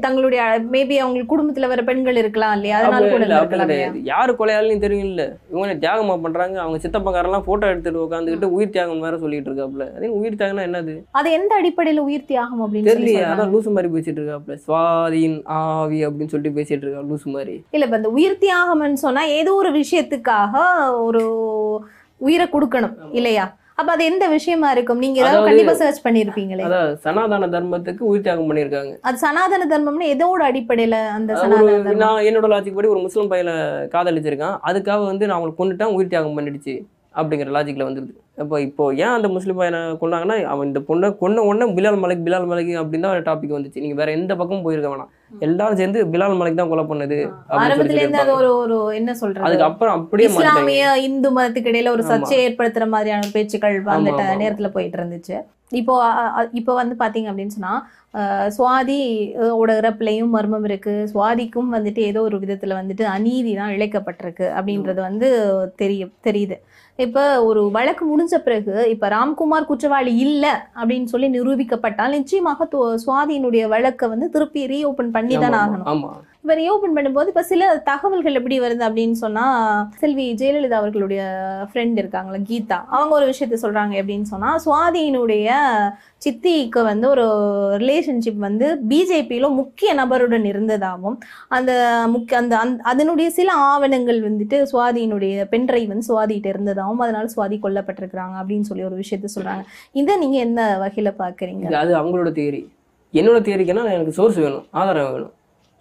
தங்களுடைய 0.00 0.40
மேபி 0.74 0.96
அவங்க 1.02 1.20
குடும்பத்துல 1.32 1.68
வர 1.68 1.82
பெண்கள் 1.82 2.20
இருக்கலாம் 2.22 2.54
இல்லையா? 2.56 2.78
அதனால 2.80 3.10
கூட 3.10 3.76
யாரு 4.10 4.32
கொலையாளின்னு 4.40 4.84
தெரியும் 4.86 5.08
இல்ல 5.10 5.22
இவங்க 5.52 5.74
தியாகமா 5.84 6.16
பண்றாங்க? 6.24 6.56
அவங்க 6.60 6.78
சித்தப்பக்காரெல்லாம் 6.84 7.46
போட்டோ 7.46 7.66
எடுத்துட்டு 7.66 8.04
உட்காந்துக்கிட்டு 8.06 8.50
உயிர் 8.56 8.70
தியாகம் 8.70 9.04
வேற 9.06 9.18
சொல்லிட்டு 9.18 9.50
இருக்காப்புல 9.50 9.86
அதே 9.96 10.10
உயிர் 10.18 10.38
தியாகம்னா 10.40 10.66
என்னது? 10.68 10.96
அது 11.10 11.28
எந்த 11.30 11.52
அடிப்படையில 11.60 12.04
உயிர் 12.08 12.28
தியாகம் 12.32 12.62
அப்படின்னு 12.64 12.90
சொல்றாங்க? 12.90 13.24
அதான் 13.32 13.52
லூசு 13.54 13.74
மாதிரி 13.76 13.92
பேசிட்டு 13.96 14.20
இருக்காப்புல 14.22 14.56
சுவாதின் 14.66 15.38
ஆவி 15.60 16.00
அப்படின்னு 16.06 16.32
சொல்லிட்டு 16.34 16.58
பேசிட்டு 16.60 16.84
இருக்கா 16.84 17.04
லூசு 17.10 17.28
மாதிரி. 17.28 17.56
இல்ல 17.70 17.86
இப்ப 17.88 18.00
இந்த 18.02 18.12
உயிர் 18.18 18.42
தியாகம்னு 18.44 19.04
சொன்னா 19.06 19.24
ஏதோ 19.38 19.54
ஒரு 19.54 19.72
விஷயத்துக்காக 19.78 20.45
ஒரு 20.92 21.22
உயிரை 22.16 22.48
கொடுக்கணும் 22.52 22.94
இல்லையா? 23.12 23.56
அப்ப 23.74 23.92
அது 23.92 24.04
எந்த 24.04 24.28
விஷயமா 24.28 24.70
இருக்கும்? 24.70 24.98
நீங்க 24.98 25.20
ஏதாவது 25.20 25.40
அதாவது- 25.40 25.44
கண்டிப்பா 25.44 25.72
சர்ச் 25.72 26.06
பண்ணிருப்பீங்களே? 26.06 26.62
அதான் 26.62 26.94
சனாதன 26.94 27.46
தர்மத்துக்கு 27.46 27.98
உயிர் 27.98 28.22
தியாகம் 28.22 28.52
பண்ணியிருக்காங்க. 28.52 28.96
அது 29.00 29.16
சனாதன 29.16 29.78
தர்மம்னு 29.78 30.06
எதோட 30.06 30.54
அடிப்படையில 30.54 30.90
அந்த 30.90 31.34
சனாதன 31.34 31.92
நான் 31.92 32.22
என்னோட 32.22 32.46
லாஜிக் 32.46 32.74
படி 32.74 32.88
ஒரு 32.88 33.00
முஸ்லீம் 33.00 33.28
பையனை 33.28 33.54
காதலிச்சிருக்கான். 33.62 34.58
அதுக்காக 34.66 35.04
வந்து 35.04 35.26
நான் 35.26 35.40
அவங்களை 35.40 35.54
கொண்டுட்டான் 35.58 35.92
உயிர் 35.92 36.08
தியாகம் 36.08 36.38
பண்ணிடுச்சு 36.38 36.84
அப்படிங்கிற 37.14 37.50
லாஜிக்ல 37.50 37.84
வந்துருது. 37.84 38.40
அப்போ 38.40 38.60
இப்போ 38.60 38.94
ஏன் 38.94 39.06
அந்த 39.06 39.28
முஸ்லீம் 39.28 39.56
பையனை 39.56 39.80
கொண்டாங்கன்னா 39.80 40.44
அவன் 40.44 40.66
இந்த 40.66 40.80
பொண்ணை 40.80 41.16
கொன்ன 41.20 41.36
உடனே 41.36 41.72
பிலால் 41.72 41.98
மலைக் 41.98 42.20
பிலால் 42.24 42.46
மலைக் 42.46 42.68
அப்படின்னு 42.68 43.22
தான் 43.22 43.22
டாபிக் 43.22 43.52
வந்துச்சு. 43.52 43.78
நீங்க 43.78 43.94
வேற 43.94 44.12
எந்த 44.12 44.36
பக்கமும் 44.36 44.62
போயிருக்க 44.62 44.96
வேணாம். 44.96 45.15
எல்லாரும் 45.30 45.78
சேர்ந்து 45.78 46.00
பிலால் 46.10 46.36
மலைக் 46.36 46.58
தான் 46.58 46.70
கொலை 46.70 46.84
பண்ணது 46.86 47.16
ஆரம்பத்துல 47.58 48.00
இருந்து 48.00 48.20
அது. 48.20 48.32
ஒரு 48.36 48.50
ஒரு 48.58 48.76
என்ன 48.96 49.10
சொல்றது? 49.16 49.44
அதுக்கு 49.46 49.68
அப்புறம் 49.68 49.96
அப்படியே 49.98 50.28
இஸ்லாமிய 50.30 50.78
இந்து 51.06 51.30
மதத்துக்கு 51.34 51.72
இடையில 51.72 51.92
ஒரு. 51.92 52.04
சர்ச்சையை 52.10 52.44
ஏற்படுத்துற 52.44 52.86
மாதிரியான 52.92 53.30
பேச்சுக்கள் 53.34 53.76
அந்த. 53.96 54.12
நேரத்துல 54.40 54.70
போயிட்டு 54.74 54.98
இருந்துச்சு. 55.00 55.36
இப்போ 55.72 55.94
இப்போ 56.54 56.72
வந்து 56.74 56.94
பாத்தீங்க 56.98 57.30
அப்படின்னு 57.30 57.54
சொன்னா 57.54 57.72
அஹ், 58.14 58.48
சுவாதி 58.54 58.98
ஓட 59.56 59.70
இறப்புலையும் 59.78 60.30
மர்மம் 60.34 60.64
இருக்கு. 60.64 60.94
சுவாதிக்கும் 61.10 61.70
வந்துட்டு 61.74 62.00
ஏதோ 62.06 62.20
ஒரு 62.22 62.36
விதத்துல 62.42 62.76
வந்துட்டு 62.78 63.04
அநீதி 63.14 63.52
தான் 63.56 63.74
இழைக்கப்பட்டிருக்கு 63.74 64.46
அப்படின்றது 64.56 65.00
வந்து 65.02 65.28
தெரிய 65.76 66.04
தெரியுது. 66.24 66.56
இப்ப 66.98 67.22
ஒரு 67.44 67.70
வழக்கு 67.70 68.04
முடிஞ்ச 68.10 68.34
பிறகு 68.38 68.88
இப்ப 68.88 69.08
ராம்குமார் 69.08 69.66
குற்றவாளி 69.66 70.16
இல்ல 70.18 70.44
அப்படின்னு 70.80 71.04
சொல்லி 71.04 71.28
நிரூபிக்கப்பட்டால் 71.28 72.14
நிச்சயமாக 72.16 72.68
சுவாதியினுடைய 73.04 73.64
வழக்கை 73.68 74.08
வந்து 74.08 74.28
திருப்பி 74.30 74.62
ரீஓபன் 74.66 75.10
பண்ணி 75.10 75.34
தான் 75.44 75.56
ஆகணும். 75.62 75.88
இப்போ 76.46 76.56
ரீஓபன் 76.58 76.92
பண்ணும்போது 76.96 77.30
இப்போ 77.30 77.42
சில 77.42 77.62
தகவல்கள் 77.86 78.36
எப்படி 78.40 78.56
வருது 78.60 78.82
அப்படின்னு 78.88 79.16
சொன்னால் 79.22 79.86
செல்வி 80.00 80.24
ஜெயலலிதா 80.40 80.76
அவர்களுடைய 80.80 81.22
ஃப்ரெண்ட் 81.70 81.96
இருக்காங்களா 81.98 82.38
கீதா. 82.50 82.76
அவங்க 82.90 83.12
ஒரு 83.14 83.26
விஷயத்த 83.30 83.56
சொல்கிறாங்க 83.62 83.94
அப்படின்னு 84.00 84.26
சொன்னால் 84.30 84.60
சுவாதியினுடைய 84.64 85.48
சித்திக்கு 86.18 86.80
வந்து 86.82 87.06
ஒரு 87.08 87.24
ரிலேஷன்ஷிப் 87.76 88.38
வந்து 88.38 88.66
பிஜேபியில் 88.88 89.48
முக்கிய 89.52 89.94
நபருடன் 89.94 90.44
இருந்ததாகவும் 90.44 91.16
அந்த 91.48 91.72
முக்கிய 92.08 92.38
அந்த 92.38 92.56
அந் 92.58 92.74
அதனுடைய 92.84 93.30
சில 93.30 93.48
ஆவணங்கள் 93.66 94.20
வந்துட்டு 94.20 94.60
சுவாதியினுடைய 94.72 95.46
பென்ட்ரை 95.50 95.82
வந்து 95.86 96.08
சுவாதிகிட்ட 96.10 96.48
இருந்ததாகவும் 96.48 97.00
அதனால 97.00 97.32
சுவாதி 97.34 97.58
கொல்லப்பட்டிருக்கிறாங்க 97.58 98.36
அப்படின்னு 98.42 98.68
சொல்லி 98.70 98.84
ஒரு 98.84 98.98
விஷயத்த 99.02 99.30
சொல்கிறாங்க 99.36 99.64
இதை 99.94 100.16
நீங்கள் 100.16 100.40
என்ன 100.40 100.68
வகையில் 100.78 101.18
பார்க்குறீங்க 101.18 101.74
அது 101.76 101.94
அவங்களோட 102.02 102.32
தியரி 102.38 102.62
என்னோட 103.14 103.40
தியரிக்குன்னா 103.40 103.84
எனக்கு 103.92 104.16
சோர்ஸ் 104.20 104.38
வேணும் 104.38 104.64
ஆதாரம் 104.70 105.10
வேணும். 105.12 105.32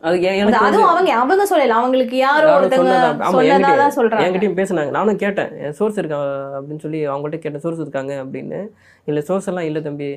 அது 0.01 0.17
எனக்கு 0.21 0.65
அதுவும் 0.65 0.87
அவங்க 0.87 1.11
அவங்க 1.13 1.43
சொல்லல. 1.43 1.69
அவங்களுக்கு 1.71 2.17
யாரோ 2.17 2.47
ஒருத்தங்க 2.55 2.75
சொன்னதா- 2.81 3.13
ஆமா, 3.19 3.31
சொன்னதா 3.35 3.51
என்கிட்ட- 3.51 3.77
தான் 3.77 3.95
சொல்றாங்க. 3.95 4.25
என்கிட்டயும் 4.25 4.57
பேசுனாங்க. 4.57 4.89
நானும் 4.89 5.15
கேட்டேன் 5.15 5.71
சோர்ஸ் 5.71 5.97
இருக்கா? 5.97 6.19
அப்படின்னு 6.57 6.79
சொல்லி 6.79 7.07
அவங்கள்ட்ட 7.07 7.37
கேட்டேன் 7.37 7.59
சோர்ஸ் 7.59 7.79
இருக்காங்க 7.79 8.23
அப்படின்னு. 8.23 8.59
இல்லை 9.05 9.23
சோர்ஸ் 9.23 9.47
எல்லாம் 9.47 9.63
இல்லை 9.63 9.81
தம்பி. 9.81 10.09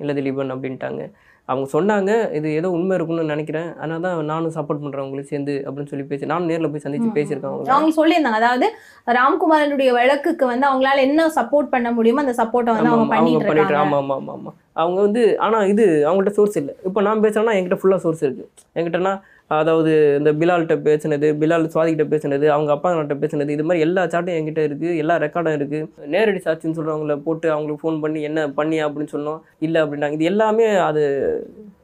இல்லை 0.00 0.14
திலீபன் 0.14 0.52
அப்படின்ட்டாங்க. 0.52 1.02
அவங்க 1.48 1.66
சொன்னாங்க 1.72 2.32
இது 2.32 2.52
ஏதோ 2.52 2.70
உண்மை 2.70 2.96
இருக்கும்னு 2.96 3.24
நினைக்கிறேன். 3.24 3.74
அதனால 3.76 4.00
தான் 4.00 4.24
நானும் 4.24 4.54
சப்போர்ட் 4.54 4.82
பண்றேன் 4.82 5.04
உங்களுக்கு 5.04 5.30
சேர்ந்து 5.30 5.64
அப்படின்னு 5.66 5.86
சொல்லி 5.86 6.04
பேசி 6.04 6.26
நானும் 6.26 6.48
நேர்ல 6.48 6.70
போய் 6.70 6.84
சந்திச்சு 6.84 7.10
பேசியிருக்கேன் 7.14 7.70
அவங்க 7.70 7.90
சொல்லியிருந்தாங்க. 7.96 8.40
அதாவது 8.40 8.68
ராம்குமாரனுடைய 9.10 9.92
வழக்குக்கு 9.92 10.46
வந்து 10.46 10.66
அவங்களால 10.68 10.96
என்ன 11.00 11.28
சப்போர்ட் 11.34 11.68
பண்ண 11.68 11.92
முடியுமோ 11.92 12.20
அந்த 12.20 12.42
சப்போர்ட்டை 12.42 12.72
வந்து 12.72 12.90
அவங்க 12.90 13.14
பண்ணிட்டு 13.14 13.76
ஆமா 13.82 13.98
ஆமா 14.00 14.16
ஆமா 14.18 14.34
ஆமா. 14.36 14.52
அவங்க 14.82 14.98
வந்து 15.06 15.22
ஆனா 15.44 15.58
இது 15.72 15.84
அவங்கள்ட்ட 16.08 16.34
சோர்ஸ் 16.40 16.58
இல்லை. 16.62 16.74
இப்போ 16.88 17.00
நான் 17.08 17.24
பேசுறேன்னா 17.24 17.56
என்கிட்ட 17.58 17.80
ஃபுல்லா 17.82 17.98
சோர்ஸ் 18.04 18.22
இருக்கு. 18.26 18.44
என்கிட்டனா 18.78 19.14
அதாவது 19.56 19.92
இந்த 20.18 20.30
பிலால்கிட்ட 20.38 20.76
பேசினது 20.86 21.26
பிலால் 21.40 21.64
சுவாதிகிட்ட 21.72 22.04
பேசினது 22.12 22.46
அவங்க 22.54 22.70
அப்பா 22.74 22.88
கிட்ட 22.94 23.16
பேசினது 23.20 23.54
இது 23.56 23.64
மாதிரி 23.66 23.84
எல்லா 23.86 24.02
சாட்டும் 24.12 24.36
என்கிட்ட 24.38 24.62
இருக்கு 24.68 24.88
எல்லா 25.02 25.14
ரெக்கார்டும் 25.24 25.56
இருக்கு. 25.58 25.78
நேரடி 26.14 26.40
சாட்சின்னு 26.46 26.78
சொல்றவங்கள 26.78 27.16
போட்டு 27.26 27.46
அவங்களுக்கு 27.54 27.82
ஃபோன் 27.82 28.00
பண்ணி 28.04 28.20
என்ன 28.28 28.48
பண்ணி 28.58 28.78
அப்படின்னு 28.86 29.12
சொன்னோம் 29.14 29.38
இல்லை 29.66 29.78
அப்படின்னாங்க. 29.82 30.18
இது 30.18 30.30
எல்லாமே 30.32 30.66
அது 30.88 31.04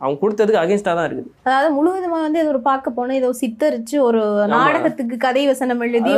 அவங்க 0.02 0.18
கொடுத்ததுக்கு 0.24 0.62
அகேன்ஸ்டாக 0.62 0.96
தான் 0.98 1.08
இருக்குது. 1.08 1.30
அதாவது 1.48 1.70
முழுவதுமா 1.78 2.18
வந்து 2.26 2.40
இது 2.42 2.52
ஒரு 2.54 2.62
பார்க்க 2.70 2.96
போனா 2.98 3.20
ஏதோ 3.20 3.32
சித்தரிச்சு 3.42 3.96
ஒரு 4.08 4.22
நாடகத்துக்கு 4.56 5.18
கதை 5.26 5.44
வசனம் 5.52 5.84
எழுதி 5.88 6.12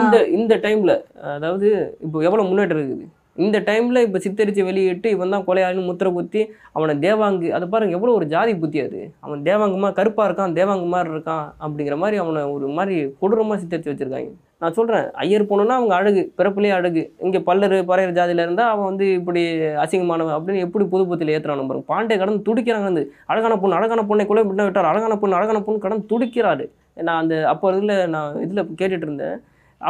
இந்த 0.00 0.18
இந்த 0.38 0.54
டைம்ல 0.66 0.94
அதாவது 1.36 1.68
இப்போ 2.06 2.18
எவ்வளவு 2.28 2.48
முன்னேற்றம் 2.50 2.82
இருக்குது? 2.82 3.06
இந்த 3.44 3.56
டைமில் 3.68 4.04
இப்போ 4.06 4.18
சித்தரித்து 4.24 4.62
வெளியிட்டு 4.68 5.08
இவன் 5.14 5.34
தான் 5.34 5.44
கொலையாளின்னு 5.48 5.88
முத்திர 5.88 6.10
குத்தி 6.16 6.40
அவனை 6.76 6.94
தேவாங்கு 7.04 7.48
அதை 7.56 7.66
பாருங்க 7.72 7.96
எவ்வளோ 7.98 8.14
ஒரு 8.18 8.26
ஜாதி 8.34 8.52
புத்தி 8.62 8.78
அது. 8.86 9.00
அவன் 9.24 9.40
தேவாங்குமா 9.48 9.88
கருப்பாக 9.98 10.28
இருக்கான் 10.28 10.56
தேவாங்கு 10.58 10.88
மாதிரி 10.94 11.14
இருக்கான் 11.14 11.46
அப்படிங்கிற 11.64 11.96
மாதிரி 12.02 12.18
அவனை 12.24 12.42
ஒரு 12.56 12.68
மாதிரி 12.78 12.96
கொடூரமாக 13.22 13.58
சித்தரித்து 13.62 13.92
வச்சுருக்காங்க. 13.92 14.32
நான் 14.62 14.76
சொல்கிறேன் 14.76 15.06
ஐயர் 15.22 15.48
போனோன்னா 15.48 15.74
அவங்க 15.78 15.94
அழகு 15.98 16.20
பிறப்புலேயே 16.38 16.74
அழகு. 16.76 17.02
இங்கே 17.26 17.40
பல்லர் 17.48 17.74
பறையர் 17.90 18.16
ஜாதியில் 18.18 18.44
இருந்தால் 18.44 18.70
அவன் 18.74 18.88
வந்து 18.90 19.06
இப்படி 19.18 19.42
அசிங்கமானவன் 19.82 20.36
அப்படின்னு 20.36 20.62
எப்படி 20.66 20.84
புது 20.92 21.04
புத்தியில் 21.10 21.32
ஏத்துறானு 21.34 21.66
பாருங்க. 21.70 21.86
பாண்டே 21.92 22.16
கடந்து 22.22 22.46
துடிக்கிறாங்க 22.48 22.88
வந்து 22.90 23.02
அழகான 23.32 23.58
பொண்ணு 23.62 23.78
அழகான 23.80 24.04
பொண்ணை 24.10 24.26
கொலை 24.30 24.44
பண்ண 24.50 24.64
விட்டார் 24.68 24.90
அழகான 24.92 25.18
பொண்ணு 25.22 25.38
அழகான 25.40 25.60
பொண்ணு 25.66 25.84
கடந்து 25.84 26.10
துடிக்கிறாரு. 26.12 26.66
நான் 27.06 27.20
அந்த 27.22 27.34
அப்போ 27.52 27.74
இதில் 27.76 27.94
நான் 28.14 28.40
இதில் 28.44 28.62
கேட்டுட்டு 28.80 29.06
இருந்தேன் 29.08 29.36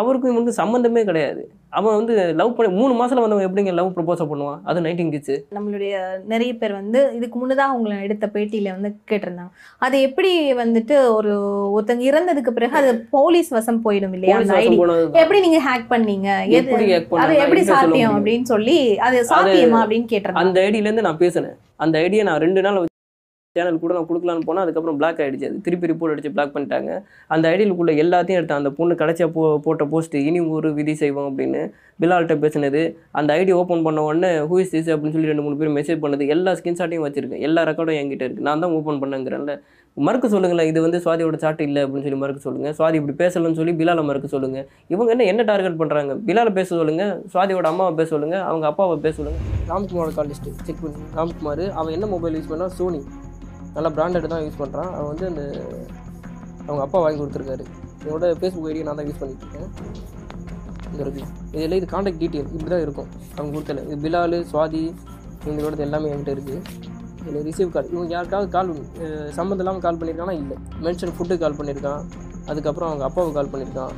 அவருக்கும் 0.00 0.38
வந்து 0.38 0.52
சம்மந்தமே 0.58 1.02
கிடையாது. 1.08 1.42
அவன் 1.78 1.96
வந்து 1.98 2.14
லவ் 2.40 2.54
பண்ணி 2.56 2.70
மூணு 2.78 2.92
மாசத்துல 2.98 3.22
வந்தவன் 3.24 3.46
எப்படிங்க 3.46 3.72
லவ் 3.78 3.90
ப்ரப்போசல் 3.96 4.28
பண்ணுவான்? 4.30 4.60
அது 4.68 4.78
நைன்டீன் 4.84 5.12
கிட்ஸு 5.14 5.36
நம்மளுடைய 5.56 5.94
நிறைய 6.32 6.52
பேர் 6.60 6.74
வந்து 6.78 7.00
இதுக்கு 7.16 7.36
முன்னதாக 7.40 7.76
உங்களை 7.76 7.96
எடுத்த 8.06 8.30
பேட்டியில 8.34 8.72
வந்து 8.76 8.90
கேட்டிருந்தாங்க. 9.10 9.52
அது 9.86 9.96
எப்படி 10.08 10.32
வந்துட்டு 10.62 10.96
ஒரு 11.18 11.32
ஒருத்தங்க 11.76 12.04
இறந்ததுக்கு 12.10 12.54
பிறகு 12.58 12.76
அது 12.82 12.92
போலீஸ் 13.16 13.50
வசம் 13.58 13.82
போயிடும் 13.84 14.16
இல்லையா? 14.18 14.40
எப்படி 15.22 15.40
நீங்க 15.46 15.60
ஹேக் 15.68 15.86
பண்ணீங்க? 15.94 16.28
அது? 17.22 17.36
எப்படி 17.44 17.62
சாத்தியம்? 17.72 18.16
அப்படின்னு 18.18 18.48
சொல்லி 18.54 18.78
அது 19.08 19.16
சாத்தியமா 19.32 19.80
அப்படின்னு 19.84 20.10
கேட்டிருந்தாங்க. 20.14 20.44
அந்த 20.44 20.60
ஐடியில 20.66 20.88
இருந்து 20.88 21.06
நான் 21.08 21.22
பேசினேன். 21.24 21.56
அந்த 21.84 21.96
ஐடியை 22.04 22.26
நான் 22.30 22.42
ரெண்டு 22.46 22.62
நாள் 22.66 22.84
சேனல் 23.56 23.80
கூட 23.84 23.92
நான் 23.96 24.08
கொடுக்கலான்னு 24.10 24.46
போனால் 24.48 24.64
அதுக்கப்புறம் 24.66 24.98
பிளாக் 25.00 25.20
ஆகிடுச்சு 25.24 25.48
அது 25.50 25.64
திருப்பி 25.66 25.90
ரிப்போர்ட் 25.92 26.14
அடிச்சு 26.14 26.34
பிளாக் 26.36 26.54
பண்ணிட்டாங்க. 26.56 26.90
அந்த 27.34 27.44
ஐடியிலுக்குள்ள 27.54 27.94
எல்லாத்தையும் 28.04 28.40
எடுத்தேன். 28.40 28.60
அந்த 28.62 28.72
பொண்ணு 28.78 29.00
கிடச்சா 29.02 29.28
போ 29.36 29.42
போட்ட 29.66 29.86
போஸ்ட்டு 29.94 30.24
இனி 30.28 30.42
ஒரு 30.58 30.70
விதி 30.80 30.96
செய்வோம் 31.02 31.28
அப்படின்னு 31.30 31.62
பிலால்கிட்ட 32.02 32.36
பேசினது. 32.44 32.82
அந்த 33.18 33.30
ஐடி 33.40 33.52
ஓப்பன் 33.60 33.84
பண்ண 33.86 34.00
உடனே 34.08 34.30
ஹூ 34.50 34.58
இஸ் 34.62 34.74
திஸ் 34.74 34.92
அப்படின்னு 34.94 35.14
சொல்லி 35.16 35.32
ரெண்டு 35.32 35.44
மூணு 35.46 35.58
பேர் 35.60 35.76
மெசேஜ் 35.78 36.02
பண்ணது. 36.04 36.24
எல்லா 36.36 36.52
ஸ்கிரீன்ஷாட்டையும் 36.60 37.06
வச்சிருக்கேன். 37.06 37.42
எல்லா 37.48 37.62
ரெக்கார்டும் 37.70 37.98
என்கிட்ட 38.02 38.24
இருக்குது 38.26 38.48
நான் 38.48 38.62
தான் 38.64 38.76
ஓப்பன் 38.78 39.02
பண்ணேங்கிறேன்ல. 39.02 39.54
மறுக்க 39.96 40.26
சொல்லுங்களேன் 40.32 40.70
இது 40.70 40.78
வந்து 40.84 40.98
சுவாதியோட 41.04 41.36
சாட்டு 41.42 41.62
இல்லை 41.68 41.82
அப்படின்னு 41.84 42.06
சொல்லி 42.06 42.18
மறுக்க 42.22 42.40
சொல்லுங்கள் 42.46 42.74
சுவாதி 42.78 42.98
இப்படி 43.00 43.14
பேசலன்னு 43.22 43.58
சொல்லி 43.60 43.72
பிலாலை 43.78 44.02
மறுக்க 44.08 44.28
சொல்லுங்கள் 44.34 44.66
இவங்க 44.94 45.14
என்ன 45.14 45.28
என்ன 45.32 45.44
டார்கெட் 45.50 45.78
பண்ணுறாங்க 45.82 46.14
பிலால 46.26 46.50
பேச 46.58 46.68
சொல்லுங்கள் 46.80 47.14
சுவாதியோட 47.34 47.68
அம்மாவை 47.72 47.94
பேச 48.00 48.08
சொல்லுங்கள் 48.14 48.44
அவங்க 48.48 48.66
அப்பாவை 48.72 48.98
பேச 49.06 49.14
சொல்லுங்கள் 49.20 49.70
ராம்குமாரோட 49.70 50.14
கால் 50.18 50.30
லிஸ்ட்டு 50.32 50.56
செக் 50.66 50.82
பண்ணி. 50.82 51.06
ராம்குமார் 51.20 51.64
அவன் 51.78 51.94
என்ன 51.98 52.08
மொபைல் 52.14 52.36
யூஸ் 52.38 52.52
பண்ணா 52.52 52.68
சோனி 52.80 53.00
நல்லா 53.76 53.90
பிராண்டட் 53.96 54.32
தான் 54.34 54.44
யூஸ் 54.46 54.60
பண்ணுறான் 54.62 54.90
அவன் 54.96 55.10
வந்து 55.12 55.26
அந்த 55.30 55.42
அவங்க 56.66 56.82
அப்பா 56.86 56.98
வாங்கி 57.04 57.18
கொடுத்துருக்காரு. 57.20 57.64
என்னோட 58.04 58.26
ஃபேஸ்புக் 58.40 58.68
ஐடியை 58.70 58.84
நான் 58.88 58.98
தான் 59.00 59.08
யூஸ் 59.08 59.20
பண்ணிட்டு 59.22 59.44
இருக்கேன். 59.46 59.68
இங்கே 60.90 61.04
இதில் 61.58 61.76
இது 61.78 61.86
காண்டாக்ட் 61.94 62.20
டீட்டெயில் 62.22 62.50
இப்படி 62.56 62.70
தான் 62.74 62.84
இருக்கும். 62.86 63.08
அவங்க 63.36 63.50
கொடுத்தல 63.56 63.82
இது 63.88 63.96
பிலால் 64.04 64.36
சுவாதி 64.50 64.82
இவங்களோடது 65.44 65.84
எல்லாமே 65.86 66.10
என்கிட்ட 66.12 66.36
இருக்குது 66.36 66.84
இதில் 67.22 67.44
ரிசீவ் 67.48 67.72
கால் 67.74 67.90
இவங்க 67.94 68.12
யாருக்காவது 68.16 68.48
கால் 68.56 68.70
சம்மந்தம் 69.38 69.62
இல்லாமல் 69.64 69.84
கால் 69.86 69.98
பண்ணியிருக்கானா 70.00 70.34
இல்லை. 70.42 70.56
மென்ஷன் 70.84 71.14
ஃபுட்டு 71.16 71.36
கால் 71.42 71.58
பண்ணியிருக்கான் 71.58 72.02
அதுக்கப்புறம் 72.50 72.88
அவங்க 72.90 73.04
அப்பாவுக்கு 73.08 73.38
கால் 73.38 73.50
பண்ணியிருக்கான் 73.52 73.94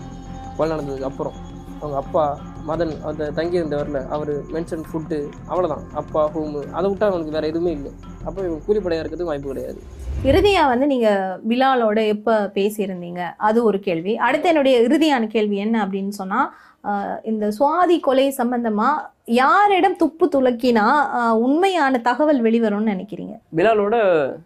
கொலை 0.58 0.70
நடந்ததுக்கு 0.74 1.08
அப்புறம். 1.10 1.36
அவங்க 1.80 1.96
அப்பா 2.04 2.24
மதன் 2.68 3.02
அந்த 3.02 3.30
தங்கி 3.30 3.60
இருந்தவரில் 3.60 4.08
அவர் 4.08 4.32
மென்ஷன் 4.52 4.84
ஃபுட்டு 4.92 5.18
அவ்வளோதான் 5.50 5.84
அப்பா 5.94 6.30
ஹோமு 6.34 6.70
அதை 6.70 6.90
விட்டா 6.90 7.04
அவனுக்கு 7.04 7.30
வேறு 7.30 7.46
எதுவுமே 7.46 7.70
இல்லை. 7.70 7.90
அப்போ 8.24 8.42
இவங்க 8.42 8.64
கூலிப்படையாக 8.66 9.08
இருக்கிறதுக்கு 9.08 9.32
வாய்ப்பு 9.32 9.48
கிடையாது. 9.48 9.78
இறுதியா 10.24 10.66
வந்து 10.66 10.86
நீங்க 10.86 11.38
பிலாலோட 11.48 12.06
எப்ப 12.06 12.50
பேசியிருந்தீங்க? 12.54 13.20
அது 13.36 13.64
ஒரு 13.64 13.80
கேள்வி. 13.80 14.16
அடுத்து 14.16 14.48
என்னுடைய 14.48 14.80
இறுதியான 14.80 15.26
கேள்வி 15.26 15.56
என்ன 15.56 15.86
அப்படின்னு 15.86 16.08
சொன்னா 16.08 16.54
ஆஹ் 16.84 17.16
இந்த 17.22 17.48
சுவாதி 17.58 18.00
கொலை 18.00 18.34
சம்பந்தமா 18.36 18.88
யாரிடம் 19.24 19.96
துப்பு 19.96 20.28
துலக்கினா 20.36 20.84
ஆஹ் 21.16 21.36
உண்மையான 21.36 21.98
தகவல் 21.98 22.42
வெளிவரும்னு 22.42 22.92
நினைக்கிறீங்க? 22.94 23.34
பிலாலோட 23.56 23.96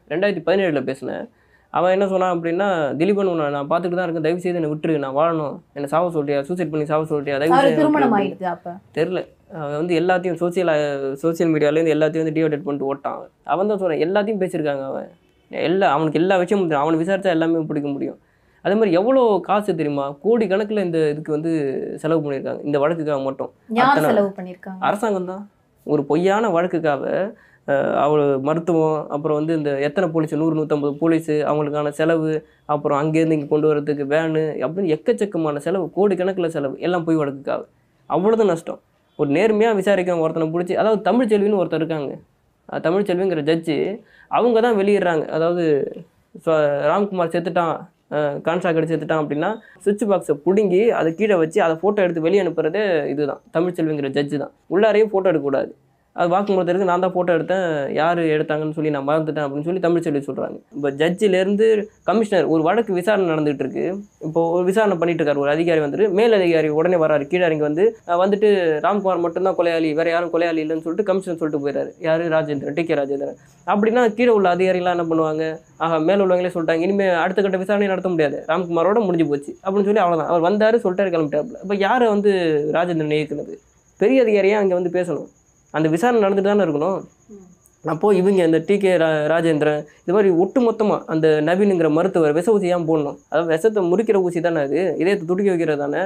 ரெண்டாயிரத்தி 0.08 0.42
பதினேழில் 0.46 0.84
பேசினேன். 0.84 1.30
அவன் 1.74 1.94
என்ன 1.96 2.06
சொன்னான் 2.12 2.32
அப்படின்னா 2.34 2.66
திலீபன் 3.00 3.30
உன்னை 3.32 3.44
நான் 3.54 3.68
பார்த்துட்டு 3.70 3.96
தான் 3.98 4.06
இருக்கேன். 4.06 4.26
தயவு 4.26 4.42
செய்து 4.44 4.58
என்னை 4.60 4.70
விட்டுரு. 4.72 4.94
நான் 5.04 5.16
வாழணும். 5.18 5.54
என்னை 5.76 5.88
சாவ 5.92 6.10
சொல்லிட்டியா 6.14 6.40
சூசைட் 6.48 6.72
பண்ணி 6.72 6.86
சாவ 6.90 7.06
சொல்லிட்டியா 7.10 7.36
தயவு 7.42 7.78
திருமணம் 7.78 8.12
விட்டுரு. 8.14 8.18
ஆயிடுது 8.18 8.48
அப்ப. 8.54 8.74
தெரில 8.96 9.20
அவன் 9.60 9.78
வந்து 9.80 9.94
எல்லாத்தையும் 10.00 10.38
சோசியல் 10.42 10.72
சோசியல் 11.22 11.52
மீடியாலேருந்து 11.54 11.94
எல்லாத்தையும் 11.94 12.24
வந்து 12.24 12.36
டிவைடட் 12.38 12.66
பண்ணிட்டு 12.66 12.88
ஓட்டான். 12.90 13.22
அவன். 13.52 13.70
தான் 13.70 13.80
சொல்கிறேன் 13.82 14.04
எல்லாத்தையும் 14.06 14.42
பேசியிருக்காங்க 14.42 14.84
அவன். 14.90 15.08
எல்லா 15.50 15.86
அவனுக்கு 15.94 16.20
எல்லா 16.22 16.36
விஷயமும் 16.42 16.68
தெரியும். 16.68 16.84
அவனை 16.84 17.00
விசாரிச்சா 17.02 17.34
எல்லாமே 17.36 17.64
பிடிக்க 17.70 17.88
முடியும். 17.94 18.18
அதே 18.64 18.74
மாதிரி 18.78 18.92
எவ்வளோ 18.98 19.22
காசு 19.48 19.70
தெரியுமா? 19.78 20.04
கோடி 20.24 20.44
கணக்கில் 20.52 20.84
இந்த 20.86 20.98
இதுக்கு 21.12 21.30
வந்து 21.36 21.52
செலவு 22.02 22.20
பண்ணியிருக்காங்க. 22.24 22.60
இந்த 22.68 22.76
வழக்குக்காக 22.82 23.20
மட்டும். 23.28 23.50
அரசாங்கம் 24.88 25.30
தான். 25.32 25.42
ஒரு 25.86 26.02
பொய்யான 26.10 26.50
வழக்குக்காக 26.56 27.04
அவள் 28.04 28.24
மருத்துவம் 28.46 28.96
அப்புறம் 29.14 29.38
வந்து 29.38 29.52
இந்த 29.58 29.70
எத்தனை 29.88 30.06
போலீஸ் 30.14 30.34
நூறு 30.40 30.54
நூற்றம்பது 30.58 30.94
போலீஸு 31.02 31.34
அவங்களுக்கான 31.50 31.92
செலவு 31.98 32.30
அப்புறம் 32.74 32.98
அங்கேருந்து 33.02 33.36
இங்கே 33.36 33.48
கொண்டு 33.52 33.68
வரதுக்கு 33.70 34.04
வேனு 34.14 34.42
அப்படின்னு 34.64 34.94
எக்கச்சக்கமான 34.96 35.62
செலவு 35.66 35.86
கோடி 35.98 36.16
கணக்கில் 36.20 36.54
செலவு 36.56 36.74
எல்லாம் 36.86 37.06
போய் 37.08 37.20
வழக்குக்காக 37.20 37.62
அவ்வளோதான் 38.10 38.52
நஷ்டம். 38.52 38.80
ஒரு 39.18 39.30
நேர்மையாக 39.36 39.78
விசாரிக்காம 39.80 40.24
ஒருத்தனை 40.26 40.48
பிடிச்சி 40.54 40.74
அதாவது 40.82 41.00
தமிழ்ச்செல்வின்னு 41.08 41.60
ஒருத்தர் 41.62 41.82
இருக்காங்க. 41.82 42.12
தமிழ்ச்செல்விங்கிற 42.86 43.42
ஜட்ஜு 43.50 43.76
அவங்க 44.30 44.58
தான் 44.66 44.78
வெளியிடுறாங்க. 44.80 45.24
அதாவது 45.36 45.64
ராம்குமார் 46.90 47.32
செத்துட்டான் 47.34 47.74
கான்ட்ராக்ட் 48.46 48.78
அடிச்சு 48.78 48.94
செத்துட்டான் 48.94 49.22
அப்படின்னா 49.22 49.50
சுவிட்ச் 49.84 50.04
பாக்ஸை 50.10 50.34
பிடுங்கி 50.46 50.82
அதை 50.98 51.10
கீழே 51.18 51.36
வச்சு 51.42 51.58
அதை 51.66 51.74
ஃபோட்டோ 51.82 52.02
எடுத்து 52.06 52.26
வெளியே 52.26 52.42
அனுப்புறதே 52.44 52.82
இதுதான். 53.12 53.40
தமிழ்ச்செல்விங்கிற 53.56 54.10
ஜட்ஜு 54.18 54.36
தான். 54.42 54.52
உள்ளாரையும் 54.74 55.10
ஃபோட்டோ 55.12 55.30
எடுக்கக்கூடாது. 55.32 55.72
அது 56.20 56.28
வாக்குமூலத்திற்கு 56.32 56.86
நான் 56.88 57.02
தான் 57.02 57.12
ஃபோட்டோ 57.12 57.34
எடுத்தேன். 57.36 57.66
யார் 57.98 58.18
எடுத்தாங்கன்னு 58.34 58.76
சொல்லி 58.78 58.90
நான் 58.94 59.06
மறந்துட்டேன் 59.10 59.44
அப்படின்னு 59.44 59.66
சொல்லி 59.68 59.82
தமிழ் 59.84 60.04
செல்வி 60.06 60.20
சொல்கிறாங்க 60.26 60.56
இப்போ 60.76 60.88
ஜட்ஜிலேருந்து 61.00 61.66
கமிஷனர் 62.08 62.50
ஒரு 62.54 62.62
வழக்கு 62.66 62.92
விசாரணை 62.98 63.28
நடந்துகிட்டு 63.32 63.64
இருக்கு. 63.64 63.84
இப்போ 64.26 64.40
ஒரு 64.56 64.64
விசாரணை 64.70 64.96
பண்ணிட்டு 65.00 65.22
இருக்காரு. 65.22 65.42
ஒரு 65.44 65.52
அதிகாரி 65.54 65.82
வந்துட்டு 65.84 66.08
மேல் 66.18 66.36
அதிகாரி 66.40 66.70
உடனே 66.78 66.98
வராரு. 67.04 67.26
கீழே 67.32 67.44
இறங்கி 67.48 67.66
வந்து 67.68 67.86
வந்துட்டு 68.22 68.50
ராம்குமார் 68.86 69.24
மட்டும்தான் 69.24 69.58
கொலையாளி 69.60 69.90
வேற 70.00 70.08
யாரும் 70.14 70.32
கொலையாளி 70.34 70.62
இல்லைன்னு 70.64 70.86
சொல்லிட்டு 70.86 71.08
கமிஷனர் 71.10 71.40
சொல்லிட்டு 71.42 71.62
போயிடாரு 71.64 71.90
யார்? 72.08 72.26
Rajendran 72.36 72.78
T 72.78 72.84
K 72.90 73.00
Rajendran. 73.02 73.40
அப்படின்னா 73.72 74.04
கீழே 74.20 74.32
உள்ள 74.38 74.48
அதிகாரிகளாம் 74.56 74.96
என்ன 74.98 75.08
பண்ணுவாங்க? 75.10 75.44
ஆஹா 75.84 75.98
மேல 76.08 76.22
உள்ளவங்களே 76.24 76.54
சொல்லிட்டாங்க. 76.54 76.84
இனிமேல் 76.88 77.20
அடுத்த 77.24 77.42
கட்ட 77.42 77.58
விசாரணை 77.64 77.92
நடத்த 77.94 78.10
முடியாது. 78.14 78.38
ராம்குமாரோட 78.52 79.00
முடிஞ்சு 79.08 79.28
போச்சு 79.32 79.52
அப்படின்னு 79.64 79.88
சொல்லி 79.90 80.02
அவ்வளோதான் 80.06 80.32
அவர் 80.32 80.48
வந்தார் 80.48 80.84
சொல்லிட்டாரு 80.86 81.12
கிளம்பிட்டாப்புல. 81.14 81.60
இப்போ 81.66 81.76
யாரை 81.88 82.08
வந்து 82.16 82.32
ராஜேந்திரன் 82.78 83.20
இயக்குனது? 83.20 83.54
பெரிய 84.00 84.20
அதிகாரியாக 84.26 84.62
அங்கே 84.64 84.76
வந்து 84.78 84.92
பேசணும். 84.98 85.30
அந்த 85.76 85.86
விசாரணை 85.94 86.20
நடந்துட்டு 86.24 86.50
தானே 86.50 86.64
இருக்கணும். 86.66 87.00
அப்போது 87.92 88.18
இவங்க 88.20 88.40
இந்த 88.48 88.58
டி 88.66 88.74
கே 88.82 88.90
ராஜேந்திரன் 89.32 89.80
இது 90.02 90.12
மாதிரி 90.16 90.30
ஒட்டு 90.42 90.60
மொத்தமாக 90.66 91.04
அந்த 91.12 91.26
நவீனுங்கிற 91.48 91.88
மருத்துவர் 91.98 92.36
விஷ 92.38 92.52
ஊசி 92.56 92.72
ஏன் 92.74 92.86
போடணும்? 92.90 93.16
அதாவது 93.30 93.50
விஷத்தை 93.52 93.82
முறிக்கிற 93.92 94.18
ஊசி 94.26 94.40
தானே 94.46 94.60
அது? 94.66 94.80
இதயத்தை 95.02 95.24
துடிக்க 95.30 95.48
வைக்கிறது 95.52 95.82
தானே? 95.84 96.02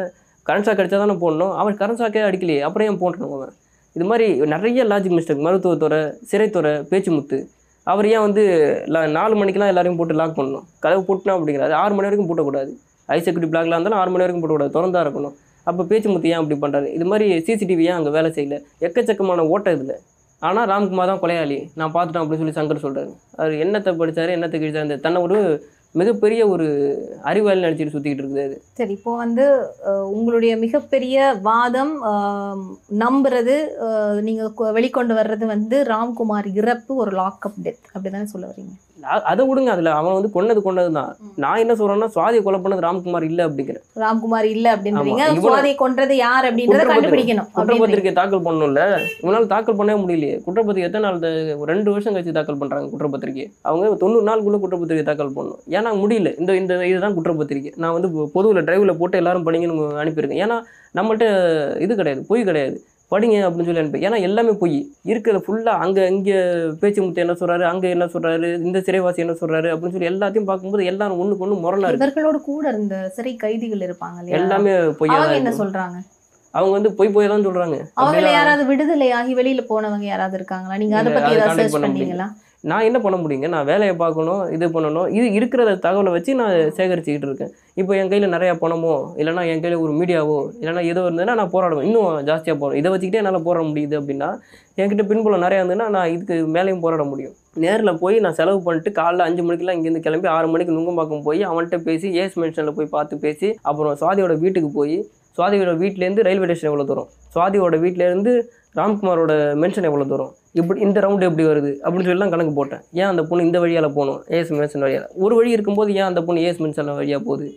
கரண்ட் 0.49 0.67
ஷாக் 0.67 0.81
அடித்தா 0.83 1.01
தானே 1.03 1.17
போடணும்? 1.25 1.53
அவன் 1.61 1.79
கரண்ட் 1.81 2.01
ஷாக்கே 2.03 2.23
அடிக்கலையே 2.29 2.63
அப்புறம் 2.69 2.89
ஏன் 2.91 2.99
அவன். 3.37 3.55
இது 3.97 4.07
மாதிரி 4.11 4.27
நிறைய 4.55 4.85
லாஜிக் 4.93 5.17
மிஸ்டேக் 5.19 5.45
மருத்துவத்துறை 5.47 6.01
சிறைத்துறை 6.31 6.73
பேச்சுமுத்து. 6.91 7.39
அவர் 7.93 8.07
ஏன் 8.13 8.25
வந்து 8.27 8.43
நாலு 9.17 9.35
மணிக்கெல்லாம் 9.41 9.73
எல்லாரையும் 9.73 9.99
போட்டு 9.99 10.15
லாக் 10.21 10.37
பண்ணணும்? 10.39 10.65
கதவு 10.85 11.03
பூட்டினா 11.09 11.35
அப்படிங்கிறாரு. 11.37 11.75
ஆறு 11.83 11.95
மணி 11.97 12.09
வரைக்கும் 12.09 12.31
பூட்டக்கூடாது. 12.31 12.73
ஐ 13.15 13.19
செக்யூரிட்டி 13.27 13.51
பிளாக்லாம் 13.53 13.77
இருந்தாலும் 13.77 14.01
ஆறு 14.03 14.11
மணி 14.15 14.25
வரைக்கும் 14.25 14.45
போட்டக்கூடாது. 14.45 14.75
திறந்தா 14.77 15.03
இருக்கணும். 15.07 15.35
அப்போ 15.67 15.83
பேச்சுமுத்து 15.85 16.29
ஏன் 16.29 16.41
அப்படி 16.41 16.59
பண்ணுறாரு 16.61 16.89
இது 16.93 17.07
மாதிரி 17.07 17.29
சிசிடிவி 17.47 17.85
ஏன் 17.85 17.97
அங்கே 17.97 18.11
வேலை 18.11 18.31
செய்யல? 18.31 18.57
எக்கச்சக்கமான 18.81 19.47
ஓட்டம் 19.51 19.77
இதில். 19.77 19.97
ஆனால் 20.43 20.69
ராம்குமார் 20.69 21.11
தான் 21.11 21.23
கொலையாளி. 21.23 21.59
நான் 21.75 21.93
பார்த்துட்டேன் 21.93 22.23
அப்படின்னு 22.23 22.43
சொல்லி 22.43 22.57
சங்கர் 22.57 22.83
சொல்கிறாரு 22.83 23.11
அவர் 23.37 23.55
என்னத்தை 23.63 23.93
படித்தார் 23.97 24.35
என்னத்தை 24.35 24.59
கிழிச்சார் 24.59 24.87
இந்த 24.87 24.99
தன்னை 24.99 25.21
ஒரு 25.23 25.39
மிகப்பெரிய 25.95 26.49
ஒரு 26.49 26.65
அறிவாளி 27.23 27.61
நினச்சிட்டு 27.61 27.93
சுற்றிக்கிட்டு 27.93 28.25
இருக்குது 28.25 28.57
சரி 28.73 28.93
இப்போ 28.93 29.13
வந்து 29.17 29.45
உங்களுடைய 30.11 30.53
மிகப்பெரிய 30.57 31.17
வாதம் 31.43 31.95
நம்புறது 32.99 33.55
நீங்கள் 34.21 34.53
கொ- 34.59 34.73
வெளிக்கொண்டு 34.73 35.15
வர்றது 35.15 35.45
வந்து 35.47 35.79
ராம்குமார் 35.85 36.49
இறப்பு 36.55 36.95
ஒரு 36.97 37.13
லாக்அப் 37.17 37.59
டெத் 37.63 37.83
அப்படிதானே 37.95 38.27
சொல்ல 38.27 38.47
வரீங்க? 38.47 38.75
அதை 39.31 39.43
விடுங்க 39.49 39.71
அதில் 39.75 39.89
அவன் 39.97 40.15
வந்து 40.17 40.31
கொன்னது 40.35 40.61
கொன்னது 40.67 40.91
தான் 40.97 41.11
நான் 41.43 41.61
என்ன 41.63 41.73
சொல்கிறேன்னா 41.79 42.09
சுவாதியை 42.15 42.43
கொலை 42.45 42.59
பண்ணது 42.65 42.85
ராம்குமார் 42.87 43.27
இல்லை 43.29 43.43
அப்படிங்கிறேன் 43.47 43.85
ராம்குமார் 44.03 44.49
இல்ல 44.53 44.67
அப்படின்றீங்க. 44.77 45.25
சுவாதியை 45.45 45.75
கொன்றது 45.83 46.15
யார் 46.17 46.49
அப்படின்றத 46.51 46.87
கண்டுபிடிக்கணும். 46.93 47.49
குற்றப்பத்திரிக்கை 47.59 48.13
தாக்கல் 48.21 48.45
பண்ணணும்ல. 48.47 48.83
இவனால 49.23 49.51
தாக்கல் 49.53 49.79
பண்ணவே 49.81 49.99
முடியலையே. 50.05 50.37
குற்றப்பத்திரிக்கை 50.47 50.89
எத்தனை 50.91 51.05
நாள் 51.07 51.69
ரெண்டு 51.73 51.89
வருஷம் 51.95 52.17
கழிச்சு 52.17 52.37
தாக்கல் 52.39 52.61
பண்றாங்க 52.63 52.91
குற்றப்பத்திரிக்கை 52.95 53.47
அவங்க 53.71 53.95
தொண்ணூறு 54.05 54.29
நாளுக்குள்ள 54.31 54.61
குற்றப்பத்திரிக்கை 54.65 55.07
தாக்கல் 55.11 55.37
பண்ணணும். 55.39 55.63
ஏன்னா 55.79 55.93
முடியல. 56.03 56.33
இந்த 56.43 56.57
இந்த 56.63 56.75
இதுதான் 56.93 57.17
குற்றப்பத்திரிக்கை 57.19 57.73
நான் 57.85 57.97
வந்து 57.99 58.11
பொதுவில் 58.37 58.67
டிரைவில் 58.69 58.99
போட்டு 59.03 59.21
எல்லாரும் 59.23 59.47
படிங்கன்னு 59.49 59.87
அனுப்பியிருக்கேன். 60.05 60.45
ஏன்னா 60.47 60.59
நம்மள்ட்ட 60.99 61.27
இது 61.87 61.93
கிடையாது 62.01 62.23
பொய் 62.33 62.49
கிடையாது. 62.51 62.77
படிங்க 63.13 63.37
அப்படின்னு 63.47 63.69
சொல்லி 63.69 63.83
அனுப்பி 63.83 64.05
ஏன்னா 64.07 64.19
எல்லாமே 64.27 64.53
பொய். 64.61 64.79
இருக்கிறது 65.05 65.43
ஃபுல்லாக 65.45 65.83
அங்கே 65.85 66.05
இங்கே 66.09 66.39
பேச்சு 66.81 67.01
முத்து 67.03 67.23
என்ன 67.25 67.35
சொல்றாரு 67.41 67.65
அங்கே 67.69 67.89
என்ன 67.91 68.07
சொல்றாரு 68.15 68.49
இந்த 68.63 68.79
சிறைவாசி 68.87 69.25
என்ன 69.25 69.35
சொல்றாரு 69.41 69.69
அப்படின்னு 69.73 69.97
சொல்லி 69.97 70.11
எல்லாத்தையும் 70.11 70.49
பார்க்கும்போது 70.49 70.91
எல்லாரும் 70.93 71.21
ஒண்ணுக்கு 71.23 71.45
ஒன்று 71.47 71.63
முரணா 71.65 71.93
இவர்களோட 71.97 72.39
கூட 72.49 72.65
இருந்த 72.73 72.97
சிறை 73.17 73.35
கைதிகள் 73.37 73.87
இருப்பாங்க 73.89 74.37
எல்லாமே 74.41 74.73
தான் 75.13 75.39
என்ன. 75.39 75.53
சொல்றாங்க? 75.61 75.97
அவங்க 76.55 76.73
வந்து 76.77 76.91
பொய் 76.99 77.15
பொய் 77.15 77.31
தான் 77.31 77.47
சொல்றாங்க. 77.47 77.79
அவங்கள 78.01 78.29
யாராவது 78.33 78.63
விடுதலையாகி 78.69 79.33
வெளியில 79.41 79.63
போனவங்க 79.71 80.07
யாராவது 80.07 80.37
இருக்காங்களா? 80.39 80.77
நீங்க 80.83 80.95
அதை 81.01 81.11
அதை 81.19 81.33
ஏதாவது 81.37 81.75
பண்ணீங்களா? 81.77 82.27
நான் 82.71 82.87
என்ன 82.89 82.99
பண்ண 83.05 83.17
முடியுங்க? 83.23 83.49
நான் 83.55 83.67
வேலையை 83.71 83.95
பார்க்கணும் 84.03 84.43
இது 84.55 84.67
பண்ணணும் 84.75 85.09
இது 85.19 85.27
இருக்கிற 85.39 85.65
தகவலை 85.85 86.11
வச்சு 86.15 86.33
நான் 86.41 86.55
சேகரிச்சுக்கிட்டு 86.79 87.29
இருக்கேன். 87.29 87.53
இப்போ 87.81 87.93
என் 88.01 88.11
கையில் 88.13 88.33
நிறையா 88.35 88.55
பணமோ 88.63 88.95
இல்லைனா 89.21 89.43
என் 89.53 89.63
கையில் 89.65 89.83
ஒரு 89.85 89.93
மீடியாவோ 90.01 90.39
இல்லைனா 90.61 90.83
ஏதோ 90.93 91.03
இருந்ததுன்னா 91.07 91.37
நான் 91.41 91.53
போராடுவேன். 91.55 91.87
இன்னும் 91.89 92.09
ஜாஸ்தியாக 92.31 92.57
போகிறேன் 92.63 92.81
இதை 92.81 92.91
வச்சுக்கிட்டே 92.93 93.21
என்னால் 93.23 93.47
போராட 93.49 93.65
முடியுது 93.71 93.97
அப்படின்னா 94.01 94.31
என்கிட்ட 94.81 95.05
பின்புலம் 95.11 95.45
நிறையா 95.47 95.61
இருந்ததுன்னா 95.63 95.89
நான் 95.97 96.13
இதுக்கு 96.15 96.39
மேலேயும் 96.57 96.83
போராட 96.87 97.05
முடியும். 97.13 97.35
நேரில் 97.65 97.93
போய் 98.03 98.17
நான் 98.25 98.39
செலவு 98.41 98.59
பண்ணிட்டு 98.67 98.91
காலைல 99.01 99.27
அஞ்சு 99.29 99.45
மணிக்கெல்லாம் 99.47 99.79
இங்கேருந்து 99.79 100.05
கிளம்பி 100.07 100.29
ஆறு 100.37 100.49
மணிக்கு 100.55 100.77
நுங்கம்பாக்கம் 100.79 101.25
போய் 101.29 101.43
அவன்கிட்ட 101.51 101.79
பேசி 101.89 102.09
ஏஸ் 102.23 102.37
மென்ஷனில் 102.43 102.77
போய் 102.79 102.95
பார்த்து 102.97 103.23
பேசி 103.27 103.51
அப்புறம் 103.71 103.95
சுவாதியோட 104.03 104.35
வீட்டுக்கு 104.45 104.71
போய் 104.79 104.97
சுவாதியோட 105.39 105.73
வீட்டிலேருந்து 105.83 106.25
ரயில்வே 106.27 106.47
ஸ்டேஷன் 106.49 106.69
எவ்வளோ 106.71 106.85
தூரம்? 106.91 107.09
சுவாதியோட 107.35 107.77
வீட்டிலேருந்து 107.85 108.33
ராம்குமாரோட 108.79 109.33
மென்ஷன் 109.63 109.89
எவ்வளோ 109.89 110.07
தூரம்? 110.13 110.33
இப்படி 110.61 110.81
இந்த 110.81 110.99
ரவுண்டு 111.01 111.27
எப்படி 111.29 111.45
வருது? 111.47 111.71
அப்படின்னு 111.85 112.09
சொல்லி 112.09 112.19
தான் 112.19 112.33
கணக்கு 112.35 112.53
போட்டேன். 112.53 112.83
ஏன் 112.93 113.11
அந்த 113.13 113.23
பொண்ணு 113.23 113.47
இந்த 113.47 113.59
வழியால் 113.61 113.95
போகணும்? 113.97 114.21
ஏஎஸ் 114.29 114.53
மென்ஷன் 114.59 114.85
வழியால். 114.85 115.09
ஒரு 115.15 115.35
வழி 115.37 115.51
இருக்கும்போது 115.51 115.95
ஏன் 115.95 116.09
அந்த 116.11 116.23
பொண்ணு 116.23 116.43
ஏஎஸ் 116.43 116.63
மென்ஷன் 116.65 116.95
வழியாக 116.95 117.25
போகுது? 117.25 117.49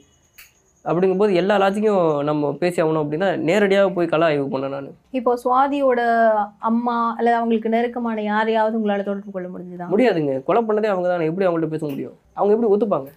அப்படிங்கும்போது 0.89 1.33
எல்லா 1.33 1.55
லாஜிக்கும் 1.57 2.23
நம்ம 2.23 2.51
பேசி 2.59 2.81
ஆகணும் 2.81 3.03
அப்படின்னா 3.05 3.37
நேரடியாக 3.37 3.89
போய் 3.89 4.07
கலா 4.07 4.25
ஆய்வு 4.25 4.45
பண்ணேன் 4.53 4.73
நான். 4.75 4.91
இப்போ 5.11 5.31
சுவாதியோட 5.43 6.01
அம்மா 6.59 7.15
அல்லது 7.17 7.35
அவங்களுக்கு 7.35 7.69
நெருக்கமான 7.69 8.21
யாரையாவது 8.21 8.75
உங்களால 8.79 9.03
தொடர்பு 9.03 9.31
கொள்ள 9.31 9.47
முடிஞ்சுதா? 9.47 9.87
முடியாதுங்க. 9.95 10.43
கொலை 10.43 10.61
பண்ணதே 10.61 10.91
அவங்க 10.93 11.09
தானே. 11.09 11.25
எப்படி 11.25 11.47
அவங்கள்ட்ட 11.47 11.73
பேச 11.75 11.85
முடியும்? 11.85 12.15
அவங்க 12.33 12.53
எப்படி 12.55 12.71
ஒத்துப்பாங்க? 12.73 13.09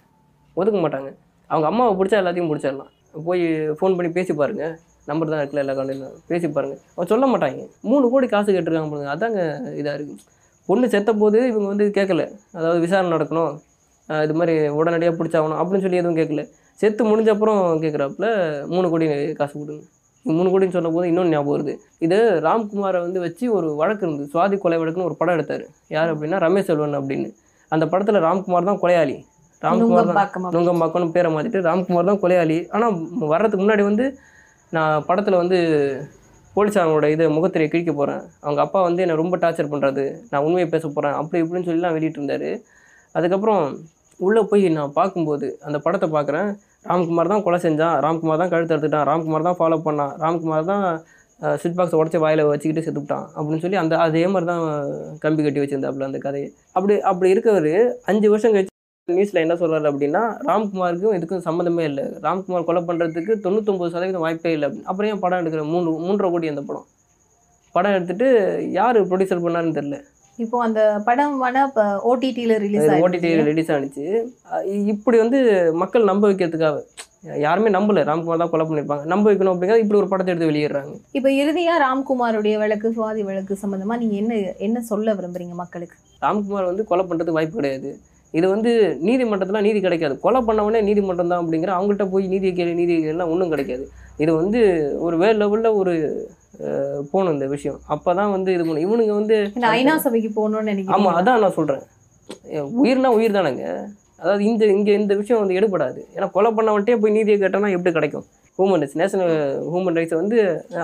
ஒத்துக்க 0.57 0.81
மாட்டாங்க. 0.85 1.11
அவங்க 1.47 1.67
அம்மாவை 1.67 1.93
பிடிச்சா 1.99 2.21
எல்லாத்தையும் 2.21 2.51
பிடிச்சிடலாம். 2.51 2.91
போய் 3.25 3.43
ஃபோன் 3.69 3.95
பண்ணி 3.97 4.11
பேசி 4.11 4.33
பாருங்க. 4.33 4.77
நம்பர் 5.09 5.31
தான் 5.31 5.41
இருக்குல்ல 5.41 5.63
எல்லா 5.65 5.75
காலையிலும் 5.79 6.17
பேசி 6.31 6.47
பாருங்க. 6.57 6.75
அவங்க 6.93 7.07
சொல்ல 7.13 7.25
மாட்டாங்க. 7.33 7.63
மூணு 7.91 8.05
கோடி 8.13 8.27
காசு 8.33 8.49
கேட்டிருக்காங்க 8.55 8.91
பாருங்க. 8.93 9.09
அதாங்க 9.15 9.39
இதாக 9.81 9.95
இருக்குது 9.97 10.21
பொண்ணு 10.69 10.85
செத்த 10.93 11.11
போது 11.21 11.39
இவங்க 11.51 11.67
வந்து 11.71 11.85
கேட்கல. 11.97 12.25
அதாவது 12.57 12.79
விசாரணை 12.85 13.11
நடக்கணும். 13.15 13.53
இது 14.25 14.33
மாதிரி 14.39 14.53
உடனடியாக 14.79 15.15
பிடிச்சாகணும் 15.19 15.59
அப்படின்னு 15.61 15.85
சொல்லி 15.85 15.99
எதுவும் 16.01 16.19
கேட்கல. 16.21 16.43
செத்து 16.81 17.03
முடிஞ்ச 17.09 17.29
அப்புறம் 17.35 17.59
கேட்குறாப்புல 17.83 18.27
மூணு 18.75 18.87
கோடி 18.93 19.05
காசு 19.41 19.53
கொடுங்க. 19.57 19.83
மூணு 20.25 20.49
கோடின்னு 20.51 20.75
சொன்ன 20.75 20.91
போது 20.95 21.05
இன்னொன்று 21.11 21.33
ஞாபகம் 21.33 21.53
வருது. 21.53 21.73
இது 22.05 22.17
ராம்குமாரை 22.45 22.99
வந்து 23.05 23.19
வச்சு 23.23 23.45
ஒரு 23.57 23.67
வழக்கு 23.79 24.03
இருந்தது. 24.05 24.27
சுவாதி 24.33 24.57
கொலை 24.63 24.77
வழக்குன்னு 24.81 25.07
ஒரு 25.09 25.17
படம் 25.21 25.35
எடுத்தார். 25.37 25.65
யார் 25.95 26.11
அப்படின்னா 26.13 26.37
ரமேஷ் 26.45 26.67
செல்வன் 26.69 26.99
அப்படின்னு. 26.99 27.29
அந்த 27.71 27.85
படத்தில் 27.93 28.23
ராம்குமார் 28.27 28.69
தான் 28.69 28.79
கொலையாளி. 28.83 29.15
ராம்குமார் 29.65 30.07
தான். 30.09 30.51
நுங்கம்பாக்கம்னு 30.55 31.13
பேரை 31.15 31.31
மாற்றிட்டு 31.35 31.59
ராம்குமார் 31.69 32.09
தான் 32.11 32.21
கொலையாளி. 32.23 32.57
ஆனால் 32.75 32.95
வர்றதுக்கு 33.33 33.63
முன்னாடி 33.63 33.83
வந்து 33.89 34.05
நான் 34.75 35.05
படத்தில் 35.07 35.41
வந்து 35.41 35.57
போலீஸாரோட 36.55 37.05
இது 37.13 37.25
முகத்திரையை 37.35 37.69
கிழிக்க 37.73 37.91
போகிறேன் 37.93 38.21
அவங்க 38.45 38.59
அப்பா 38.65 38.79
வந்து 38.87 39.03
என்னை 39.03 39.15
ரொம்ப 39.21 39.35
டார்ச்சர் 39.43 39.71
பண்ணுறது 39.73 40.03
நான் 40.31 40.45
உண்மையை 40.47 40.67
பேச 40.73 40.83
போகிறேன் 40.87 41.15
அப்படி 41.19 41.41
இப்படின்னு 41.43 41.67
சொல்லிலாம் 41.69 41.95
வெளியிட்டு 41.97 42.19
இருந்தார். 42.21 42.49
அதுக்கப்புறம் 43.15 43.63
உள்ளே 44.19 44.41
போய் 44.51 44.65
நான் 44.77 44.95
பார்க்கும்போது 44.99 45.47
அந்த 45.67 45.77
படத்தை 45.85 46.07
பார்க்குறேன். 46.15 46.49
ராம்குமார் 46.89 47.31
தான் 47.33 47.43
கொலை 47.45 47.59
செஞ்சான். 47.65 47.95
ராம்குமார் 48.05 48.41
தான் 48.43 48.51
கழுத்து 48.53 48.75
எடுத்துட்டான் 48.75 49.07
ராம்குமார் 49.11 49.47
தான் 49.49 49.59
ஃபாலோ 49.61 49.79
பண்ணான். 49.87 50.13
ராம்குமார் 50.23 50.69
தான் 50.71 50.85
ஸ்விட்ச் 51.61 51.77
பாக்ஸ் 51.79 51.97
உடச்சி 51.99 52.19
வாயில் 52.23 52.49
வச்சுக்கிட்டு 52.51 52.85
செத்துவிட்டான் 52.85 53.25
அப்படின்னு 53.35 53.63
சொல்லி 53.63 53.79
அந்த 53.83 53.95
அதே 54.05 54.25
மாதிரி 54.33 54.47
தான் 54.51 54.63
கம்பி 55.23 55.43
கட்டி 55.45 55.61
வச்சுருந்தாப்புல 55.63 56.09
அந்த 56.09 56.21
கதையை. 56.27 56.49
அப்படி 56.77 56.95
அப்படி 57.11 57.33
இருக்கவர் 57.35 57.73
அஞ்சு 58.11 58.29
வருஷம் 58.33 58.55
கழிச்சு 58.55 58.72
நியூஸில் 59.11 59.41
என்ன 59.43 59.55
சொல்கிறாரு 59.61 59.87
அப்படின்னா 59.91 60.21
ராம்குமாருக்கும் 60.49 61.15
இதுக்கும் 61.17 61.45
சம்மந்தமே 61.47 61.85
இல்லை. 61.89 62.03
ராம்குமார் 62.25 62.67
கொலை 62.67 62.81
பண்ணுறதுக்கு 62.89 63.33
தொண்ணூத்தொம்பது 63.45 63.93
சதவீதம் 63.95 64.23
வாய்ப்பே 64.25 64.51
இல்லை. 64.57 64.67
அப்புறம் 64.89 65.09
ஏன் 65.13 65.21
படம் 65.23 65.41
எடுக்கிற 65.41 65.63
மூணு 65.71 65.95
மூன்றரை 66.05 66.29
கோடி 66.33 66.51
அந்த 66.51 66.63
படம்? 66.69 66.85
படம் 67.75 67.95
எடுத்துட்டு 67.97 68.27
யார் 68.79 68.99
ப்ரொடியூசர் 69.09 69.45
பண்ணாருன்னு 69.45 69.77
தெரில 69.79 69.97
இப்போ 70.43 70.57
அந்த 70.65 70.81
படம் 71.07 71.33
வேணா 71.41 71.63
இப்போ 71.69 71.83
ஓடிடியில் 72.09 72.53
ரிலீஸ் 72.63 72.87
ஓடிடி 73.05 73.27
ஆயிடுச்சு. 73.29 73.49
ரிலீஸ் 73.49 73.73
ஆனிச்சு. 73.75 74.05
இப்படி 74.93 75.17
வந்து 75.23 75.39
மக்கள் 75.81 76.09
நம்ப 76.11 76.23
வைக்கிறதுக்காக. 76.29 76.79
யாருமே 77.45 77.69
நம்பல. 77.75 78.05
ராம்குமார் 78.09 78.41
தான் 78.43 78.53
கொலை 78.53 78.65
பண்ணியிருப்பாங்க 78.69 79.05
நம்ப 79.13 79.25
வைக்கணும் 79.29 79.53
அப்படிங்கிறது 79.53 79.83
இப்படி 79.85 79.99
ஒரு 80.01 80.09
படத்தை 80.13 80.31
எடுத்து 80.33 80.49
வெளியிடுறாங்க. 80.51 80.95
இப்போ 81.17 81.29
இறுதியா 81.41 81.75
ராம்குமாருடைய 81.85 82.55
வழக்கு 82.63 82.95
சுவாதி 82.95 83.21
வழக்கு 83.29 83.61
சம்பந்தமா 83.65 83.97
நீங்க 84.01 84.17
என்ன 84.23 84.39
என்ன 84.69 84.81
சொல்ல 84.91 85.15
விரும்புறீங்க 85.19 85.55
மக்களுக்கு? 85.61 85.99
ராம்குமார் 86.25 86.71
வந்து 86.71 86.89
கொலை 86.91 87.05
பண்ணுறதுக்கு 87.11 87.39
வாய்ப்பு 87.39 87.59
கிடையாது. 87.61 87.91
இது 88.37 88.45
வந்து 88.53 88.71
நீதிமன்றத்தில் 89.07 89.65
நீதி 89.67 89.79
கிடைக்காது. 89.85 90.15
கொலை 90.25 90.39
பண்ணவனே 90.47 90.79
நீதிமன்றம் 90.89 91.31
தான் 91.31 91.41
அப்படிங்கிற 91.43 91.71
அவங்கள்ட்ட 91.77 92.05
போய் 92.13 92.25
நீதி 92.33 92.51
கேள்வி 92.59 92.75
நீதி 92.81 92.95
எல்லாம் 93.13 93.31
ஒன்றும் 93.33 93.53
கிடைக்காது. 93.53 93.83
இது 94.23 94.31
வந்து 94.41 94.61
ஒரு 95.05 95.15
வேறு 95.23 95.37
லெவலில் 95.41 95.77
ஒரு 95.81 95.93
போகணும் 97.11 97.33
இந்த 97.35 97.47
விஷயம். 97.55 97.79
அப்போ 97.93 98.09
தான் 98.19 98.33
வந்து 98.35 98.49
இது 98.55 98.63
பண்ணும் 98.65 98.85
இவனுங்க 98.87 99.13
வந்து 99.21 99.37
ஐநா 99.79 99.95
சபைக்கு 100.05 100.31
போகணும்னு 100.37 100.85
ஆமாம் 100.97 101.17
அதான் 101.19 101.43
நான் 101.45 101.57
சொல்கிறேன் 101.59 101.83
உயிர்னா 102.83 103.09
உயிர் 103.17 103.37
தானேங்க. 103.37 103.65
அதாவது 104.21 104.43
இந்த 104.49 104.63
இங்கே 104.75 104.93
இந்த 104.99 105.13
விஷயம் 105.21 105.41
வந்து 105.41 105.57
எடுபடாது. 105.59 106.01
ஏன்னா 106.15 106.27
கொலை 106.35 106.49
பண்ணவன்ட்டே 106.57 106.95
போய் 107.01 107.15
நீதியை 107.17 107.37
கேட்டோம்னா 107.39 107.71
எப்படி 107.77 107.91
கிடைக்கும்? 107.97 108.25
ஹியூமன் 108.59 108.81
ரைட்ஸ் 108.81 108.97
நேஷனல் 109.01 109.33
ஹியூமன் 109.71 109.97
ரைட்ஸை 109.99 110.17
வந்து 110.21 110.37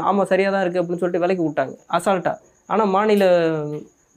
ஆமாம் 0.10 0.30
சரியாக 0.32 0.52
தான் 0.54 0.64
இருக்குது 0.64 0.82
அப்படின்னு 0.82 1.02
சொல்லிட்டு 1.02 1.24
விலைக்கு 1.24 1.46
விட்டாங்க 1.48 1.74
அசால்ட்டாக 1.98 2.38
ஆனால் 2.70 2.92
மாநில 2.96 3.26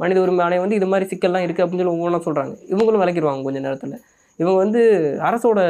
மனித 0.03 0.19
உரிமை 0.25 0.43
ஆணையம் 0.47 0.65
வந்து 0.65 0.79
இது 0.81 0.87
மாதிரி 0.93 1.07
சிக்கல்லாம் 1.13 1.45
இருக்குது 1.47 1.65
அப்படின்னு 1.65 1.83
சொல்லி 1.83 1.95
ஒவ்வொன்றா 1.97 2.21
சொல்கிறாங்க 2.29 2.55
இவங்களும் 2.73 3.03
விளக்கிடுவாங்க 3.03 3.43
கொஞ்சம் 3.49 3.67
நேரத்தில். 3.67 3.97
இவங்க 4.39 4.57
வந்து 4.65 4.81
அரசோட 5.29 5.61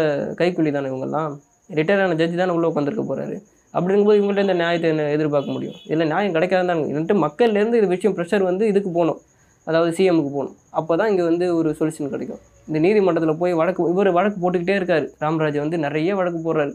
கைக்கூலி 0.41 0.71
தானே 0.77 0.91
இவங்கெல்லாம். 0.93 1.33
ரிட்டையர் 1.79 2.03
ஆன 2.05 2.17
ஜட்ஜி 2.21 2.37
தானே 2.41 2.55
உள்ளே 2.57 2.69
உட்காந்துருக்க 2.71 3.05
போகிறாரு 3.11 3.37
அப்படிங்கும்போது 3.75 4.19
இவங்கள்ட்ட 4.21 4.47
இந்த 4.47 4.57
நியாயத்தை 4.63 4.89
என்ன 4.93 5.05
எதிர்பார்க்க 5.17 5.57
முடியும்? 5.57 5.77
இல்லை 5.93 6.05
நியாயம் 6.13 6.35
கிடைக்காதான் 6.37 6.71
தான் 6.73 7.23
மக்கள்லேருந்து 7.27 7.79
இது 7.81 7.89
விஷயம் 7.95 8.17
ப்ரெஷர் 8.17 8.45
வந்து 8.51 8.65
இதுக்கு 8.73 8.91
போகணும். 8.97 9.21
அதாவது 9.67 9.91
சிஎம்க்கு 9.99 10.31
போகணும். 10.37 10.57
அப்போ 10.79 10.93
தான் 11.01 11.11
இங்கே 11.13 11.25
வந்து 11.31 11.47
ஒரு 11.59 11.71
சொல்யூஷன் 11.79 12.13
கிடைக்கும். 12.15 12.41
இந்த 12.69 12.79
நீதிமன்றத்தில் 12.85 13.41
போய் 13.43 13.53
வழக்கு 13.61 13.89
இவர் 13.93 14.11
வழக்கு 14.19 14.39
போட்டுக்கிட்டே 14.43 14.77
இருக்கார். 14.81 15.07
ராமராஜ் 15.25 15.59
வந்து 15.65 15.79
நிறைய 15.87 16.15
வழக்கு 16.21 16.41
போடுறாரு. 16.47 16.73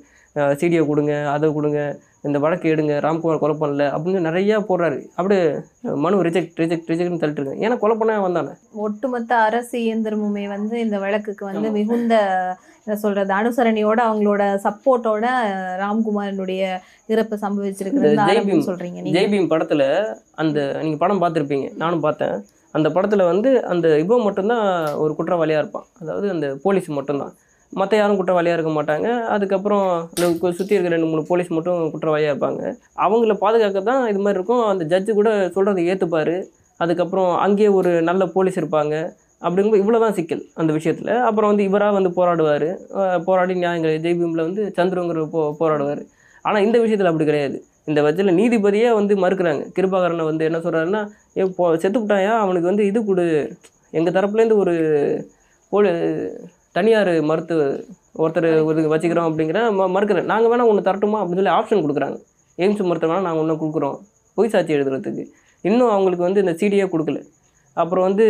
சிடியை 0.62 0.84
கொடுங்க 0.90 1.14
அதை 1.36 1.48
கொடுங்க 1.58 1.80
இந்த 2.28 2.38
வழக்கு 2.44 2.68
எடுங்க 2.74 2.94
ராம்குமார் 3.06 3.42
கொலை 3.42 3.56
பண்ணல 3.60 3.84
அப்படின்னு 3.96 4.22
நிறையா 4.28 4.56
போடுறாரு. 4.70 4.98
அப்படியே 5.18 5.44
மனு 6.06 6.24
ரிஜெக்ட் 6.28 6.58
ரிஜெக்ட் 6.62 6.90
ரிஜெக்ட்னு 6.92 7.22
தள்ளிட்டு 7.22 7.42
இருக்காங்க. 7.42 7.66
ஏன்னா 7.66 7.78
கொலை 7.84 7.96
பண்ண 8.00 8.18
வந்தானே. 8.26 8.54
ஒட்டுமொத்த 8.86 9.36
அரசு 9.50 9.76
இயந்திரமுமே 9.86 10.46
வந்து 10.56 10.76
இந்த 10.86 10.98
வழக்குக்கு 11.06 11.46
வந்து 11.50 11.70
மிகுந்த 11.78 12.16
என்ன 12.84 12.98
சொல்றது 13.04 13.32
அனுசரணையோட 13.38 14.00
அவங்களோட 14.10 14.44
சப்போர்ட்டோட 14.66 15.26
ராம்குமாரனுடைய 15.84 16.62
இறப்பு 17.14 17.38
ஜெய்பீம் 18.30 18.68
சொல்றீங்க 18.70 19.00
நீங்க. 19.02 19.16
ஜெய்பீம் 19.18 19.52
படத்தில் 19.54 19.88
அந்த 20.44 20.60
நீங்கள் 20.84 21.02
படம் 21.04 21.22
பார்த்துருப்பீங்க 21.24 21.68
நானும் 21.84 22.06
பார்த்தேன். 22.06 22.38
அந்த 22.78 22.88
படத்தில் 22.96 23.30
வந்து 23.32 23.50
அந்த 23.74 23.88
இவன் 24.04 24.26
மட்டும்தான் 24.28 24.66
ஒரு 25.04 25.12
குற்றவாளியாக 25.18 25.62
இருப்பான். 25.64 25.88
அதாவது 26.02 26.28
அந்த 26.36 26.48
போலீஸ் 26.66 26.90
மட்டும்தான். 26.98 27.36
மற்ற 27.80 27.94
யாரும் 28.00 28.20
குற்றவாளியாக 28.20 28.58
இருக்க 28.58 28.72
மாட்டாங்க. 28.78 29.08
அதுக்கப்புறம் 29.36 29.86
இந்த 30.18 30.52
சுற்றி 30.60 30.76
இருக்கிற 30.76 30.94
ரெண்டு 30.96 31.10
மூணு 31.12 31.24
போலீஸ் 31.30 31.50
மட்டும் 31.58 31.80
குற்றவாளியாக 31.94 32.34
இருப்பாங்க. 32.34 32.62
அவங்கள 33.06 33.34
பாதுகாக்க 33.44 33.80
தான் 33.92 34.04
இது 34.12 34.20
மாதிரி 34.26 34.40
இருக்கும். 34.40 34.64
அந்த 34.72 34.84
ஜட்ஜு 34.94 35.14
கூட 35.20 35.32
சொல்கிறத 35.56 35.84
ஏற்றுப்பார் 35.94 36.36
அதுக்கப்புறம் 36.84 37.32
அங்கேயே 37.46 37.70
ஒரு 37.80 37.92
நல்ல 38.10 38.24
போலீஸ் 38.36 38.60
இருப்பாங்க. 38.62 38.96
அப்படிங்கும்போது 39.46 39.82
இவ்வளோ 39.84 40.00
தான் 40.04 40.16
சிக்கல் 40.18 40.44
அந்த 40.62 40.72
விஷயத்தில். 40.78 41.12
அப்புறம் 41.30 41.50
வந்து 41.52 41.66
இவராக 41.70 41.96
வந்து 41.98 42.12
போராடுவார். 42.20 42.70
போராடி 43.28 43.54
நியாயங்கள் 43.64 43.96
ஜெய்பீமில் 44.06 44.46
வந்து 44.48 44.64
சந்திரங்கிற 44.78 45.26
போ 45.34 45.42
போராடுவார். 45.62 46.02
ஆனால் 46.48 46.64
இந்த 46.68 46.78
விஷயத்தில் 46.84 47.10
அப்படி 47.12 47.28
கிடையாது. 47.30 47.58
இந்த 47.90 48.00
வச்சில் 48.06 48.38
நீதிபதியே 48.40 48.90
வந்து 49.00 49.14
மறுக்கிறாங்க. 49.24 49.64
கிருபாகரனை 49.76 50.24
வந்து 50.30 50.48
என்ன 50.50 50.60
சொல்கிறாருன்னா 50.66 51.02
ஏ 51.40 51.46
போ 51.58 51.66
செத்துவிட்டாயா 51.84 52.34
அவனுக்கு 52.44 52.70
வந்து 52.72 52.86
இது 52.92 53.02
கொடு. 53.10 53.26
எங்கள் 53.98 54.16
தரப்புலேருந்து 54.18 54.58
ஒரு 54.64 54.76
போலி 55.72 55.92
தனியார் 56.78 57.14
மருத்துவ 57.30 57.62
ஒருத்தர் 58.24 58.50
ஒரு 58.68 58.88
வச்சுக்கிறோம் 58.94 59.28
அப்படிங்கிற 59.30 59.60
ம 59.80 59.88
மறுக்கிறேன். 59.96 60.30
நாங்கள் 60.32 60.52
வேணால் 60.52 60.70
ஒன்று 60.72 60.88
தரட்டுமா 60.90 61.20
அப்படின்னு 61.22 61.42
சொல்லி 61.42 61.56
ஆப்ஷன் 61.58 61.84
கொடுக்குறாங்க. 61.86 62.18
எய்ம்ஸ் 62.64 62.88
மருத்துவ 62.90 63.12
வேணால் 63.12 63.28
நாங்கள் 63.28 63.44
ஒன்று 63.44 63.62
கொடுக்குறோம். 63.64 63.98
பொய் 64.38 64.54
சாட்சி 64.54 64.76
எழுதுறதுக்கு. 64.78 65.26
இன்னும் 65.68 65.92
அவங்களுக்கு 65.96 66.28
வந்து 66.28 66.44
இந்த 66.44 66.54
சிடியே 66.62 66.86
கொடுக்கல. 66.94 67.20
அப்புறம் 67.82 68.06
வந்து 68.08 68.26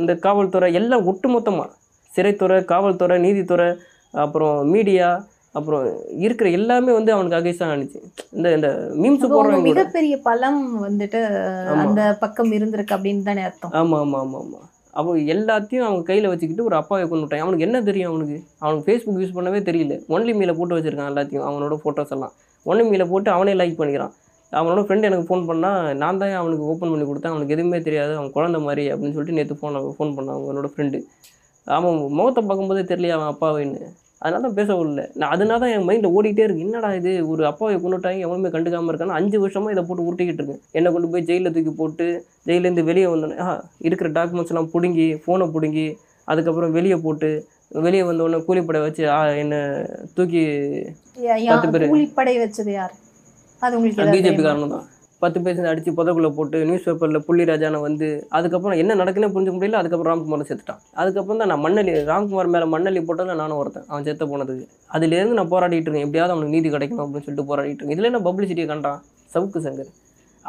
இந்த 0.00 0.12
காவல்துறை 0.24 0.68
எல்லாம் 0.80 1.06
ஒட்டுமொத்தமாக 1.10 1.70
சிறைத்துறை 2.10 2.56
காவல்துறை 2.72 3.16
நீதித்துறை 3.26 3.68
அப்புறம் 4.24 4.56
மீடியா 4.74 5.08
அப்புறம் 5.58 5.84
இருக்கிற 6.24 6.46
எல்லாமே 6.58 6.92
வந்து 6.96 7.10
அவனுக்கு 7.14 7.38
அகைஸாக 7.38 7.72
ஆனிச்சு 7.72 7.98
இந்த 8.36 8.48
இந்த 8.56 8.68
மீம்ஸ் 9.00 9.24
போடுறவங்க 9.32 9.68
மிகப்பெரிய 9.68 10.14
பலம் 10.28 10.60
வந்துட்டு. 10.86 11.20
அந்த 11.84 12.02
பக்கம் 12.22 12.52
இருந்திருக்கு 12.58 12.96
அப்படின்னு 12.96 13.28
தானே 13.30 13.42
அர்த்தம். 13.48 13.74
ஆமாம் 13.80 14.00
ஆமாம் 14.04 14.20
ஆமாம் 14.22 14.44
ஆமாம் 14.44 14.68
அப்போ 14.98 15.10
எல்லாத்தையும் 15.34 15.86
அவங்க 15.88 16.02
கையில் 16.08 16.28
வச்சுக்கிட்டு 16.30 16.64
ஒரு 16.68 16.76
அப்பாவை 16.78 17.04
கொண்டு 17.10 17.24
விட்டான் 17.24 17.44
அவனுக்கு 17.44 17.66
என்ன 17.66 17.78
தெரியும் 17.88 18.10
அவனுக்கு? 18.10 18.36
அவனுக்கு 18.64 18.86
ஃபேஸ்புக் 18.86 19.20
யூஸ் 19.22 19.36
பண்ணவே 19.36 19.60
தெரியல. 19.68 19.94
ஒன்லி 20.14 20.32
மீல 20.40 20.52
போட்டு 20.58 20.76
வச்சுருக்கான் 20.78 21.10
எல்லாத்தையும் 21.12 21.46
அவனோட 21.50 21.76
ஃபோட்டோஸ் 21.84 22.12
எல்லாம். 22.16 22.34
ஒன்லி 22.66 22.84
மீல 22.90 23.04
போட்டு 23.12 23.30
அவனே 23.36 23.54
லைக் 23.60 23.78
பண்ணிக்கிறான். 23.80 24.12
அவனோட 24.52 24.80
ஃப்ரெண்டு 24.86 25.08
எனக்கு 25.10 25.26
ஃபோன் 25.28 25.44
பண்ணால் 25.50 25.96
நான் 26.02 26.20
தான் 26.22 26.34
அவனுக்கு 26.40 26.64
ஓப்பன் 26.72 26.92
பண்ணி 26.92 27.06
கொடுத்தேன். 27.10 27.34
அவனுக்கு 27.34 27.54
எதுவுமே 27.56 27.78
தெரியாது. 27.88 28.12
அவன் 28.18 28.34
குழந்த 28.36 28.58
மாதிரி 28.66 28.84
அப்படின்னு 28.92 29.16
சொல்லிட்டு 29.16 29.38
நேற்று 29.38 29.60
ஃபோன் 29.60 29.78
ஃபோன் 29.98 30.14
பண்ணான் 30.18 30.36
அவனோட 30.38 30.70
ஃப்ரெண்டு 30.74 31.00
அவன் 31.78 31.96
முகத்தை 32.18 32.40
பார்க்கும்போதே 32.46 32.84
தெரியல 32.92 33.16
அவன் 33.18 33.30
அப்பாவைன்னு. 33.32 33.80
அதனால 34.22 34.42
தான் 34.44 34.56
பேச 34.58 34.70
விடல 34.78 35.02
நான் 35.20 35.32
அதனால 35.34 35.58
தான் 35.62 35.72
என் 35.74 35.86
மைண்டில் 35.88 36.14
ஓடிட்டே 36.16 36.44
இருக்கு. 36.44 36.64
என்னடா 36.66 36.90
இது? 36.98 37.12
ஒரு 37.30 37.42
அப்பாவை 37.48 37.76
கொண்டுட்டாங்க 37.76 38.24
எவனுமே 38.26 38.50
கண்டுக்காமல் 38.52 38.90
இருக்கான்னு 38.92 39.16
அஞ்சு 39.18 39.36
வருஷமாக 39.42 39.74
இதை 39.74 39.84
போட்டு 39.84 40.06
உருட்டிக்கிட்டு 40.06 40.42
இருக்கேன். 40.42 40.62
என்னை 40.78 40.90
கொண்டு 40.92 41.10
போய் 41.12 41.26
ஜெயிலில் 41.28 41.54
தூக்கி 41.56 41.72
போட்டு 41.74 42.06
ஜெயிலேருந்து 42.48 42.84
வெளியே 42.90 43.08
வந்தோடனே 43.12 43.46
இருக்கிற 43.88 44.10
டாக்குமெண்ட்ஸ் 44.16 44.54
எல்லாம் 44.54 44.70
பிடுங்கி 44.74 45.08
ஃபோனை 45.22 45.48
பிடுங்கி 45.54 45.86
அதுக்கப்புறம் 46.28 46.74
வெளியே 46.78 46.98
போட்டு 47.04 47.30
வெளியே 47.82 48.04
வந்தோடனே 48.06 48.40
கூலிப்படை 48.46 48.80
வச்சு 48.82 49.02
என்னை 49.42 49.60
தூக்கி 50.16 50.42
பத்து 51.50 51.68
பேரு. 51.68 51.86
கூலிப்படை 51.92 52.34
வச்சது 52.42 52.72
யார்? 52.72 52.94
அது 53.62 53.76
உங்களுக்கு 53.78 54.12
பிஜேபி? 54.14 54.42
காரணம் 54.44 54.74
தான் 54.74 54.86
பத்து 55.22 55.38
பேர் 55.44 55.70
அடித்து 55.70 55.90
புதக்குள்ளே 55.98 56.30
போட்டு 56.36 56.58
நியூஸ் 56.68 56.86
பேப்பரில் 56.86 57.24
புள்ளிராஜானை 57.26 57.78
வந்து 57.86 58.06
அதுக்கப்புறம் 58.36 58.78
என்ன 58.82 58.96
நடக்குன்னே 59.00 59.28
புரிஞ்சுக்க 59.34 59.56
முடியல. 59.58 59.80
அதுக்கப்புறம் 59.80 60.10
ராம்குமாரை 60.12 60.46
செத்துட்டான் 60.50 60.80
அதுக்கப்புறம் 61.00 61.40
தான் 61.42 61.50
நான் 61.52 61.62
மண்ணலி 61.66 61.92
ராம்குமார் 62.12 62.52
மேலே 62.54 62.68
மண்ணலி 62.74 63.02
போட்டதில் 63.08 63.40
நானும் 63.42 63.58
ஒருத்தன் 63.62 63.86
அவன் 63.90 64.06
செத்த 64.08 64.26
போனதுக்கு. 64.32 64.64
அதுலேருந்து 64.96 65.38
நான் 65.40 65.52
போராடிட்டு 65.54 65.88
இருக்கேன். 65.88 66.06
எப்படியாவது 66.08 66.34
அவனுக்கு 66.34 66.54
நீதி 66.56 66.70
கிடைக்கணும் 66.76 67.04
அப்படின்னு 67.06 67.26
சொல்லிட்டு 67.26 67.48
போராடிட்டு 67.50 67.80
இருக்கேன். 67.80 67.96
இதில் 67.98 68.10
என்ன 68.12 68.22
பப்ளிசிட்டியை 68.28 68.68
கண்டான் 68.72 69.00
சவுக்கு 69.34 69.60
சங்கர். 69.66 69.90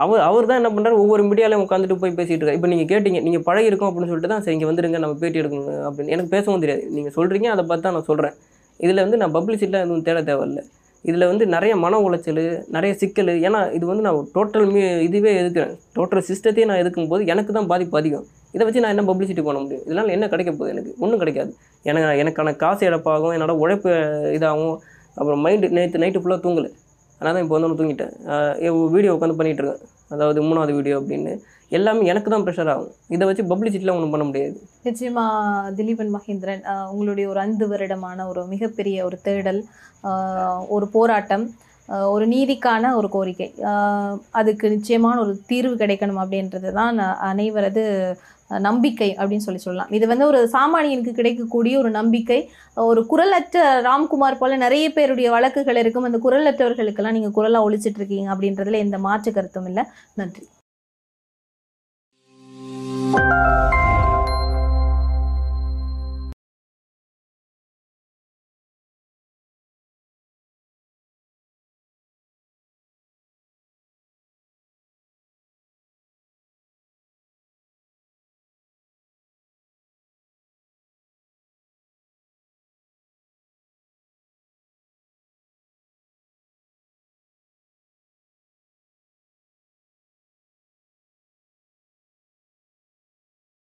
அவர் 0.03 0.21
அவர் 0.28 0.47
தான் 0.49 0.59
என்ன 0.59 0.69
பண்ணுறாரு 0.76 0.95
ஒவ்வொரு 1.01 1.24
மீடியாலையும் 1.30 1.63
உட்காந்துட்டு 1.65 1.97
போய் 2.03 2.15
பேசிட்டு 2.19 2.39
இருக்காரு. 2.41 2.59
இப்போ 2.59 2.69
நீங்கள் 2.71 2.89
கேட்டீங்க 2.91 3.19
நீங்கள் 3.26 3.43
பழகி 3.49 3.69
இருக்கோம் 3.71 3.89
அப்படின்னு 3.89 4.11
சொல்லிட்டு 4.11 4.32
தான் 4.32 4.43
சரி 4.45 4.55
இங்கே 4.57 4.69
வந்துருங்க 4.69 4.99
நம்ம 5.03 5.17
பேட்டி 5.24 5.41
எடுக்கணும் 5.41 5.84
அப்படின்னு. 5.88 6.13
எனக்கு 6.15 6.32
பேசவும் 6.36 6.63
தெரியாது. 6.63 6.86
நீங்கள் 6.95 7.15
சொல்கிறீங்க 7.17 7.49
அதை 7.55 7.65
பார்த்து 7.69 7.86
தான் 7.88 7.95
நான் 7.97 8.09
சொல்கிறேன் 8.11 8.38
இதில் 8.86 9.03
வந்து 9.05 9.19
நான் 9.21 9.36
பப்ளிசிட்டிலாம் 9.36 9.86
எதுவும் 9.86 10.07
தேட 10.07 10.21
தேவையில்லை. 10.30 10.63
இதில் 11.10 11.26
வந்து 11.30 11.45
நிறைய 11.54 11.74
மன 11.84 11.99
உளைச்சல் 12.06 12.41
நிறைய 12.76 12.91
சிக்கல். 13.01 13.32
ஏன்னா 13.47 13.60
இது 13.78 13.86
வந்து 13.91 14.04
நான் 14.06 14.20
டோட்டல் 14.36 14.68
மீ 14.76 14.84
இதுவே 15.08 15.32
எதுக்குறேன்? 15.41 15.74
டோட்டல் 15.97 16.24
சிஸ்டத்தையே 16.30 16.66
நான் 16.70 16.82
எதுக்கும் 16.84 17.10
போது 17.12 17.24
எனக்கு 17.34 17.51
தான் 17.58 17.70
பாதிப்பு 17.72 17.97
அதிகம். 18.01 18.26
இதை 18.56 18.64
வச்சு 18.68 18.84
நான் 18.84 18.93
என்ன 18.95 19.06
பப்ளிசிட்டி 19.10 19.43
பண்ண 19.47 19.60
முடியும்? 19.64 19.84
இதனால் 19.89 20.14
என்ன 20.16 20.28
கிடைக்க 20.34 20.51
போகுது 20.54 20.74
எனக்கு? 20.76 20.91
ஒன்றும் 21.04 21.22
கிடைக்காது. 21.24 21.51
எனக்கு 21.91 22.22
எனக்கான 22.24 22.56
காசு 22.64 22.84
இழப்பாகும் 22.89 23.34
என்னோட 23.38 23.56
உழைப்பு 23.64 23.91
இதாகும் 24.38 24.76
அப்புறம் 25.20 25.41
மைண்டு 25.45 25.68
நேற்று 25.78 26.01
நைட்டு 26.04 26.22
ஃபுல்லாக 26.22 26.41
தூங்கலை. 26.45 26.70
அதனால் 27.18 27.36
தான் 27.36 27.43
இப்போ 27.45 27.56
வந்து 27.56 27.68
ஒன்று 27.70 27.80
தூங்கிட்டேன். 27.82 28.14
வீடியோ 28.95 29.12
உட்காந்து 29.18 29.38
பண்ணிகிட்டு 29.39 29.64
இருக்கேன். 29.64 29.84
அதாவது 30.14 30.39
மூணாவது 30.47 30.74
வீடியோ 30.80 30.95
அப்படின்னு. 31.01 31.34
எல்லாமே 31.78 32.07
எனக்கு 32.11 32.30
தான் 32.34 32.45
ப்ரெஷர் 32.45 32.71
ஆகும். 32.74 32.93
இதை 33.15 33.24
வச்சு 33.28 33.43
பப்ளிசிட்டிலாம் 33.51 33.97
ஒன்றும் 33.99 34.13
பண்ண 34.15 34.26
முடியாது. 34.30 34.55
நிச்சயமா 34.88 35.26
திலீபன் 35.78 36.11
மகேந்திரன் 36.15 36.63
உங்களுடைய 36.93 37.26
ஒரு 37.34 37.41
ஐந்து 37.45 37.67
வருடமான 37.74 38.28
ஒரு 38.32 38.41
மிகப்பெரிய 38.53 38.97
ஒரு 39.09 39.19
தேடல் 39.28 39.61
ஒரு 40.76 40.88
போராட்டம் 40.97 41.45
ஒரு 42.13 42.26
நீதிக்கான 42.34 42.91
ஒரு 42.99 43.07
கோரிக்கை. 43.15 43.47
அதுக்கு 44.39 44.65
நிச்சயமான 44.76 45.17
ஒரு 45.24 45.34
தீர்வு 45.49 45.76
கிடைக்கணும் 45.82 46.21
அப்படின்றது 46.24 46.69
தான் 46.78 46.99
அனைவரது 47.32 47.84
நம்பிக்கை 48.67 49.09
அப்படின்னு 49.19 49.45
சொல்லி 49.45 49.61
சொல்லலாம். 49.63 49.91
இது 49.97 50.05
வந்து 50.11 50.26
ஒரு 50.32 50.39
சாமானியனுக்கு 50.55 51.13
கிடைக்கக்கூடிய 51.19 51.76
ஒரு 51.82 51.89
நம்பிக்கை. 51.99 52.39
ஒரு 52.91 53.01
குரலற்ற 53.11 53.61
ராம்குமார் 53.88 54.41
போல 54.41 54.57
நிறைய 54.65 54.88
பேருடைய 54.97 55.30
வழக்குகள் 55.36 55.82
இருக்கும். 55.84 56.07
அந்த 56.09 56.19
குரலற்றவர்களுக்கெல்லாம் 56.26 57.17
நீங்கள் 57.19 57.38
குரலாக 57.38 57.67
ஒழிச்சிட்டு 57.69 58.01
இருக்கீங்க 58.01 58.30
அப்படின்றதுல 58.36 58.84
எந்த 58.88 58.99
மாற்று 59.07 59.32
கருத்தும் 59.38 59.69
இல்லை. 59.71 59.86
நன்றி. 60.21 60.45
Thank 63.14 63.74
you. 63.74 63.82